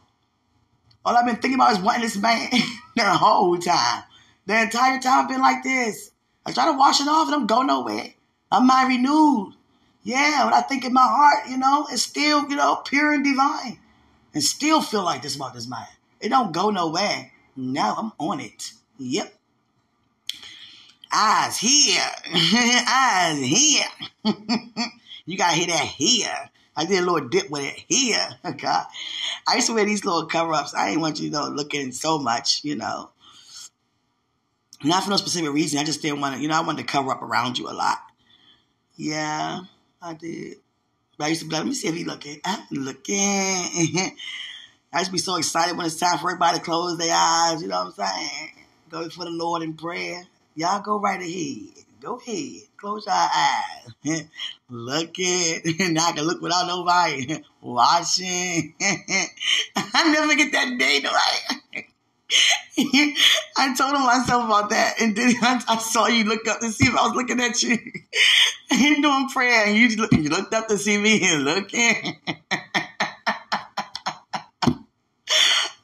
All 1.04 1.16
I've 1.16 1.26
been 1.26 1.36
thinking 1.36 1.54
about 1.54 1.72
is 1.72 1.80
wanting 1.80 2.02
this 2.02 2.16
man 2.16 2.48
the 2.96 3.04
whole 3.04 3.58
time. 3.58 4.04
The 4.46 4.62
entire 4.62 5.00
time 5.00 5.24
I've 5.24 5.28
been 5.28 5.40
like 5.40 5.62
this. 5.62 6.10
I 6.44 6.52
try 6.52 6.66
to 6.66 6.78
wash 6.78 7.00
it 7.00 7.08
off 7.08 7.28
and 7.28 7.34
I'm 7.34 7.46
going 7.46 7.68
nowhere. 7.68 8.14
I'm 8.50 8.66
mind 8.66 8.88
renewed. 8.88 9.54
Yeah, 10.04 10.44
what 10.44 10.54
I 10.54 10.62
think 10.62 10.84
in 10.84 10.92
my 10.92 11.06
heart, 11.06 11.48
you 11.48 11.56
know, 11.56 11.86
it's 11.90 12.02
still, 12.02 12.48
you 12.48 12.56
know, 12.56 12.76
pure 12.76 13.12
and 13.12 13.24
divine. 13.24 13.78
And 14.34 14.42
still 14.42 14.82
feel 14.82 15.04
like 15.04 15.22
this 15.22 15.36
about 15.36 15.54
this 15.54 15.68
man. 15.68 15.86
It 16.20 16.30
don't 16.30 16.52
go 16.52 16.70
nowhere. 16.70 17.30
Now 17.54 17.94
I'm 17.96 18.12
on 18.18 18.40
it. 18.40 18.72
Yep. 18.98 19.32
Eyes 21.12 21.58
here. 21.58 22.00
Eyes 22.88 23.38
here. 23.38 23.84
you 25.26 25.36
gotta 25.36 25.56
hear 25.56 25.66
that 25.66 25.86
here. 25.86 26.50
I 26.74 26.86
did 26.86 27.02
a 27.02 27.10
little 27.10 27.28
dip 27.28 27.50
with 27.50 27.64
it 27.64 27.84
here. 27.86 28.26
God. 28.56 28.86
I 29.46 29.56
used 29.56 29.66
to 29.66 29.74
wear 29.74 29.84
these 29.84 30.04
little 30.04 30.26
cover 30.26 30.54
ups. 30.54 30.74
I 30.74 30.88
didn't 30.88 31.02
want 31.02 31.20
you, 31.20 31.26
you 31.26 31.32
know, 31.32 31.48
looking 31.48 31.92
so 31.92 32.18
much, 32.18 32.64
you 32.64 32.76
know. 32.76 33.10
Not 34.82 35.04
for 35.04 35.10
no 35.10 35.16
specific 35.16 35.52
reason. 35.52 35.78
I 35.78 35.84
just 35.84 36.00
didn't 36.00 36.20
want 36.20 36.36
to, 36.36 36.40
you 36.40 36.48
know, 36.48 36.56
I 36.56 36.60
wanted 36.60 36.86
to 36.86 36.92
cover 36.92 37.10
up 37.10 37.22
around 37.22 37.58
you 37.58 37.68
a 37.68 37.72
lot. 37.72 37.98
Yeah, 38.96 39.60
I 40.00 40.14
did. 40.14 40.56
But 41.18 41.26
I 41.26 41.28
used 41.28 41.42
to 41.42 41.46
be 41.46 41.52
like, 41.52 41.60
let 41.60 41.68
me 41.68 41.74
see 41.74 41.88
if 41.88 41.94
he 41.94 42.04
looking. 42.04 42.40
I'm 42.44 42.66
looking. 42.70 43.16
I 44.92 44.98
used 44.98 45.06
to 45.06 45.12
be 45.12 45.18
so 45.18 45.36
excited 45.36 45.76
when 45.76 45.86
it's 45.86 45.96
time 45.96 46.18
for 46.18 46.30
everybody 46.30 46.58
to 46.58 46.64
close 46.64 46.96
their 46.98 47.14
eyes. 47.14 47.62
You 47.62 47.68
know 47.68 47.84
what 47.84 47.98
I'm 47.98 48.06
saying? 48.06 48.50
Go 48.88 49.04
before 49.04 49.26
the 49.26 49.30
Lord 49.30 49.62
in 49.62 49.74
prayer. 49.74 50.26
Y'all 50.54 50.82
go 50.82 51.00
right 51.00 51.20
ahead. 51.20 51.84
Go 52.00 52.16
ahead. 52.16 52.62
Close 52.76 53.06
your 53.06 53.14
eyes. 53.14 54.26
look 54.68 55.12
it. 55.18 55.92
now 55.92 56.08
I 56.08 56.12
can 56.12 56.24
look 56.24 56.42
without 56.42 56.66
nobody 56.66 57.42
watching. 57.62 58.74
I 58.80 60.12
never 60.12 60.34
get 60.34 60.52
that 60.52 60.76
day, 60.78 61.00
right? 61.04 61.86
I 63.56 63.74
told 63.76 63.94
him 63.94 64.02
myself 64.02 64.44
about 64.44 64.70
that, 64.70 65.00
and 65.00 65.14
then 65.14 65.34
I, 65.42 65.62
I, 65.68 65.78
saw 65.78 66.06
you 66.06 66.24
look 66.24 66.46
up 66.48 66.60
to 66.60 66.70
see 66.70 66.86
if 66.86 66.96
I 66.96 67.06
was 67.06 67.14
looking 67.14 67.40
at 67.40 67.62
you. 67.62 67.78
you 68.70 69.02
doing 69.02 69.28
prayer, 69.28 69.66
and 69.66 69.76
you, 69.76 69.96
look, 69.96 70.12
you 70.12 70.28
looked 70.28 70.54
up 70.54 70.68
to 70.68 70.78
see 70.78 70.96
me 70.98 71.20
and 71.22 71.44
looking. 71.44 72.16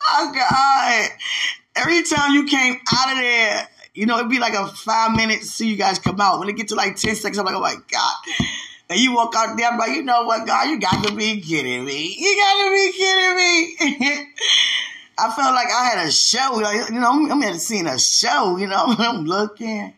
oh 0.08 0.32
God! 0.34 1.10
Every 1.76 2.02
time 2.02 2.34
you 2.34 2.46
came 2.46 2.80
out 2.92 3.12
of 3.12 3.18
there, 3.18 3.68
you 3.99 4.07
know, 4.07 4.16
it'd 4.18 4.30
be 4.30 4.38
like 4.38 4.55
a 4.55 4.68
five 4.68 5.16
minutes 5.16 5.51
see 5.51 5.68
you 5.68 5.76
guys 5.76 5.99
come 5.99 6.20
out. 6.20 6.38
When 6.38 6.49
it 6.49 6.57
get 6.57 6.68
to 6.68 6.76
like 6.76 6.94
10 6.94 7.16
seconds, 7.16 7.36
I'm 7.36 7.44
like, 7.44 7.57
oh 7.57 7.61
my 7.61 7.74
God. 7.90 8.14
And 8.88 9.01
you 9.01 9.12
walk 9.12 9.34
out 9.36 9.57
there, 9.57 9.68
I'm 9.68 9.76
like, 9.76 9.90
you 9.90 10.05
know 10.05 10.22
what, 10.22 10.46
God, 10.46 10.68
you 10.70 10.78
got 10.78 11.05
to 11.05 11.14
be 11.16 11.40
kidding 11.40 11.84
me. 11.84 12.14
You 12.16 12.36
got 12.36 12.62
to 12.62 12.70
be 12.72 12.92
kidding 12.92 13.36
me. 13.36 14.28
I 15.18 15.32
felt 15.32 15.53
like 15.53 15.66
I 15.66 15.90
had 15.92 16.07
a 16.07 16.12
show. 16.12 16.61
Like, 16.62 16.90
you 16.90 17.01
know, 17.01 17.11
I'm, 17.11 17.42
I'm 17.42 17.55
seeing 17.59 17.88
a 17.88 17.99
show, 17.99 18.57
you 18.57 18.68
know, 18.68 18.84
I'm 18.99 19.24
looking. 19.24 19.92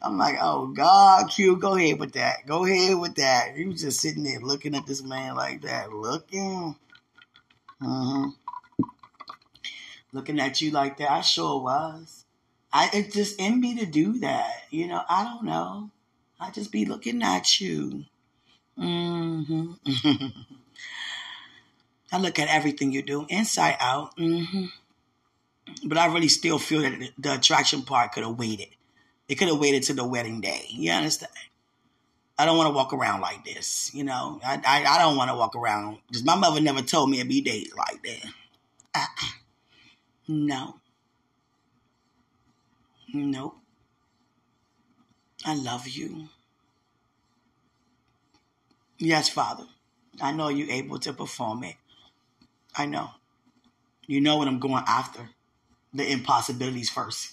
I'm 0.00 0.16
like, 0.16 0.36
oh 0.40 0.68
God, 0.68 1.28
Q, 1.28 1.56
go 1.56 1.74
ahead 1.74 1.98
with 1.98 2.12
that. 2.12 2.46
Go 2.46 2.64
ahead 2.64 2.96
with 2.96 3.16
that. 3.16 3.56
You 3.56 3.74
just 3.74 4.00
sitting 4.00 4.22
there 4.22 4.38
looking 4.38 4.76
at 4.76 4.86
this 4.86 5.02
man 5.02 5.34
like 5.34 5.62
that, 5.62 5.92
looking. 5.92 6.76
Mm-hmm. 7.82 8.28
Looking 10.12 10.38
at 10.38 10.60
you 10.60 10.70
like 10.70 10.98
that. 10.98 11.10
I 11.10 11.20
sure 11.22 11.60
was. 11.60 12.23
I 12.74 12.90
it 12.92 13.12
just 13.12 13.38
in 13.40 13.60
me 13.60 13.76
to 13.76 13.86
do 13.86 14.18
that. 14.18 14.64
You 14.70 14.88
know, 14.88 15.02
I 15.08 15.22
don't 15.22 15.44
know. 15.44 15.90
I 16.40 16.50
just 16.50 16.72
be 16.72 16.84
looking 16.84 17.22
at 17.22 17.60
you. 17.60 18.04
Mm-hmm. 18.76 19.74
I 22.12 22.18
look 22.18 22.38
at 22.40 22.48
everything 22.48 22.90
you 22.90 23.02
do, 23.02 23.26
inside 23.28 23.76
out. 23.78 24.16
Mm-hmm. 24.16 24.64
But 25.86 25.98
I 25.98 26.06
really 26.06 26.28
still 26.28 26.58
feel 26.58 26.82
that 26.82 27.12
the 27.16 27.34
attraction 27.34 27.82
part 27.82 28.12
could 28.12 28.24
have 28.24 28.38
waited. 28.38 28.68
It 29.28 29.36
could 29.36 29.48
have 29.48 29.60
waited 29.60 29.84
to 29.84 29.94
the 29.94 30.04
wedding 30.04 30.40
day. 30.40 30.66
You 30.68 30.90
understand? 30.90 31.32
I 32.36 32.44
don't 32.44 32.58
want 32.58 32.68
to 32.68 32.74
walk 32.74 32.92
around 32.92 33.20
like 33.20 33.44
this. 33.44 33.94
You 33.94 34.02
know, 34.02 34.40
I 34.44 34.60
I, 34.66 34.84
I 34.84 34.98
don't 34.98 35.16
want 35.16 35.30
to 35.30 35.36
walk 35.36 35.54
around 35.54 35.98
because 36.08 36.24
my 36.24 36.34
mother 36.34 36.60
never 36.60 36.82
told 36.82 37.08
me 37.08 37.20
to 37.20 37.24
be 37.24 37.40
dated 37.40 37.76
like 37.76 38.02
that. 38.02 38.24
Uh-uh. 38.96 39.28
No. 40.26 40.80
Nope. 43.14 43.56
I 45.46 45.54
love 45.54 45.86
you. 45.86 46.28
Yes, 48.98 49.28
Father. 49.28 49.66
I 50.20 50.32
know 50.32 50.48
you're 50.48 50.70
able 50.70 50.98
to 51.00 51.12
perform 51.12 51.62
it. 51.64 51.76
I 52.76 52.86
know. 52.86 53.10
You 54.06 54.20
know 54.20 54.36
what 54.36 54.48
I'm 54.48 54.58
going 54.58 54.84
after. 54.86 55.30
The 55.92 56.10
impossibilities 56.10 56.90
first. 56.90 57.32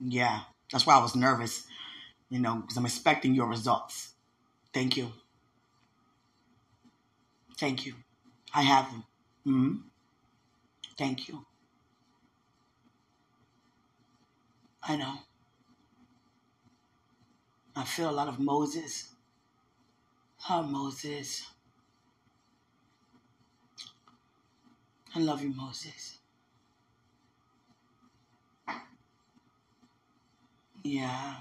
Yeah. 0.00 0.42
That's 0.70 0.86
why 0.86 0.96
I 0.96 1.02
was 1.02 1.16
nervous, 1.16 1.64
you 2.28 2.38
know, 2.38 2.56
because 2.56 2.76
I'm 2.76 2.86
expecting 2.86 3.34
your 3.34 3.46
results. 3.46 4.12
Thank 4.74 4.96
you. 4.96 5.12
Thank 7.58 7.86
you. 7.86 7.94
I 8.54 8.62
have 8.62 8.90
them. 8.90 9.04
Mm-hmm. 9.46 9.76
Thank 10.98 11.28
you. 11.28 11.46
I 14.86 14.96
know. 14.96 15.14
I 17.74 17.84
feel 17.84 18.10
a 18.10 18.12
lot 18.12 18.28
of 18.28 18.38
Moses. 18.38 19.14
Oh, 20.48 20.62
Moses. 20.62 21.48
I 25.14 25.20
love 25.20 25.42
you, 25.42 25.54
Moses. 25.54 26.18
Yeah. 30.82 31.36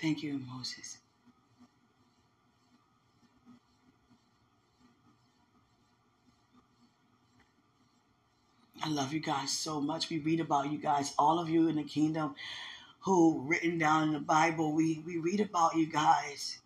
Thank 0.00 0.22
you, 0.22 0.38
Moses. 0.38 0.98
I 8.82 8.88
love 8.90 9.12
you 9.12 9.20
guys 9.20 9.50
so 9.50 9.80
much. 9.80 10.08
We 10.08 10.18
read 10.18 10.40
about 10.40 10.70
you 10.70 10.78
guys, 10.78 11.12
all 11.18 11.38
of 11.38 11.48
you 11.48 11.68
in 11.68 11.76
the 11.76 11.84
kingdom 11.84 12.34
who 13.00 13.42
written 13.46 13.78
down 13.78 14.04
in 14.04 14.12
the 14.12 14.20
Bible. 14.20 14.72
We 14.72 15.02
we 15.04 15.18
read 15.18 15.40
about 15.40 15.76
you 15.76 15.86
guys. 15.86 16.58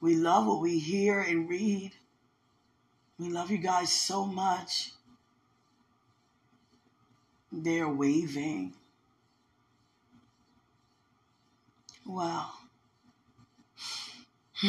We 0.00 0.16
love 0.16 0.46
what 0.46 0.60
we 0.60 0.78
hear 0.78 1.20
and 1.20 1.48
read. 1.48 1.92
We 3.18 3.28
love 3.28 3.50
you 3.50 3.58
guys 3.58 3.92
so 3.92 4.24
much. 4.24 4.92
They're 7.50 7.88
waving. 7.88 8.74
Wow. 12.06 12.50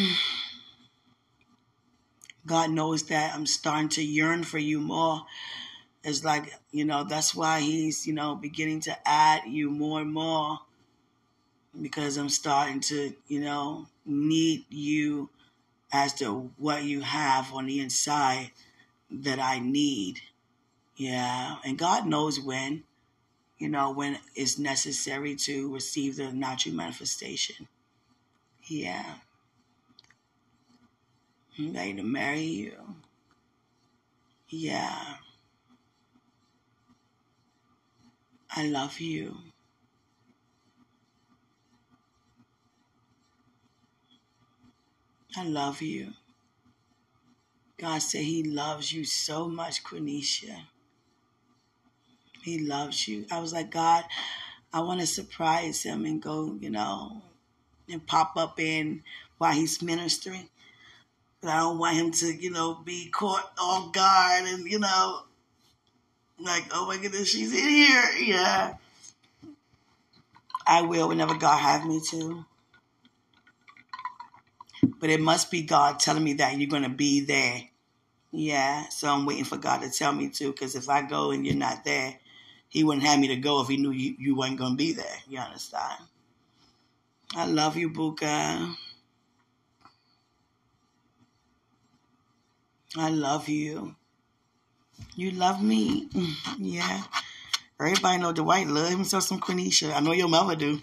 God 2.45 2.72
knows 2.72 3.03
that 3.03 3.36
I'm 3.36 3.45
starting 3.45 3.89
to 3.89 4.03
yearn 4.03 4.43
for 4.43 4.57
you 4.57 4.80
more. 4.80 5.26
It's 6.04 6.24
like, 6.24 6.54
you 6.72 6.86
know, 6.86 7.04
that's 7.04 7.36
why 7.36 7.60
He's, 7.60 8.08
you 8.08 8.14
know, 8.14 8.36
beginning 8.36 8.80
to 8.82 8.97
add 9.08 9.43
you 9.47 9.70
more 9.70 10.02
and 10.02 10.12
more 10.12 10.60
because 11.80 12.18
I'm 12.18 12.30
starting 12.30 12.80
to, 12.82 13.14
you 13.28 13.41
know, 13.41 13.88
need 14.06 14.66
you 14.70 15.30
as 15.91 16.14
to 16.16 16.52
what 16.58 16.84
you 16.84 17.02
have 17.02 17.54
on 17.54 17.66
the 17.66 17.80
inside 17.80 18.52
that 19.12 19.39
I 19.39 19.60
need. 19.60 20.20
Yeah. 20.95 21.58
And 21.66 21.78
God 21.78 22.08
knows 22.08 22.39
when, 22.39 22.84
you 23.58 23.70
know, 23.70 23.91
when 23.91 24.20
it's 24.36 24.58
necessary 24.58 25.36
to 25.36 25.74
receive 25.74 26.18
the 26.18 26.32
natural 26.32 26.76
manifestation. 26.76 27.68
Yeah. 28.68 29.16
I'm 31.58 31.74
ready 31.74 31.93
to 31.95 32.04
marry 32.04 32.41
you. 32.41 32.74
Yeah. 34.50 35.16
I 38.56 38.68
love 38.68 39.00
you. 39.00 39.38
I 45.38 45.43
love 45.43 45.82
you. 45.82 46.14
God 47.78 48.00
said 48.00 48.24
He 48.24 48.43
loves 48.43 48.91
you 48.91 49.06
so 49.06 49.47
much, 49.47 49.84
Quenisha. 49.84 50.64
He 52.43 52.60
loves 52.60 53.08
you. 53.08 53.26
I 53.32 53.39
was 53.39 53.54
like, 53.54 53.70
God, 53.70 54.04
I 54.74 54.82
want 54.82 55.02
to 55.02 55.08
surprise 55.08 55.84
him 55.84 56.06
and 56.06 56.22
go, 56.22 56.58
you 56.60 56.70
know, 56.70 57.22
and 57.89 58.06
pop 58.06 58.38
up 58.38 58.60
in 58.60 59.04
while 59.38 59.54
he's 59.54 59.82
ministering. 59.82 60.50
But 61.41 61.52
I 61.52 61.60
don't 61.60 61.78
want 61.80 61.97
him 61.97 62.12
to, 62.12 62.34
you 62.34 62.52
know, 62.52 62.76
be 62.76 63.10
caught 63.10 63.52
off 63.60 63.93
guard 63.93 64.45
and, 64.45 64.70
you 64.70 64.80
know, 64.80 65.22
like, 66.40 66.66
oh 66.72 66.88
my 66.88 66.98
goodness, 66.98 67.30
she's 67.30 67.54
in 67.54 67.70
here. 67.70 68.04
Yeah. 68.22 68.76
I 70.66 70.84
will 70.84 71.08
whenever 71.08 71.36
God 71.36 71.58
have 71.58 71.86
me 71.86 72.02
to. 72.12 72.46
But 75.00 75.10
it 75.10 75.20
must 75.20 75.52
be 75.52 75.64
God 75.64 76.00
telling 76.00 76.24
me 76.24 76.34
that 76.34 76.58
you're 76.58 76.70
going 76.70 76.84
to 76.84 76.90
be 76.90 77.22
there. 77.22 77.64
Yeah. 78.32 78.88
So 78.90 79.10
I'm 79.10 79.26
waiting 79.26 79.46
for 79.46 79.58
God 79.58 79.82
to 79.82 79.90
tell 79.90 80.14
me 80.14 80.30
to, 80.30 80.52
because 80.52 80.76
if 80.76 80.90
I 80.90 81.02
go 81.02 81.32
and 81.32 81.46
you're 81.46 81.56
not 81.56 81.84
there, 81.84 82.16
he 82.70 82.84
wouldn't 82.84 83.06
have 83.06 83.20
me 83.20 83.30
to 83.30 83.36
go 83.38 83.62
if 83.62 83.68
he 83.68 83.78
knew 83.78 83.92
you, 83.92 84.16
you 84.20 84.36
weren't 84.36 84.60
going 84.60 84.74
to 84.74 84.78
be 84.78 84.94
there. 84.94 85.06
You 85.28 85.40
understand? 85.40 86.04
I 87.36 87.46
love 87.46 87.78
you, 87.78 87.90
Buka. 87.90 88.76
I 92.98 93.10
love 93.10 93.48
you. 93.50 93.96
You 95.16 95.32
love 95.32 95.62
me. 95.62 96.10
Yeah. 96.58 97.04
Everybody 97.80 98.18
know 98.22 98.34
Dwight 98.34 98.68
love 98.68 98.89
himself 98.89 99.24
some 99.24 99.39
Quenisha. 99.39 99.93
I 99.93 100.00
know 100.02 100.12
your 100.12 100.28
mother 100.28 100.56
do. 100.56 100.82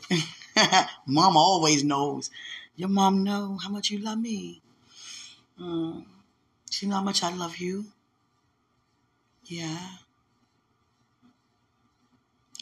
Mama 1.07 1.39
always 1.39 1.85
knows. 1.85 2.31
Your 2.75 2.89
mom 2.89 3.23
know 3.23 3.59
how 3.63 3.69
much 3.69 3.91
you 3.91 3.99
love 3.99 4.19
me. 4.19 4.63
Mm. 5.61 6.05
She 6.71 6.87
know 6.87 6.97
how 6.97 7.03
much 7.03 7.23
I 7.23 7.35
love 7.35 7.59
you. 7.59 7.87
Yeah. 9.45 9.79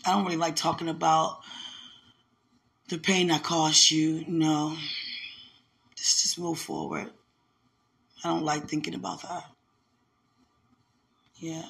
I 0.04 0.12
don't 0.12 0.24
really 0.24 0.36
like 0.36 0.56
talking 0.56 0.88
about 0.88 1.40
the 2.88 2.98
pain 2.98 3.30
I 3.30 3.38
caused 3.38 3.90
you. 3.90 4.24
No. 4.28 4.76
Just 5.96 6.22
just 6.22 6.38
move 6.38 6.58
forward. 6.58 7.10
I 8.22 8.28
don't 8.28 8.44
like 8.44 8.68
thinking 8.68 8.94
about 8.94 9.22
that. 9.22 9.53
Yeah. 11.44 11.66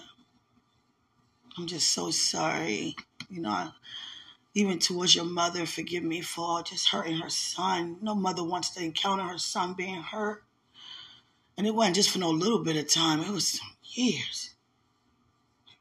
I'm 1.58 1.66
just 1.66 1.92
so 1.92 2.12
sorry. 2.12 2.94
You 3.28 3.42
know, 3.42 3.70
even 4.54 4.78
towards 4.78 5.16
your 5.16 5.24
mother, 5.24 5.66
forgive 5.66 6.04
me 6.04 6.20
for 6.20 6.62
just 6.62 6.90
hurting 6.90 7.18
her 7.18 7.28
son. 7.28 7.96
No 8.00 8.14
mother 8.14 8.44
wants 8.44 8.70
to 8.70 8.84
encounter 8.84 9.24
her 9.24 9.38
son 9.38 9.74
being 9.74 10.00
hurt. 10.00 10.44
And 11.58 11.66
it 11.66 11.74
wasn't 11.74 11.96
just 11.96 12.10
for 12.10 12.20
no 12.20 12.30
little 12.30 12.60
bit 12.60 12.76
of 12.76 12.88
time, 12.88 13.20
it 13.20 13.30
was 13.30 13.60
years. 13.82 14.54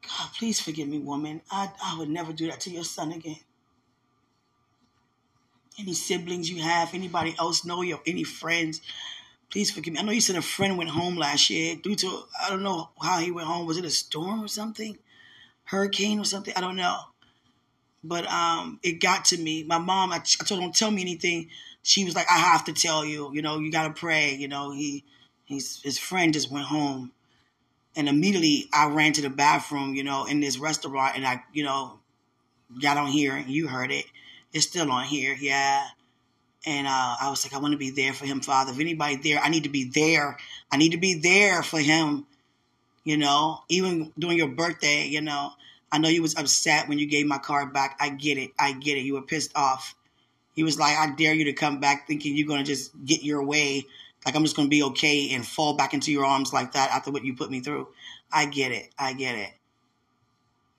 God, 0.02 0.30
please 0.40 0.60
forgive 0.60 0.88
me, 0.88 0.98
woman. 0.98 1.42
I, 1.52 1.70
I 1.84 1.96
would 2.00 2.10
never 2.10 2.34
do 2.34 2.48
that 2.48 2.62
to 2.62 2.72
your 2.72 2.84
son 2.84 3.12
again. 3.12 3.42
Any 5.78 5.94
siblings 5.94 6.50
you 6.50 6.64
have, 6.64 6.96
anybody 6.96 7.36
else 7.38 7.64
know 7.64 7.84
you, 7.84 8.00
any 8.08 8.24
friends, 8.24 8.82
please 9.54 9.70
forgive 9.70 9.94
me. 9.94 10.00
I 10.00 10.02
know 10.02 10.12
you 10.12 10.20
said 10.20 10.36
a 10.36 10.42
friend 10.42 10.80
went 10.80 10.90
home 10.90 11.16
last 11.16 11.52
year 11.52 11.76
due 11.76 11.94
to, 11.98 12.24
I 12.44 12.50
don't 12.50 12.64
know 12.64 12.90
how 13.00 13.20
he 13.20 13.30
went 13.30 13.48
home. 13.48 13.68
Was 13.68 13.78
it 13.78 13.86
a 13.86 13.90
storm 13.92 14.44
or 14.44 14.48
something? 14.48 14.98
Hurricane 15.66 16.20
or 16.20 16.26
something? 16.26 16.56
I 16.58 16.62
don't 16.62 16.76
know. 16.76 17.00
But 18.04 18.26
um, 18.32 18.80
it 18.82 18.94
got 18.94 19.26
to 19.26 19.38
me. 19.38 19.64
My 19.64 19.78
mom, 19.78 20.12
I, 20.12 20.16
I 20.16 20.44
told 20.44 20.60
her, 20.60 20.66
don't 20.66 20.76
tell 20.76 20.90
me 20.90 21.04
anything. 21.04 21.50
She 21.84 22.04
was 22.04 22.16
like, 22.16 22.26
I 22.32 22.40
have 22.40 22.66
to 22.66 22.74
tell 22.74 23.06
you, 23.06 23.32
you 23.32 23.44
know, 23.44 23.60
you 23.60 23.72
got 23.72 23.88
to 23.88 23.94
pray. 23.94 24.34
You 24.34 24.48
know, 24.48 24.72
he, 24.72 25.04
he's, 25.46 25.84
his 25.84 26.00
friend 26.00 26.34
just 26.34 26.50
went 26.50 26.66
home 26.66 27.12
and 27.96 28.10
immediately 28.10 28.68
I 28.74 28.88
ran 28.88 29.14
to 29.14 29.22
the 29.22 29.30
bathroom, 29.30 29.94
you 29.94 30.04
know, 30.04 30.26
in 30.26 30.40
this 30.40 30.58
restaurant, 30.58 31.16
and 31.16 31.28
I, 31.28 31.44
you 31.54 31.64
know, 31.64 32.00
got 32.82 32.98
on 32.98 33.10
here, 33.10 33.36
and 33.36 33.48
you 33.50 33.68
heard 33.68 33.92
it. 33.92 34.06
It's 34.52 34.66
still 34.66 34.92
on 34.92 35.06
here, 35.06 35.38
yeah. 35.40 35.86
And 36.66 36.88
uh, 36.88 37.16
I 37.22 37.30
was 37.30 37.46
like, 37.46 37.54
I 37.54 37.60
want 37.60 37.74
to 37.74 37.78
be 37.78 37.92
there 37.92 38.14
for 38.14 38.26
him, 38.26 38.42
Father. 38.42 38.72
If 38.72 38.80
anybody 38.80 39.18
there, 39.18 39.40
I 39.40 39.50
need 39.50 39.64
to 39.64 39.70
be 39.70 39.86
there. 39.86 40.38
I 40.72 40.78
need 40.78 40.92
to 40.92 40.98
be 40.98 41.16
there 41.16 41.62
for 41.62 41.80
him, 41.80 42.26
you 43.04 43.18
know. 43.18 43.62
Even 43.70 44.14
during 44.18 44.38
your 44.38 44.48
birthday, 44.48 45.06
you 45.06 45.22
know. 45.22 45.52
I 45.92 45.98
know 45.98 46.10
you 46.10 46.22
was 46.22 46.38
upset 46.38 46.88
when 46.88 47.00
you 47.00 47.06
gave 47.06 47.28
my 47.28 47.38
card 47.38 47.74
back. 47.74 47.98
I 48.00 48.10
get 48.10 48.38
it. 48.38 48.52
I 48.58 48.72
get 48.72 48.98
it. 48.98 49.02
You 49.02 49.14
were 49.16 49.22
pissed 49.22 49.52
off. 49.56 49.94
He 50.56 50.64
was 50.64 50.80
like, 50.80 50.98
I 50.98 51.14
dare 51.16 51.34
you 51.34 51.46
to 51.46 51.54
come 51.54 51.80
back 51.80 52.08
thinking 52.08 52.36
you're 52.36 52.48
going 52.48 52.64
to 52.64 52.66
just 52.66 52.92
get 53.06 53.24
your 53.24 53.44
way 53.44 53.86
like 54.26 54.36
I'm 54.36 54.44
just 54.44 54.56
going 54.56 54.68
to 54.68 54.70
be 54.70 54.84
okay 54.84 55.32
and 55.34 55.46
fall 55.46 55.76
back 55.76 55.94
into 55.94 56.12
your 56.12 56.26
arms 56.26 56.54
like 56.54 56.74
that 56.74 56.92
after 56.92 57.12
what 57.12 57.26
you 57.26 57.36
put 57.36 57.52
me 57.52 57.60
through. 57.60 57.88
I 58.32 58.46
get 58.46 58.72
it. 58.72 58.90
I 58.98 59.14
get 59.14 59.36
it. 59.36 59.52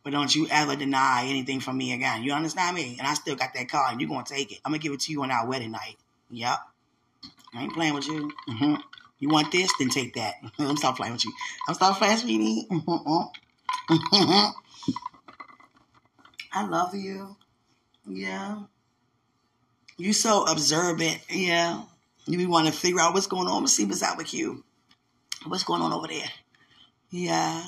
But 0.04 0.12
don't 0.12 0.34
you 0.34 0.46
ever 0.50 0.76
deny 0.76 1.24
anything 1.26 1.60
from 1.60 1.78
me 1.78 1.92
again. 1.94 2.22
You 2.22 2.32
understand 2.34 2.76
me? 2.76 2.96
And 2.98 3.08
I 3.08 3.14
still 3.14 3.34
got 3.36 3.54
that 3.54 3.68
car, 3.68 3.88
and 3.90 4.00
you're 4.00 4.10
gonna 4.10 4.24
take 4.24 4.52
it. 4.52 4.58
I'm 4.64 4.70
gonna 4.70 4.82
give 4.82 4.92
it 4.92 5.00
to 5.00 5.12
you 5.12 5.22
on 5.22 5.30
our 5.30 5.46
wedding 5.46 5.72
night. 5.72 5.96
Yep. 6.30 6.58
I 7.54 7.62
ain't 7.62 7.72
playing 7.72 7.94
with 7.94 8.06
you. 8.06 8.30
Mm-hmm. 8.48 8.74
You 9.18 9.28
want 9.30 9.50
this? 9.50 9.72
Then 9.78 9.88
take 9.88 10.14
that. 10.14 10.34
I'm 10.58 10.76
stop 10.76 10.96
playing 10.96 11.14
with 11.14 11.24
you. 11.24 11.32
I'm 11.66 11.74
stop 11.74 11.96
playing, 11.96 12.18
sweetie. 12.18 12.68
I 16.52 16.66
love 16.66 16.94
you. 16.94 17.36
Yeah. 18.06 18.60
You 19.96 20.12
so 20.12 20.44
observant. 20.44 21.20
Yeah. 21.30 21.82
You 22.26 22.38
be 22.38 22.46
want 22.46 22.66
to 22.66 22.72
figure 22.72 23.00
out 23.00 23.14
what's 23.14 23.26
going 23.26 23.48
on. 23.48 23.62
Let's 23.62 23.74
see 23.74 23.84
what's 23.84 24.02
out 24.02 24.18
with 24.18 24.34
you. 24.34 24.64
What's 25.46 25.64
going 25.64 25.82
on 25.82 25.92
over 25.92 26.08
there? 26.08 26.30
Yeah. 27.10 27.64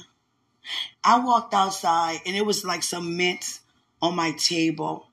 I 1.05 1.21
walked 1.21 1.55
outside 1.55 2.21
and 2.27 2.37
it 2.37 2.45
was 2.45 2.65
like 2.65 2.83
some 2.83 3.17
mint 3.17 3.61
on 4.03 4.17
my 4.17 4.33
table. 4.33 5.09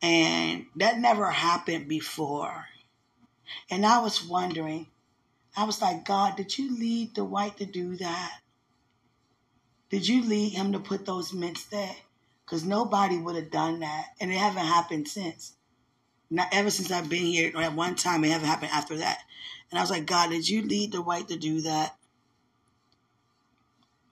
And 0.00 0.66
that 0.76 0.98
never 0.98 1.30
happened 1.30 1.88
before. 1.88 2.66
And 3.70 3.84
I 3.84 4.00
was 4.00 4.24
wondering, 4.24 4.86
I 5.56 5.64
was 5.64 5.82
like, 5.82 6.04
God, 6.04 6.36
did 6.36 6.56
you 6.56 6.76
lead 6.76 7.14
Dwight 7.14 7.56
to 7.56 7.66
do 7.66 7.96
that? 7.96 8.38
Did 9.90 10.06
you 10.06 10.22
lead 10.22 10.50
him 10.50 10.72
to 10.72 10.78
put 10.78 11.06
those 11.06 11.32
mints 11.32 11.64
there? 11.64 11.96
Because 12.44 12.64
nobody 12.64 13.18
would 13.18 13.36
have 13.36 13.50
done 13.50 13.80
that. 13.80 14.06
And 14.20 14.30
it 14.30 14.36
haven't 14.36 14.66
happened 14.66 15.08
since. 15.08 15.54
Not 16.30 16.48
ever 16.52 16.70
since 16.70 16.90
I've 16.90 17.08
been 17.08 17.24
here, 17.24 17.52
at 17.56 17.74
one 17.74 17.94
time, 17.94 18.22
it 18.24 18.30
haven't 18.30 18.48
happened 18.48 18.70
after 18.72 18.98
that. 18.98 19.18
And 19.70 19.78
I 19.78 19.82
was 19.82 19.90
like, 19.90 20.06
God, 20.06 20.30
did 20.30 20.48
you 20.48 20.62
lead 20.62 20.92
Dwight 20.92 21.28
to 21.28 21.36
do 21.36 21.62
that? 21.62 21.96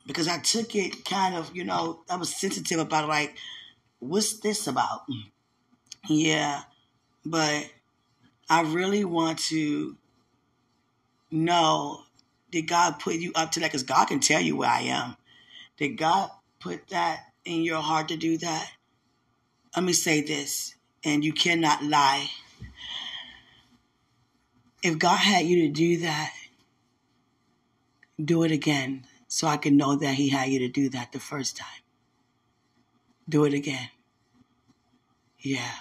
Because 0.07 0.29
I 0.29 0.39
took 0.39 0.75
it 0.75 1.05
kind 1.05 1.35
of, 1.35 1.55
you 1.55 1.65
know, 1.65 2.01
I 2.09 2.17
was 2.17 2.35
sensitive 2.35 2.79
about 2.79 3.09
like, 3.09 3.37
what's 3.99 4.39
this 4.39 4.67
about? 4.67 5.03
Yeah. 6.09 6.63
But 7.25 7.69
I 8.49 8.63
really 8.63 9.05
want 9.05 9.41
to 9.51 9.97
know 11.31 12.03
did 12.53 12.69
God 12.69 13.01
put 13.01 13.17
you 13.17 13.33
up 13.35 13.51
to 13.53 13.61
that? 13.61 13.67
Because 13.67 13.83
God 13.83 14.07
can 14.07 14.21
tell 14.21 14.41
you 14.41 14.57
where 14.57 14.71
I 14.71 14.83
am. 14.83 15.17
Did 15.77 15.99
God 15.99 16.31
put 16.61 16.89
that 16.89 17.21
in 17.45 17.63
your 17.63 17.81
heart 17.83 18.09
to 18.09 18.17
do 18.17 18.39
that? 18.39 18.71
Let 19.75 19.85
me 19.85 19.93
say 19.93 20.23
this, 20.23 20.75
and 21.05 21.25
you 21.25 21.33
cannot 21.33 21.83
lie. 21.83 22.31
If 24.83 24.99
God 24.99 25.19
had 25.19 25.45
you 25.45 25.67
to 25.67 25.69
do 25.69 25.99
that, 25.99 26.33
do 28.25 28.45
it 28.45 28.53
again 28.53 29.05
so 29.37 29.47
I 29.47 29.59
can 29.59 29.77
know 29.77 29.97
that 29.97 30.15
He 30.15 30.31
had 30.31 30.49
you 30.49 30.61
to 30.61 30.69
do 30.69 30.89
that 30.89 31.13
the 31.13 31.21
first 31.21 31.59
time. 31.59 31.83
Do 33.29 33.45
it 33.45 33.53
again. 33.53 33.91
Yeah. 35.41 35.73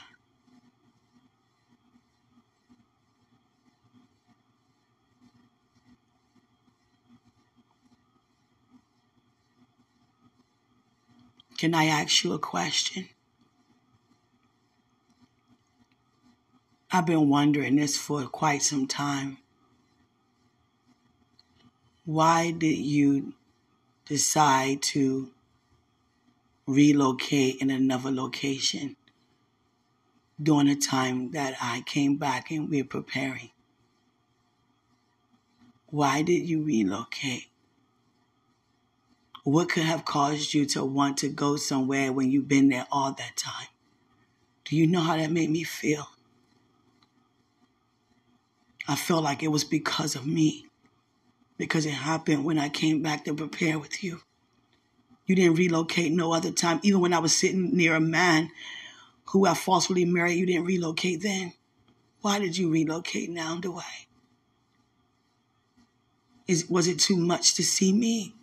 Can 11.58 11.74
I 11.74 11.86
ask 11.86 12.26
you 12.26 12.34
a 12.34 12.40
question? 12.40 13.08
I've 16.92 17.06
been 17.06 17.30
wondering 17.30 17.78
this 17.78 17.96
for 17.96 18.26
quite 18.26 18.64
some 18.64 18.86
time. 18.86 19.38
Why 22.04 22.52
did 22.52 22.78
you 22.78 23.34
decide 24.06 24.82
to 24.82 25.32
relocate 26.68 27.58
in 27.62 27.70
another 27.70 28.12
location 28.12 28.96
during 30.42 30.68
the 30.68 30.76
time 30.76 31.32
that 31.32 31.56
I 31.62 31.82
came 31.86 32.18
back 32.18 32.52
and 32.52 32.70
we 32.70 32.82
we're 32.82 32.88
preparing? 32.88 33.52
Why 35.88 36.22
did 36.22 36.48
you 36.48 36.64
relocate? 36.64 37.48
What 39.44 39.70
could 39.70 39.84
have 39.84 40.06
caused 40.06 40.54
you 40.54 40.66
to 40.68 40.84
want 40.84 41.18
to 41.20 41.30
go 41.30 41.56
somewhere 41.56 42.12
when 42.12 42.32
you've 42.32 42.48
been 42.48 42.70
there 42.70 42.88
all 42.92 43.14
that 43.14 43.38
time? 43.38 43.68
Do 44.66 44.76
you 44.76 44.88
know 44.88 45.02
how 45.02 45.16
that 45.16 45.32
made 45.32 45.52
me 45.52 45.64
feel? 45.64 46.10
I 48.88 48.96
felt 48.96 49.24
like 49.24 49.44
it 49.44 49.50
was 49.50 49.64
because 49.64 50.16
of 50.16 50.26
me, 50.26 50.65
because 51.58 51.86
it 51.86 51.92
happened 51.92 52.46
when 52.46 52.60
I 52.60 52.70
came 52.70 53.02
back 53.02 53.26
to 53.26 53.34
prepare 53.34 53.80
with 53.80 54.04
you. 54.04 54.22
You 55.26 55.36
didn't 55.36 55.58
relocate 55.58 56.12
no 56.12 56.34
other 56.34 56.52
time. 56.52 56.80
Even 56.84 57.02
when 57.02 57.14
I 57.14 57.20
was 57.20 57.36
sitting 57.36 57.76
near 57.76 57.96
a 57.96 58.00
man 58.00 58.52
who 59.26 59.46
I 59.46 59.54
falsely 59.54 60.06
married, 60.06 60.38
you 60.38 60.46
didn't 60.46 60.66
relocate 60.66 61.22
then. 61.22 61.54
Why 62.22 62.40
did 62.40 62.58
you 62.58 62.72
relocate 62.72 63.30
now, 63.30 63.58
Dwight? 63.58 64.08
Is, 66.48 66.70
was 66.70 66.88
it 66.88 67.00
too 67.00 67.18
much 67.18 67.56
to 67.56 67.64
see 67.64 67.92
me? 67.92 68.34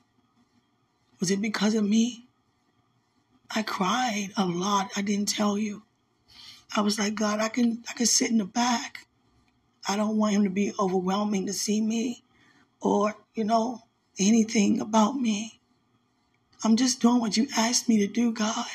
Was 1.21 1.31
it 1.31 1.41
because 1.41 1.75
of 1.75 1.89
me? 1.89 2.27
I 3.55 3.63
cried 3.63 4.31
a 4.37 4.45
lot. 4.45 4.91
I 4.97 5.03
didn't 5.03 5.29
tell 5.29 5.57
you. 5.57 5.83
I 6.75 6.81
was 6.81 6.99
like, 6.99 7.15
God, 7.15 7.39
I 7.39 7.49
can 7.49 7.85
I 7.89 7.93
can 7.93 8.07
sit 8.07 8.31
in 8.31 8.39
the 8.39 8.45
back. 8.45 9.07
I 9.87 9.97
don't 9.97 10.17
want 10.17 10.35
him 10.35 10.45
to 10.45 10.51
be 10.51 10.73
overwhelming 10.81 11.47
to 11.47 11.53
see 11.53 11.81
me 11.81 12.25
or, 12.83 13.15
you 13.35 13.45
know, 13.45 13.83
anything 14.19 14.81
about 14.81 15.17
me. 15.17 15.61
I'm 16.65 16.77
just 16.77 17.01
doing 17.01 17.21
what 17.21 17.37
you 17.37 17.47
asked 17.57 17.89
me 17.89 17.99
to 17.99 18.07
do, 18.07 18.33
God. 18.33 18.67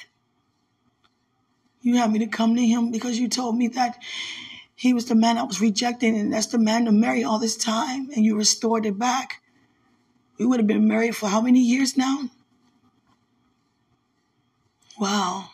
You 1.81 1.97
had 1.97 2.11
me 2.11 2.19
to 2.19 2.27
come 2.27 2.55
to 2.55 2.65
him 2.65 2.91
because 2.91 3.19
you 3.19 3.27
told 3.27 3.57
me 3.57 3.67
that 3.69 3.97
he 4.75 4.93
was 4.93 5.05
the 5.05 5.15
man 5.15 5.37
I 5.37 5.43
was 5.43 5.61
rejecting, 5.61 6.17
and 6.17 6.33
that's 6.33 6.47
the 6.47 6.57
man 6.57 6.85
to 6.85 6.91
marry 6.91 7.23
all 7.23 7.39
this 7.39 7.57
time, 7.57 8.09
and 8.15 8.25
you 8.25 8.35
restored 8.35 8.85
it 8.85 8.97
back. 8.97 9.41
We 10.37 10.45
would 10.45 10.59
have 10.59 10.67
been 10.67 10.87
married 10.87 11.15
for 11.15 11.29
how 11.29 11.41
many 11.41 11.61
years 11.61 11.97
now? 11.97 12.29
Wow, 14.99 15.49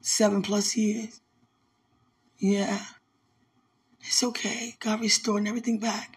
seven 0.00 0.42
plus 0.42 0.76
years. 0.76 1.20
Yeah, 2.38 2.80
it's 4.00 4.22
okay. 4.22 4.76
God 4.80 5.00
restoring 5.00 5.46
everything 5.46 5.78
back. 5.78 6.13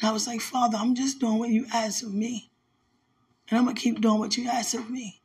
And 0.00 0.08
I 0.08 0.12
was 0.12 0.26
like, 0.26 0.40
Father, 0.40 0.78
I'm 0.78 0.94
just 0.94 1.18
doing 1.18 1.38
what 1.38 1.50
you 1.50 1.66
asked 1.72 2.02
of 2.02 2.14
me. 2.14 2.50
And 3.48 3.58
I'm 3.58 3.64
going 3.64 3.76
to 3.76 3.82
keep 3.82 4.00
doing 4.00 4.18
what 4.18 4.36
you 4.36 4.48
asked 4.48 4.74
of 4.74 4.90
me. 4.90 5.20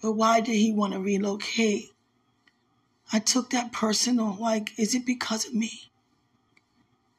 But 0.00 0.12
why 0.12 0.40
did 0.40 0.54
he 0.54 0.72
want 0.72 0.92
to 0.92 1.00
relocate? 1.00 1.90
I 3.12 3.18
took 3.18 3.50
that 3.50 3.72
personal. 3.72 4.36
Like, 4.38 4.78
is 4.78 4.94
it 4.94 5.06
because 5.06 5.46
of 5.46 5.54
me? 5.54 5.90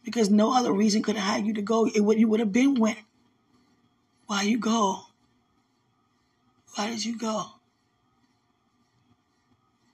Because 0.03 0.29
no 0.29 0.53
other 0.53 0.73
reason 0.73 1.01
could 1.01 1.15
have 1.15 1.35
had 1.35 1.47
you 1.47 1.53
to 1.53 1.61
go. 1.61 1.87
It 1.87 2.01
would 2.01 2.19
you 2.19 2.27
would 2.27 2.39
have 2.39 2.51
been 2.51 2.75
went. 2.75 2.99
Why 4.27 4.41
you 4.43 4.57
go? 4.57 5.03
Why 6.75 6.89
did 6.89 7.05
you 7.05 7.17
go? 7.17 7.45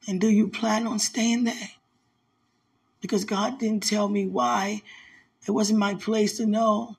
And 0.08 0.20
do 0.20 0.30
you 0.30 0.48
plan 0.48 0.88
on 0.88 0.98
staying 0.98 1.44
there? 1.44 1.72
Because 3.02 3.26
God 3.26 3.60
didn't 3.60 3.84
tell 3.84 4.10
me 4.10 4.26
why. 4.26 4.82
It 5.48 5.52
wasn't 5.52 5.80
my 5.80 5.96
place 5.96 6.38
to 6.38 6.46
know. 6.46 6.98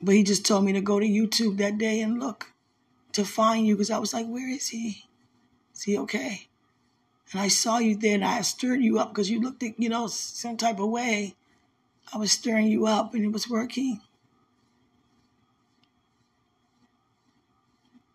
But 0.00 0.14
He 0.14 0.22
just 0.22 0.46
told 0.46 0.64
me 0.64 0.72
to 0.72 0.80
go 0.80 0.98
to 0.98 1.06
YouTube 1.06 1.58
that 1.58 1.78
day 1.78 2.00
and 2.00 2.20
look 2.20 2.52
to 3.12 3.24
find 3.24 3.66
you 3.66 3.74
because 3.74 3.90
I 3.90 3.98
was 3.98 4.12
like, 4.12 4.26
where 4.26 4.48
is 4.48 4.68
He? 4.68 5.04
Is 5.74 5.82
He 5.82 5.98
okay? 5.98 6.48
And 7.32 7.40
I 7.40 7.48
saw 7.48 7.78
you 7.78 7.96
there 7.96 8.14
and 8.14 8.24
I 8.24 8.42
stirred 8.42 8.82
you 8.82 8.98
up 8.98 9.10
because 9.10 9.30
you 9.30 9.40
looked 9.40 9.62
at, 9.62 9.80
you 9.80 9.88
know, 9.88 10.06
some 10.06 10.56
type 10.56 10.78
of 10.78 10.90
way. 10.90 11.34
I 12.12 12.18
was 12.18 12.32
stirring 12.32 12.66
you 12.66 12.86
up 12.86 13.14
and 13.14 13.24
it 13.24 13.32
was 13.32 13.48
working. 13.48 14.02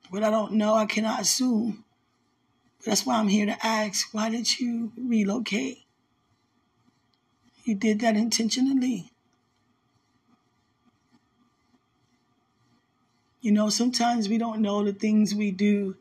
What 0.10 0.24
I 0.24 0.30
don't 0.30 0.54
know, 0.54 0.76
I 0.76 0.86
cannot 0.86 1.22
assume. 1.22 1.84
But 2.78 2.86
that's 2.86 3.06
why 3.06 3.18
I'm 3.18 3.28
here 3.28 3.48
to 3.48 3.66
ask 3.66 4.14
why 4.14 4.30
did 4.30 4.60
you 4.60 4.92
relocate? 4.96 5.87
You 7.68 7.76
did 7.76 8.00
that 8.00 8.16
intentionally. 8.16 9.12
You 13.42 13.52
know, 13.52 13.68
sometimes 13.68 14.30
we 14.30 14.38
don't 14.38 14.62
know 14.62 14.86
the 14.86 14.94
things 14.94 15.36
we 15.36 15.52
do 15.52 15.98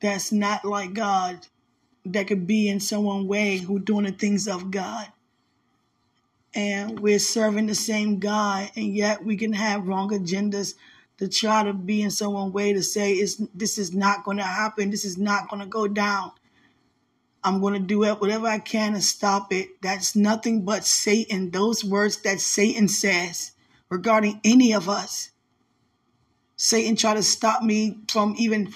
that's 0.00 0.32
not 0.32 0.64
like 0.64 0.94
God, 0.94 1.46
that 2.06 2.26
could 2.26 2.46
be 2.46 2.70
in 2.70 2.80
someone 2.80 3.26
way 3.26 3.58
who 3.58 3.78
doing 3.78 4.06
the 4.06 4.12
things 4.12 4.48
of 4.48 4.70
God. 4.70 5.08
And 6.54 7.00
we're 7.00 7.18
serving 7.18 7.66
the 7.66 7.74
same 7.74 8.18
God, 8.18 8.70
and 8.76 8.96
yet 8.96 9.22
we 9.22 9.36
can 9.36 9.52
have 9.52 9.86
wrong 9.86 10.08
agendas 10.08 10.72
to 11.18 11.28
try 11.28 11.64
to 11.64 11.74
be 11.74 12.00
in 12.00 12.10
someone 12.10 12.52
way 12.52 12.72
to 12.72 12.82
say 12.82 13.12
it's 13.12 13.36
this 13.54 13.76
is 13.76 13.92
not 13.92 14.24
going 14.24 14.38
to 14.38 14.42
happen 14.42 14.90
this 14.90 15.04
is 15.04 15.16
not 15.16 15.48
going 15.48 15.60
to 15.60 15.66
go 15.66 15.88
down 15.88 16.30
i'm 17.46 17.60
going 17.60 17.74
to 17.74 17.80
do 17.80 18.04
it 18.04 18.20
whatever 18.20 18.46
i 18.46 18.58
can 18.58 18.92
to 18.92 19.00
stop 19.00 19.52
it 19.52 19.80
that's 19.80 20.14
nothing 20.14 20.64
but 20.64 20.84
satan 20.84 21.50
those 21.50 21.82
words 21.82 22.18
that 22.22 22.40
satan 22.40 22.88
says 22.88 23.52
regarding 23.88 24.40
any 24.44 24.74
of 24.74 24.88
us 24.88 25.30
Satan 26.56 26.96
tried 26.96 27.14
to 27.14 27.22
stop 27.22 27.62
me 27.62 27.98
from 28.08 28.34
even 28.38 28.72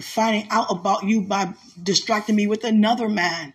finding 0.00 0.48
out 0.50 0.66
about 0.70 1.04
you 1.04 1.22
by 1.22 1.54
distracting 1.80 2.34
me 2.34 2.46
with 2.46 2.64
another 2.64 3.08
man. 3.08 3.54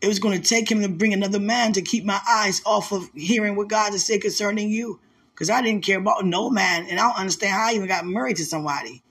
It 0.00 0.08
was 0.08 0.18
going 0.18 0.40
to 0.40 0.46
take 0.46 0.70
him 0.70 0.82
to 0.82 0.88
bring 0.88 1.12
another 1.12 1.40
man 1.40 1.72
to 1.74 1.82
keep 1.82 2.04
my 2.04 2.20
eyes 2.28 2.60
off 2.66 2.92
of 2.92 3.08
hearing 3.14 3.56
what 3.56 3.68
God 3.68 3.92
has 3.92 4.04
said 4.04 4.20
concerning 4.20 4.70
you. 4.70 5.00
Because 5.32 5.50
I 5.50 5.62
didn't 5.62 5.84
care 5.84 5.98
about 5.98 6.24
no 6.24 6.50
man, 6.50 6.86
and 6.88 6.98
I 6.98 7.02
don't 7.02 7.18
understand 7.18 7.52
how 7.52 7.68
I 7.68 7.74
even 7.74 7.86
got 7.86 8.06
married 8.06 8.38
to 8.38 8.44
somebody. 8.44 9.02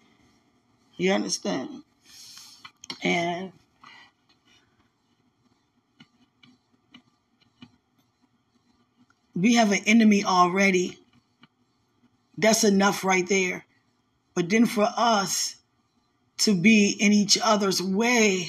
You 0.97 1.11
understand? 1.11 1.83
And 3.05 3.51
we 9.35 9.53
have 9.53 9.71
an 9.71 9.81
enemy 9.85 10.25
already. 10.25 10.97
That's 12.35 12.63
enough 12.63 13.03
right 13.03 13.27
there. 13.29 13.63
But 14.33 14.49
then 14.49 14.65
for 14.65 14.89
us 14.97 15.55
to 16.39 16.59
be 16.59 16.89
in 16.99 17.13
each 17.13 17.37
other's 17.41 17.79
way, 17.79 18.47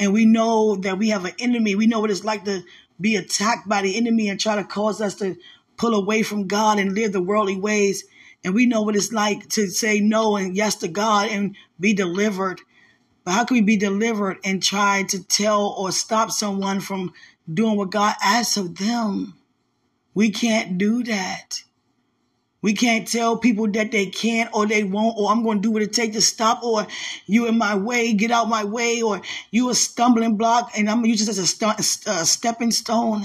and 0.00 0.14
we 0.14 0.24
know 0.24 0.76
that 0.76 0.96
we 0.98 1.10
have 1.10 1.26
an 1.26 1.34
enemy, 1.38 1.74
we 1.74 1.86
know 1.86 2.00
what 2.00 2.10
it's 2.10 2.24
like 2.24 2.46
to 2.46 2.62
be 2.98 3.16
attacked 3.16 3.68
by 3.68 3.82
the 3.82 3.98
enemy 3.98 4.30
and 4.30 4.40
try 4.40 4.56
to 4.56 4.64
cause 4.64 5.02
us 5.02 5.16
to 5.16 5.36
pull 5.76 5.94
away 5.94 6.22
from 6.22 6.46
God 6.46 6.78
and 6.78 6.94
live 6.94 7.12
the 7.12 7.20
worldly 7.20 7.56
ways. 7.56 8.04
And 8.42 8.54
we 8.54 8.64
know 8.64 8.80
what 8.80 8.96
it's 8.96 9.12
like 9.12 9.46
to 9.50 9.68
say 9.68 10.00
no 10.00 10.36
and 10.36 10.56
yes 10.56 10.76
to 10.76 10.88
God 10.88 11.28
and 11.28 11.54
be 11.78 11.92
delivered. 11.92 12.62
But 13.26 13.32
how 13.32 13.44
can 13.44 13.56
we 13.56 13.60
be 13.60 13.76
delivered 13.76 14.38
and 14.44 14.62
try 14.62 15.02
to 15.08 15.20
tell 15.20 15.74
or 15.76 15.90
stop 15.90 16.30
someone 16.30 16.78
from 16.78 17.12
doing 17.52 17.76
what 17.76 17.90
God 17.90 18.14
asks 18.22 18.56
of 18.56 18.78
them? 18.78 19.34
We 20.14 20.30
can't 20.30 20.78
do 20.78 21.02
that. 21.02 21.64
We 22.62 22.72
can't 22.74 23.08
tell 23.08 23.36
people 23.36 23.68
that 23.72 23.90
they 23.90 24.06
can't 24.06 24.48
or 24.54 24.64
they 24.64 24.84
won't, 24.84 25.18
or 25.18 25.32
I'm 25.32 25.42
going 25.42 25.58
to 25.58 25.62
do 25.62 25.72
what 25.72 25.82
it 25.82 25.92
takes 25.92 26.14
to 26.14 26.22
stop, 26.22 26.62
or 26.62 26.86
you 27.26 27.48
in 27.48 27.58
my 27.58 27.74
way, 27.74 28.12
get 28.12 28.30
out 28.30 28.48
my 28.48 28.62
way, 28.62 29.02
or 29.02 29.20
you 29.50 29.70
a 29.70 29.74
stumbling 29.74 30.36
block, 30.36 30.70
and 30.78 30.88
I'm 30.88 30.98
going 30.98 31.06
to 31.06 31.10
use 31.10 31.26
this 31.26 31.36
as 31.36 31.38
a, 31.40 31.46
st- 31.82 32.06
a 32.06 32.24
stepping 32.24 32.70
stone. 32.70 33.24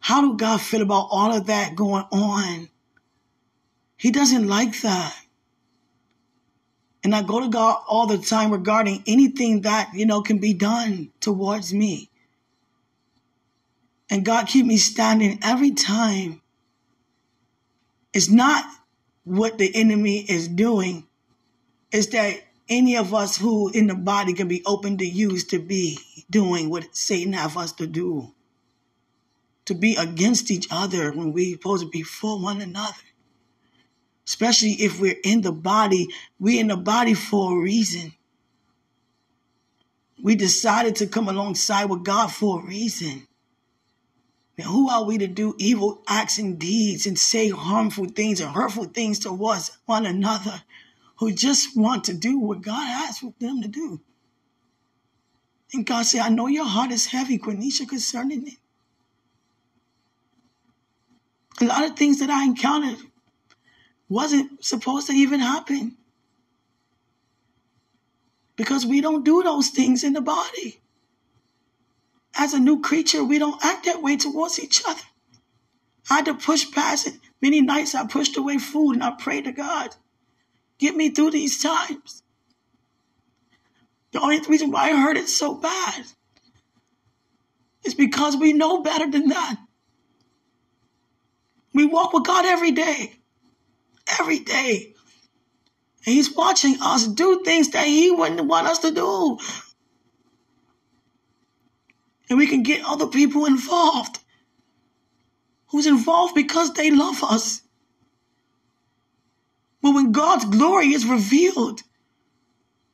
How 0.00 0.22
do 0.22 0.36
God 0.36 0.60
feel 0.60 0.82
about 0.82 1.06
all 1.12 1.32
of 1.32 1.46
that 1.46 1.76
going 1.76 2.04
on? 2.10 2.68
He 3.96 4.10
doesn't 4.10 4.48
like 4.48 4.80
that. 4.80 5.14
And 7.04 7.14
I 7.14 7.22
go 7.22 7.40
to 7.40 7.48
God 7.48 7.82
all 7.86 8.06
the 8.06 8.18
time 8.18 8.50
regarding 8.50 9.04
anything 9.06 9.62
that, 9.62 9.90
you 9.94 10.06
know, 10.06 10.20
can 10.22 10.38
be 10.38 10.52
done 10.52 11.10
towards 11.20 11.72
me. 11.72 12.10
And 14.10 14.24
God 14.24 14.48
keep 14.48 14.66
me 14.66 14.76
standing 14.78 15.38
every 15.42 15.72
time. 15.72 16.42
It's 18.12 18.30
not 18.30 18.64
what 19.24 19.58
the 19.58 19.74
enemy 19.74 20.18
is 20.18 20.48
doing. 20.48 21.06
It's 21.92 22.08
that 22.08 22.40
any 22.68 22.96
of 22.96 23.14
us 23.14 23.36
who 23.36 23.70
in 23.70 23.86
the 23.86 23.94
body 23.94 24.32
can 24.34 24.48
be 24.48 24.62
open 24.66 24.98
to 24.98 25.06
use 25.06 25.44
to 25.44 25.58
be 25.58 25.98
doing 26.30 26.70
what 26.70 26.96
Satan 26.96 27.32
have 27.34 27.56
us 27.56 27.72
to 27.72 27.86
do. 27.86 28.34
To 29.66 29.74
be 29.74 29.96
against 29.96 30.50
each 30.50 30.66
other 30.70 31.12
when 31.12 31.32
we 31.32 31.52
supposed 31.52 31.84
to 31.84 31.90
be 31.90 32.02
for 32.02 32.40
one 32.40 32.60
another. 32.60 32.94
Especially 34.28 34.72
if 34.72 35.00
we're 35.00 35.16
in 35.24 35.40
the 35.40 35.50
body, 35.50 36.06
we're 36.38 36.60
in 36.60 36.68
the 36.68 36.76
body 36.76 37.14
for 37.14 37.56
a 37.56 37.62
reason. 37.62 38.12
We 40.22 40.34
decided 40.34 40.96
to 40.96 41.06
come 41.06 41.30
alongside 41.30 41.86
with 41.86 42.04
God 42.04 42.30
for 42.30 42.60
a 42.60 42.66
reason. 42.66 43.26
Now, 44.58 44.66
who 44.66 44.90
are 44.90 45.02
we 45.02 45.16
to 45.16 45.26
do 45.26 45.54
evil 45.56 46.02
acts 46.06 46.36
and 46.36 46.58
deeds 46.58 47.06
and 47.06 47.18
say 47.18 47.48
harmful 47.48 48.04
things 48.04 48.40
and 48.40 48.50
hurtful 48.50 48.84
things 48.84 49.18
towards 49.18 49.78
one 49.86 50.04
another 50.04 50.62
who 51.16 51.32
just 51.32 51.74
want 51.74 52.04
to 52.04 52.12
do 52.12 52.38
what 52.38 52.60
God 52.60 52.86
has 52.86 53.20
for 53.20 53.32
them 53.40 53.62
to 53.62 53.68
do? 53.68 53.98
And 55.72 55.86
God 55.86 56.02
said, 56.04 56.20
I 56.20 56.28
know 56.28 56.48
your 56.48 56.66
heart 56.66 56.92
is 56.92 57.06
heavy, 57.06 57.38
Quenisha, 57.38 57.88
concerning 57.88 58.46
it. 58.46 58.54
A 61.62 61.64
lot 61.64 61.84
of 61.84 61.96
things 61.96 62.18
that 62.18 62.28
I 62.28 62.44
encountered 62.44 63.07
wasn't 64.08 64.64
supposed 64.64 65.08
to 65.08 65.12
even 65.12 65.40
happen. 65.40 65.96
Because 68.56 68.84
we 68.86 69.00
don't 69.00 69.24
do 69.24 69.42
those 69.42 69.68
things 69.68 70.02
in 70.04 70.14
the 70.14 70.20
body 70.20 70.80
as 72.38 72.54
a 72.54 72.60
new 72.60 72.80
creature, 72.80 73.24
we 73.24 73.38
don't 73.38 73.62
act 73.64 73.84
that 73.84 74.00
way 74.00 74.16
towards 74.16 74.60
each 74.60 74.82
other. 74.86 75.02
I 76.08 76.14
had 76.16 76.24
to 76.26 76.34
push 76.34 76.70
past 76.70 77.08
it. 77.08 77.14
Many 77.42 77.60
nights 77.60 77.94
I 77.94 78.06
pushed 78.06 78.36
away 78.36 78.58
food 78.58 78.92
and 78.94 79.04
I 79.04 79.10
prayed 79.10 79.44
to 79.44 79.52
God, 79.52 79.94
get 80.78 80.96
me 80.96 81.10
through 81.10 81.32
these 81.32 81.60
times. 81.60 82.22
The 84.12 84.20
only 84.20 84.40
reason 84.48 84.70
why 84.70 84.90
I 84.90 85.00
hurt 85.00 85.16
it 85.16 85.28
so 85.28 85.54
bad 85.54 86.04
is 87.84 87.94
because 87.94 88.36
we 88.36 88.52
know 88.52 88.82
better 88.82 89.10
than 89.10 89.28
that. 89.28 89.56
We 91.74 91.84
walk 91.86 92.12
with 92.12 92.24
God 92.24 92.44
every 92.46 92.72
day, 92.72 93.14
every 94.18 94.38
day. 94.40 94.94
And 96.06 96.14
He's 96.14 96.34
watching 96.34 96.76
us 96.80 97.06
do 97.06 97.42
things 97.44 97.70
that 97.70 97.86
He 97.86 98.10
wouldn't 98.10 98.46
want 98.46 98.66
us 98.66 98.78
to 98.80 98.90
do 98.90 99.38
and 102.28 102.38
we 102.38 102.46
can 102.46 102.62
get 102.62 102.84
other 102.84 103.06
people 103.06 103.46
involved 103.46 104.18
who's 105.68 105.86
involved 105.86 106.34
because 106.34 106.72
they 106.72 106.90
love 106.90 107.22
us. 107.22 107.62
But 109.82 109.94
when 109.94 110.12
God's 110.12 110.44
glory 110.44 110.88
is 110.88 111.06
revealed, 111.06 111.82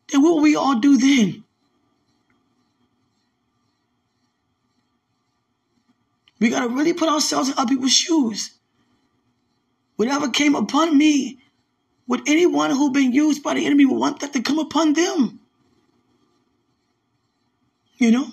then 0.08 0.22
what 0.22 0.34
will 0.34 0.42
we 0.42 0.56
all 0.56 0.80
do 0.80 0.98
then? 0.98 1.44
We 6.40 6.50
got 6.50 6.60
to 6.60 6.68
really 6.68 6.92
put 6.92 7.08
ourselves 7.08 7.48
in 7.48 7.54
other 7.56 7.68
people's 7.68 7.92
shoes. 7.92 8.53
Whatever 9.96 10.28
came 10.28 10.54
upon 10.54 10.98
me, 10.98 11.38
would 12.06 12.28
anyone 12.28 12.70
who 12.70 12.90
been 12.90 13.12
used 13.12 13.42
by 13.42 13.54
the 13.54 13.64
enemy 13.64 13.86
want 13.86 14.20
that 14.20 14.32
to 14.32 14.42
come 14.42 14.58
upon 14.58 14.92
them? 14.92 15.40
You 17.96 18.10
know? 18.10 18.26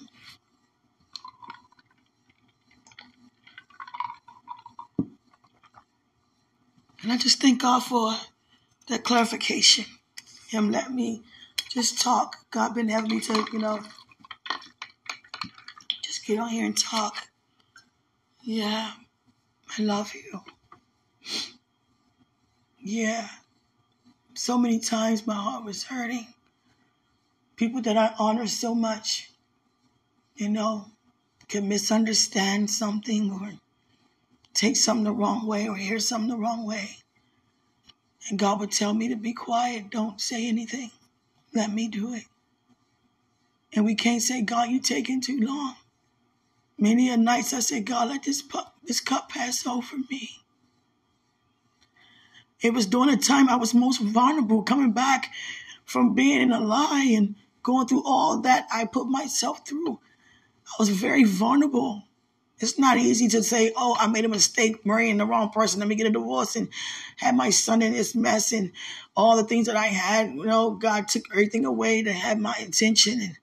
And 7.03 7.11
I 7.11 7.17
just 7.17 7.41
thank 7.41 7.61
God 7.61 7.81
for 7.81 8.13
that 8.87 9.03
clarification. 9.03 9.85
Him 10.49 10.71
let 10.71 10.91
me 10.91 11.23
just 11.69 12.01
talk. 12.01 12.37
God 12.51 12.75
been 12.75 12.89
having 12.89 13.09
me 13.11 13.19
to, 13.21 13.45
you 13.53 13.59
know, 13.59 13.79
just 16.03 16.25
get 16.25 16.39
on 16.39 16.49
here 16.49 16.65
and 16.65 16.77
talk. 16.77 17.29
Yeah, 18.43 18.91
I 19.77 19.81
love 19.81 20.13
you. 20.13 20.41
Yeah. 22.83 23.27
So 24.33 24.57
many 24.57 24.79
times 24.79 25.27
my 25.27 25.35
heart 25.35 25.63
was 25.63 25.83
hurting. 25.83 26.27
People 27.55 27.81
that 27.81 27.97
I 27.97 28.13
honor 28.17 28.47
so 28.47 28.73
much, 28.73 29.29
you 30.35 30.49
know, 30.49 30.85
can 31.47 31.67
misunderstand 31.67 32.71
something 32.71 33.31
or 33.31 33.51
take 34.53 34.75
something 34.75 35.03
the 35.03 35.11
wrong 35.11 35.45
way 35.45 35.67
or 35.67 35.75
hear 35.75 35.99
something 35.99 36.29
the 36.29 36.37
wrong 36.37 36.65
way. 36.65 36.97
And 38.29 38.39
God 38.39 38.59
would 38.59 38.71
tell 38.71 38.93
me 38.93 39.09
to 39.09 39.15
be 39.15 39.33
quiet, 39.33 39.89
don't 39.89 40.19
say 40.19 40.47
anything, 40.47 40.91
let 41.53 41.71
me 41.71 41.87
do 41.87 42.13
it. 42.13 42.23
And 43.73 43.85
we 43.85 43.95
can't 43.95 44.21
say, 44.21 44.41
God, 44.41 44.69
you're 44.69 44.81
taking 44.81 45.21
too 45.21 45.39
long. 45.39 45.75
Many 46.77 47.09
a 47.09 47.17
nights 47.17 47.53
I 47.53 47.59
said, 47.59 47.85
God, 47.85 48.09
let 48.09 48.23
this, 48.23 48.41
cup, 48.41 48.75
this 48.83 48.99
cup 48.99 49.29
pass 49.29 49.67
over 49.67 49.97
me. 50.09 50.40
It 52.61 52.73
was 52.73 52.85
during 52.85 53.09
a 53.09 53.17
time 53.17 53.49
I 53.49 53.55
was 53.55 53.73
most 53.73 54.01
vulnerable, 54.01 54.61
coming 54.61 54.91
back 54.91 55.31
from 55.83 56.13
being 56.13 56.41
in 56.41 56.51
a 56.51 56.59
lie 56.59 57.11
and 57.15 57.35
going 57.63 57.87
through 57.87 58.03
all 58.05 58.39
that 58.41 58.67
I 58.71 58.85
put 58.85 59.07
myself 59.07 59.67
through. 59.67 59.99
I 60.67 60.75
was 60.79 60.89
very 60.89 61.23
vulnerable. 61.23 62.03
It's 62.59 62.77
not 62.77 62.99
easy 62.99 63.27
to 63.29 63.41
say, 63.41 63.73
oh, 63.75 63.97
I 63.99 64.05
made 64.05 64.25
a 64.25 64.29
mistake 64.29 64.85
marrying 64.85 65.17
the 65.17 65.25
wrong 65.25 65.49
person. 65.49 65.79
Let 65.79 65.89
me 65.89 65.95
get 65.95 66.05
a 66.05 66.11
divorce 66.11 66.55
and 66.55 66.69
have 67.17 67.33
my 67.33 67.49
son 67.49 67.81
in 67.81 67.93
this 67.93 68.13
mess 68.13 68.51
and 68.53 68.71
all 69.17 69.35
the 69.35 69.43
things 69.43 69.65
that 69.65 69.75
I 69.75 69.87
had. 69.87 70.35
You 70.35 70.45
know, 70.45 70.71
God 70.71 71.07
took 71.07 71.23
everything 71.31 71.65
away 71.65 72.03
to 72.03 72.13
have 72.13 72.39
my 72.39 72.55
attention 72.59 73.19
and 73.19 73.37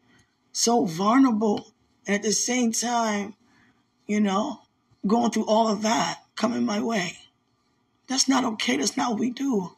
so 0.53 0.85
vulnerable. 0.85 1.75
And 2.07 2.15
at 2.15 2.23
the 2.23 2.33
same 2.33 2.71
time, 2.71 3.35
you 4.07 4.21
know, 4.21 4.61
going 5.05 5.33
through 5.33 5.47
all 5.47 5.69
of 5.69 5.83
that 5.83 6.21
coming 6.37 6.65
my 6.65 6.81
way. 6.81 7.19
That's 8.09 8.29
not 8.29 8.45
okay. 8.45 8.79
That's 8.79 8.97
not 8.97 9.11
what 9.11 9.21
we 9.21 9.31
do. 9.31 9.73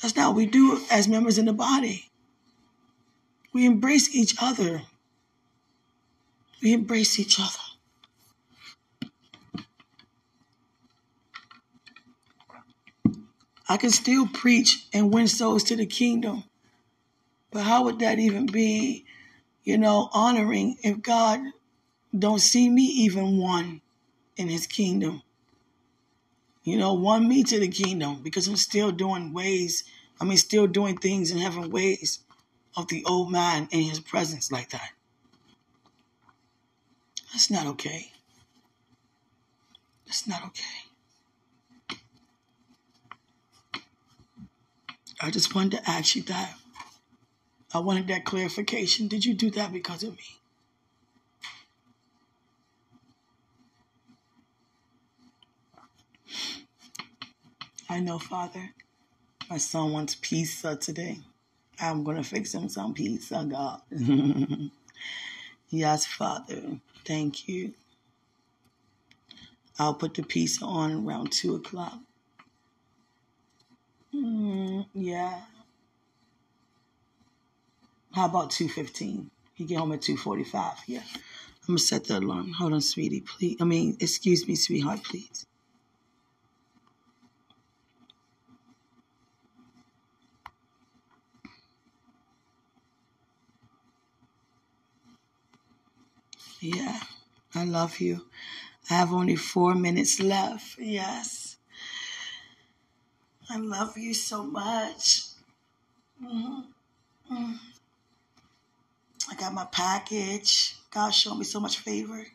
That's 0.00 0.16
not 0.16 0.28
what 0.28 0.36
we 0.36 0.46
do 0.46 0.80
as 0.90 1.08
members 1.08 1.38
in 1.38 1.46
the 1.46 1.52
body. 1.52 2.10
We 3.52 3.64
embrace 3.64 4.14
each 4.14 4.34
other. 4.40 4.82
We 6.62 6.72
embrace 6.72 7.18
each 7.18 7.40
other. 7.40 7.58
I 13.68 13.78
can 13.78 13.90
still 13.90 14.26
preach 14.26 14.86
and 14.92 15.12
win 15.12 15.26
souls 15.26 15.64
to 15.64 15.76
the 15.76 15.86
kingdom. 15.86 16.44
But 17.50 17.62
how 17.62 17.84
would 17.84 18.00
that 18.00 18.18
even 18.18 18.46
be, 18.46 19.06
you 19.62 19.78
know, 19.78 20.10
honoring 20.12 20.76
if 20.82 21.00
God 21.00 21.40
don't 22.16 22.40
see 22.40 22.68
me 22.68 22.82
even 22.82 23.38
one 23.38 23.80
in 24.36 24.48
his 24.48 24.66
kingdom? 24.66 25.22
You 26.64 26.78
know, 26.78 26.94
won 26.94 27.28
me 27.28 27.44
to 27.44 27.60
the 27.60 27.68
kingdom 27.68 28.20
because 28.22 28.48
I'm 28.48 28.56
still 28.56 28.90
doing 28.90 29.34
ways, 29.34 29.84
I 30.18 30.24
mean, 30.24 30.38
still 30.38 30.66
doing 30.66 30.96
things 30.96 31.30
in 31.30 31.38
heaven 31.38 31.70
ways 31.70 32.20
of 32.74 32.88
the 32.88 33.04
old 33.04 33.30
man 33.30 33.68
in 33.70 33.82
his 33.82 34.00
presence 34.00 34.50
like 34.50 34.70
that. 34.70 34.90
That's 37.32 37.50
not 37.50 37.66
okay. 37.66 38.12
That's 40.06 40.26
not 40.26 40.42
okay. 40.46 40.62
I 45.20 45.30
just 45.30 45.54
wanted 45.54 45.72
to 45.72 45.90
ask 45.90 46.16
you 46.16 46.22
that. 46.22 46.54
I 47.74 47.78
wanted 47.78 48.06
that 48.08 48.24
clarification. 48.24 49.08
Did 49.08 49.24
you 49.24 49.34
do 49.34 49.50
that 49.50 49.72
because 49.72 50.02
of 50.02 50.16
me? 50.16 50.40
I 57.88 58.00
know, 58.00 58.18
Father. 58.18 58.70
My 59.50 59.58
son 59.58 59.92
wants 59.92 60.16
pizza 60.20 60.76
today. 60.76 61.18
I'm 61.80 62.04
going 62.04 62.16
to 62.16 62.22
fix 62.22 62.54
him 62.54 62.68
some 62.68 62.94
pizza, 62.94 63.46
God. 63.50 63.80
yes, 65.68 66.06
Father. 66.06 66.78
Thank 67.04 67.48
you. 67.48 67.74
I'll 69.78 69.94
put 69.94 70.14
the 70.14 70.22
pizza 70.22 70.64
on 70.64 71.06
around 71.06 71.32
2 71.32 71.56
o'clock. 71.56 71.98
Mm, 74.14 74.86
yeah. 74.94 75.40
How 78.12 78.26
about 78.26 78.50
2.15? 78.50 79.26
He 79.54 79.64
get 79.64 79.78
home 79.78 79.92
at 79.92 80.00
2.45. 80.00 80.74
Yeah. 80.86 81.00
I'm 81.66 81.66
going 81.66 81.78
to 81.78 81.82
set 81.82 82.04
the 82.04 82.18
alarm. 82.18 82.52
Hold 82.52 82.74
on, 82.74 82.80
sweetie, 82.80 83.22
please. 83.22 83.56
I 83.60 83.64
mean, 83.64 83.96
excuse 84.00 84.46
me, 84.46 84.54
sweetheart, 84.54 85.02
please. 85.02 85.46
Yeah, 96.64 96.98
I 97.54 97.66
love 97.66 98.00
you. 98.00 98.24
I 98.88 98.94
have 98.94 99.12
only 99.12 99.36
four 99.36 99.74
minutes 99.74 100.18
left. 100.18 100.78
Yes. 100.78 101.58
I 103.50 103.58
love 103.58 103.98
you 103.98 104.14
so 104.14 104.42
much. 104.44 105.24
Mm-hmm. 106.24 107.34
Mm. 107.34 107.58
I 109.30 109.34
got 109.34 109.52
my 109.52 109.66
package. 109.66 110.76
God 110.90 111.10
showed 111.10 111.34
me 111.34 111.44
so 111.44 111.60
much 111.60 111.80
favor. 111.80 112.26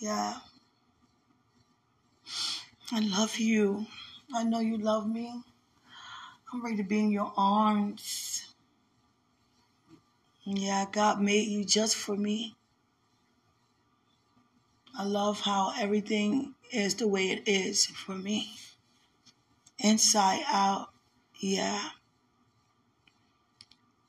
Yeah. 0.00 0.38
I 2.90 3.00
love 3.00 3.36
you. 3.36 3.84
I 4.34 4.44
know 4.44 4.60
you 4.60 4.78
love 4.78 5.06
me. 5.06 5.42
I'm 6.50 6.64
ready 6.64 6.78
to 6.78 6.84
be 6.84 7.00
in 7.00 7.10
your 7.10 7.34
arms. 7.36 8.54
Yeah, 10.44 10.86
God 10.90 11.20
made 11.20 11.48
you 11.48 11.66
just 11.66 11.96
for 11.96 12.16
me. 12.16 12.55
I 14.98 15.04
love 15.04 15.40
how 15.40 15.72
everything 15.78 16.54
is 16.72 16.94
the 16.94 17.06
way 17.06 17.30
it 17.30 17.46
is 17.46 17.86
for 17.86 18.12
me. 18.14 18.50
Inside 19.78 20.42
out, 20.48 20.88
yeah. 21.38 21.90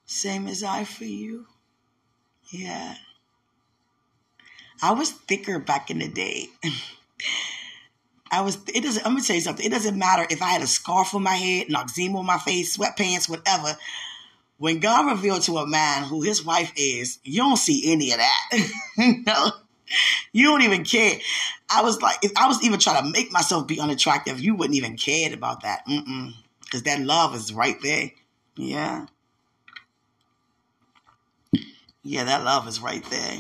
Same 0.06 0.48
as 0.48 0.64
I 0.64 0.86
for 0.86 1.04
you. 1.04 1.46
Yeah. 2.52 2.96
I 4.82 4.92
was 4.92 5.12
thicker 5.12 5.60
back 5.60 5.92
in 5.92 6.00
the 6.00 6.08
day. 6.08 6.48
I 8.32 8.42
was 8.42 8.58
it 8.74 8.84
doesn't 8.84 9.06
I'm 9.06 9.14
gonna 9.14 9.24
tell 9.24 9.36
you 9.36 9.42
something. 9.42 9.66
It 9.66 9.72
doesn't 9.72 9.98
matter 9.98 10.26
if 10.30 10.42
I 10.42 10.50
had 10.50 10.62
a 10.62 10.68
scarf 10.68 11.16
on 11.16 11.24
my 11.24 11.36
head, 11.36 11.68
eczema 11.70 12.20
on 12.20 12.26
my 12.26 12.38
face, 12.38 12.78
sweatpants, 12.78 13.30
whatever. 13.30 13.78
When 14.58 14.80
God 14.80 15.12
revealed 15.12 15.44
to 15.44 15.58
a 15.58 15.68
man 15.68 16.04
who 16.04 16.22
his 16.22 16.44
wife 16.44 16.72
is, 16.76 17.20
you 17.24 17.42
don't 17.42 17.58
see 17.58 17.92
any 17.92 18.12
of 18.12 18.18
that. 18.18 18.70
know? 19.26 19.52
You 20.34 20.46
don't 20.46 20.62
even 20.62 20.84
care. 20.84 21.20
I 21.70 21.82
was 21.82 22.02
like, 22.02 22.18
if 22.24 22.32
I 22.38 22.48
was 22.48 22.64
even 22.64 22.80
trying 22.80 23.04
to 23.04 23.10
make 23.10 23.32
myself 23.32 23.68
be 23.68 23.80
unattractive, 23.80 24.40
you 24.40 24.56
wouldn't 24.56 24.78
even 24.78 24.98
care 24.98 25.34
about 25.34 25.64
that. 25.64 25.86
Mm-mm. 25.88 26.34
Because 26.64 26.84
that 26.84 27.00
love 27.02 27.36
is 27.36 27.54
right 27.54 27.78
there. 27.82 28.12
Yeah. 28.56 29.08
Yeah, 32.04 32.24
that 32.24 32.44
love 32.44 32.68
is 32.68 32.80
right 32.80 33.04
there. 33.10 33.38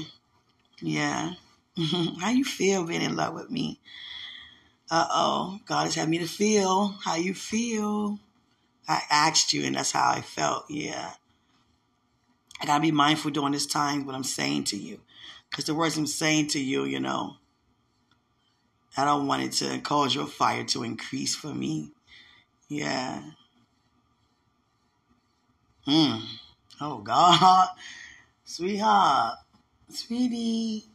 Yeah. 0.81 1.33
how 2.19 2.29
you 2.29 2.43
feel 2.43 2.85
being 2.85 3.01
in 3.01 3.15
love 3.15 3.33
with 3.33 3.49
me? 3.49 3.79
Uh 4.89 5.07
oh. 5.09 5.59
God 5.65 5.85
has 5.85 5.95
had 5.95 6.09
me 6.09 6.17
to 6.19 6.27
feel 6.27 6.95
how 7.03 7.15
you 7.15 7.33
feel. 7.33 8.19
I 8.87 9.01
asked 9.09 9.51
you, 9.51 9.65
and 9.65 9.75
that's 9.75 9.91
how 9.91 10.11
I 10.11 10.21
felt. 10.21 10.65
Yeah. 10.69 11.11
I 12.61 12.65
gotta 12.65 12.81
be 12.81 12.91
mindful 12.91 13.31
during 13.31 13.51
this 13.51 13.65
time 13.65 14.05
what 14.05 14.15
I'm 14.15 14.23
saying 14.23 14.65
to 14.65 14.77
you. 14.77 14.99
Because 15.49 15.65
the 15.65 15.75
words 15.75 15.97
I'm 15.97 16.07
saying 16.07 16.47
to 16.49 16.59
you, 16.59 16.83
you 16.83 16.99
know, 16.99 17.37
I 18.95 19.05
don't 19.05 19.27
want 19.27 19.43
it 19.43 19.51
to 19.53 19.79
cause 19.79 20.15
your 20.15 20.27
fire 20.27 20.63
to 20.65 20.83
increase 20.83 21.35
for 21.35 21.53
me. 21.53 21.91
Yeah. 22.67 23.21
Hmm. 25.85 26.17
Oh, 26.81 26.97
God. 26.99 27.69
Sweetheart. 28.43 29.37
Sweetie. 29.89 30.85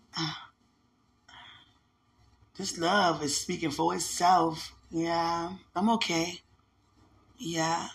This 2.56 2.76
love 2.78 3.22
is 3.22 3.40
speaking 3.40 3.70
for 3.70 3.94
itself. 3.94 4.74
Yeah. 4.90 5.52
I'm 5.74 5.88
okay. 5.90 6.40
Yeah. 7.38 7.88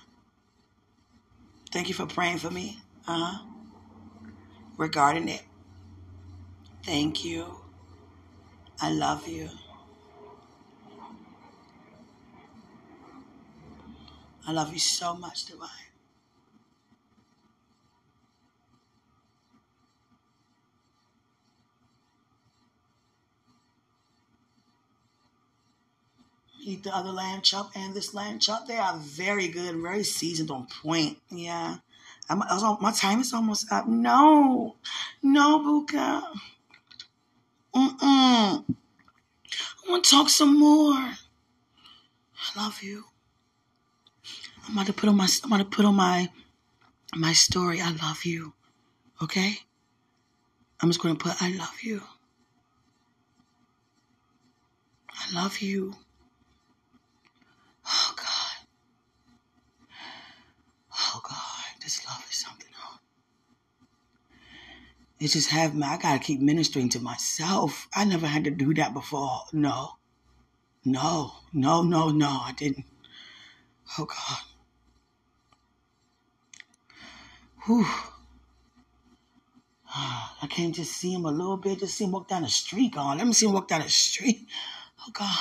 Thank 1.71 1.89
you 1.89 1.93
for 1.93 2.07
praying 2.07 2.39
for 2.39 2.49
me. 2.49 2.79
Uh 3.07 3.25
huh. 3.25 3.45
Regarding 4.77 5.29
it. 5.29 5.46
Thank 6.87 7.25
you. 7.25 7.45
I 8.81 8.89
love 8.91 9.27
you. 9.27 9.49
I 14.47 14.53
love 14.53 14.71
you 14.71 14.79
so 14.79 15.13
much, 15.13 15.43
Divine. 15.47 15.67
Eat 26.63 26.83
the 26.83 26.95
other 26.95 27.09
lamb 27.09 27.41
chop 27.41 27.71
and 27.75 27.93
this 27.93 28.13
lamb 28.13 28.39
chop. 28.39 28.65
They 28.65 28.77
are 28.77 28.97
very 28.97 29.49
good, 29.49 29.75
very 29.75 30.05
seasoned 30.05 30.51
on 30.51 30.67
point. 30.81 31.17
Yeah. 31.29 31.79
I'm, 32.29 32.39
my 32.79 32.93
time 32.93 33.19
is 33.19 33.33
almost 33.33 33.69
up. 33.73 33.89
No, 33.89 34.75
no, 35.21 35.59
Buka. 35.59 36.23
Mm-mm. 37.75 37.99
I 38.01 38.63
want 39.89 40.03
to 40.05 40.11
talk 40.11 40.29
some 40.29 40.59
more. 40.59 40.93
I 40.95 41.17
love 42.55 42.81
you. 42.83 43.05
I'm 44.67 44.73
about 44.73 44.87
to 44.87 44.93
put 44.93 45.09
on 45.09 45.15
my 45.17 45.27
I'm 45.43 45.51
about 45.53 45.71
to 45.71 45.77
put 45.77 45.85
on 45.85 45.95
my 45.95 46.29
my 47.15 47.33
story. 47.33 47.81
I 47.81 47.91
love 47.91 48.25
you. 48.25 48.53
Okay? 49.23 49.59
I'm 50.81 50.89
just 50.89 51.01
gonna 51.01 51.15
put 51.15 51.41
I 51.41 51.51
love 51.53 51.77
you. 51.81 52.01
I 55.09 55.33
love 55.33 55.59
you. 55.59 55.95
Oh 57.85 58.13
God. 58.15 58.67
Oh 60.93 61.21
God, 61.23 61.81
this 61.83 62.05
love. 62.05 62.26
It 65.19 65.29
just 65.29 65.49
have 65.49 65.73
me. 65.75 65.83
I 65.83 65.97
gotta 65.97 66.19
keep 66.19 66.39
ministering 66.39 66.89
to 66.89 66.99
myself. 66.99 67.87
I 67.93 68.05
never 68.05 68.27
had 68.27 68.43
to 68.43 68.51
do 68.51 68.73
that 68.75 68.93
before. 68.93 69.41
No, 69.51 69.93
no, 70.85 71.33
no, 71.51 71.81
no, 71.81 72.09
no. 72.09 72.27
I 72.43 72.53
didn't. 72.55 72.85
Oh 73.97 74.05
God. 74.05 74.37
Whew. 77.65 77.85
I 79.89 80.47
can't 80.47 80.75
just 80.75 80.93
see 80.93 81.13
him 81.13 81.25
a 81.25 81.31
little 81.31 81.57
bit. 81.57 81.79
Just 81.79 81.95
see 81.95 82.03
him 82.03 82.11
walk 82.11 82.27
down 82.27 82.43
the 82.43 82.49
street. 82.49 82.93
Gone. 82.93 83.17
Let 83.17 83.25
me 83.25 83.33
see 83.33 83.47
him 83.47 83.53
walk 83.53 83.67
down 83.67 83.81
the 83.81 83.89
street. 83.89 84.47
Oh 85.01 85.11
God. 85.11 85.39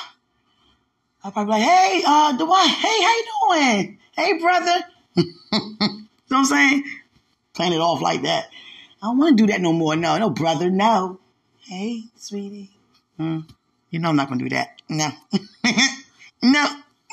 I'll 1.23 1.33
probably 1.33 1.55
be 1.55 1.61
like, 1.61 1.69
hey, 1.69 2.03
uh, 2.07 2.37
Dwight, 2.37 2.71
hey, 2.71 3.03
how 3.03 3.17
you 3.17 3.25
doing? 3.43 3.99
Hey, 4.13 4.39
brother. 4.39 4.85
you 5.17 5.27
know 5.51 6.07
what 6.29 6.39
I'm 6.39 6.45
saying? 6.45 6.85
Playing 7.53 7.73
it 7.73 7.81
off 7.81 8.01
like 8.01 8.23
that. 8.23 8.49
I 9.03 9.07
don't 9.07 9.19
want 9.19 9.37
to 9.37 9.47
do 9.47 9.53
that 9.53 9.61
no 9.61 9.73
more. 9.73 9.95
No, 9.97 10.19
no, 10.19 10.31
brother, 10.31 10.71
no. 10.71 11.21
Hey, 11.61 12.05
sweetie. 12.17 12.71
Mm, 13.19 13.49
you 13.91 13.99
know 13.99 14.09
I'm 14.09 14.17
not 14.17 14.29
going 14.29 14.39
to 14.39 14.45
do 14.45 14.55
that. 14.55 14.81
No. 14.89 15.11
no. 16.43 16.81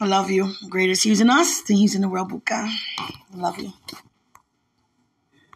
I 0.00 0.04
love 0.04 0.30
you. 0.30 0.52
Greatest 0.68 1.04
he's 1.04 1.20
in 1.20 1.30
us, 1.30 1.62
then 1.62 1.76
he's 1.76 1.94
in 1.94 2.00
the 2.00 2.08
world, 2.08 2.30
Buka. 2.32 2.68
I 2.98 3.36
love 3.36 3.58
you. 3.58 3.72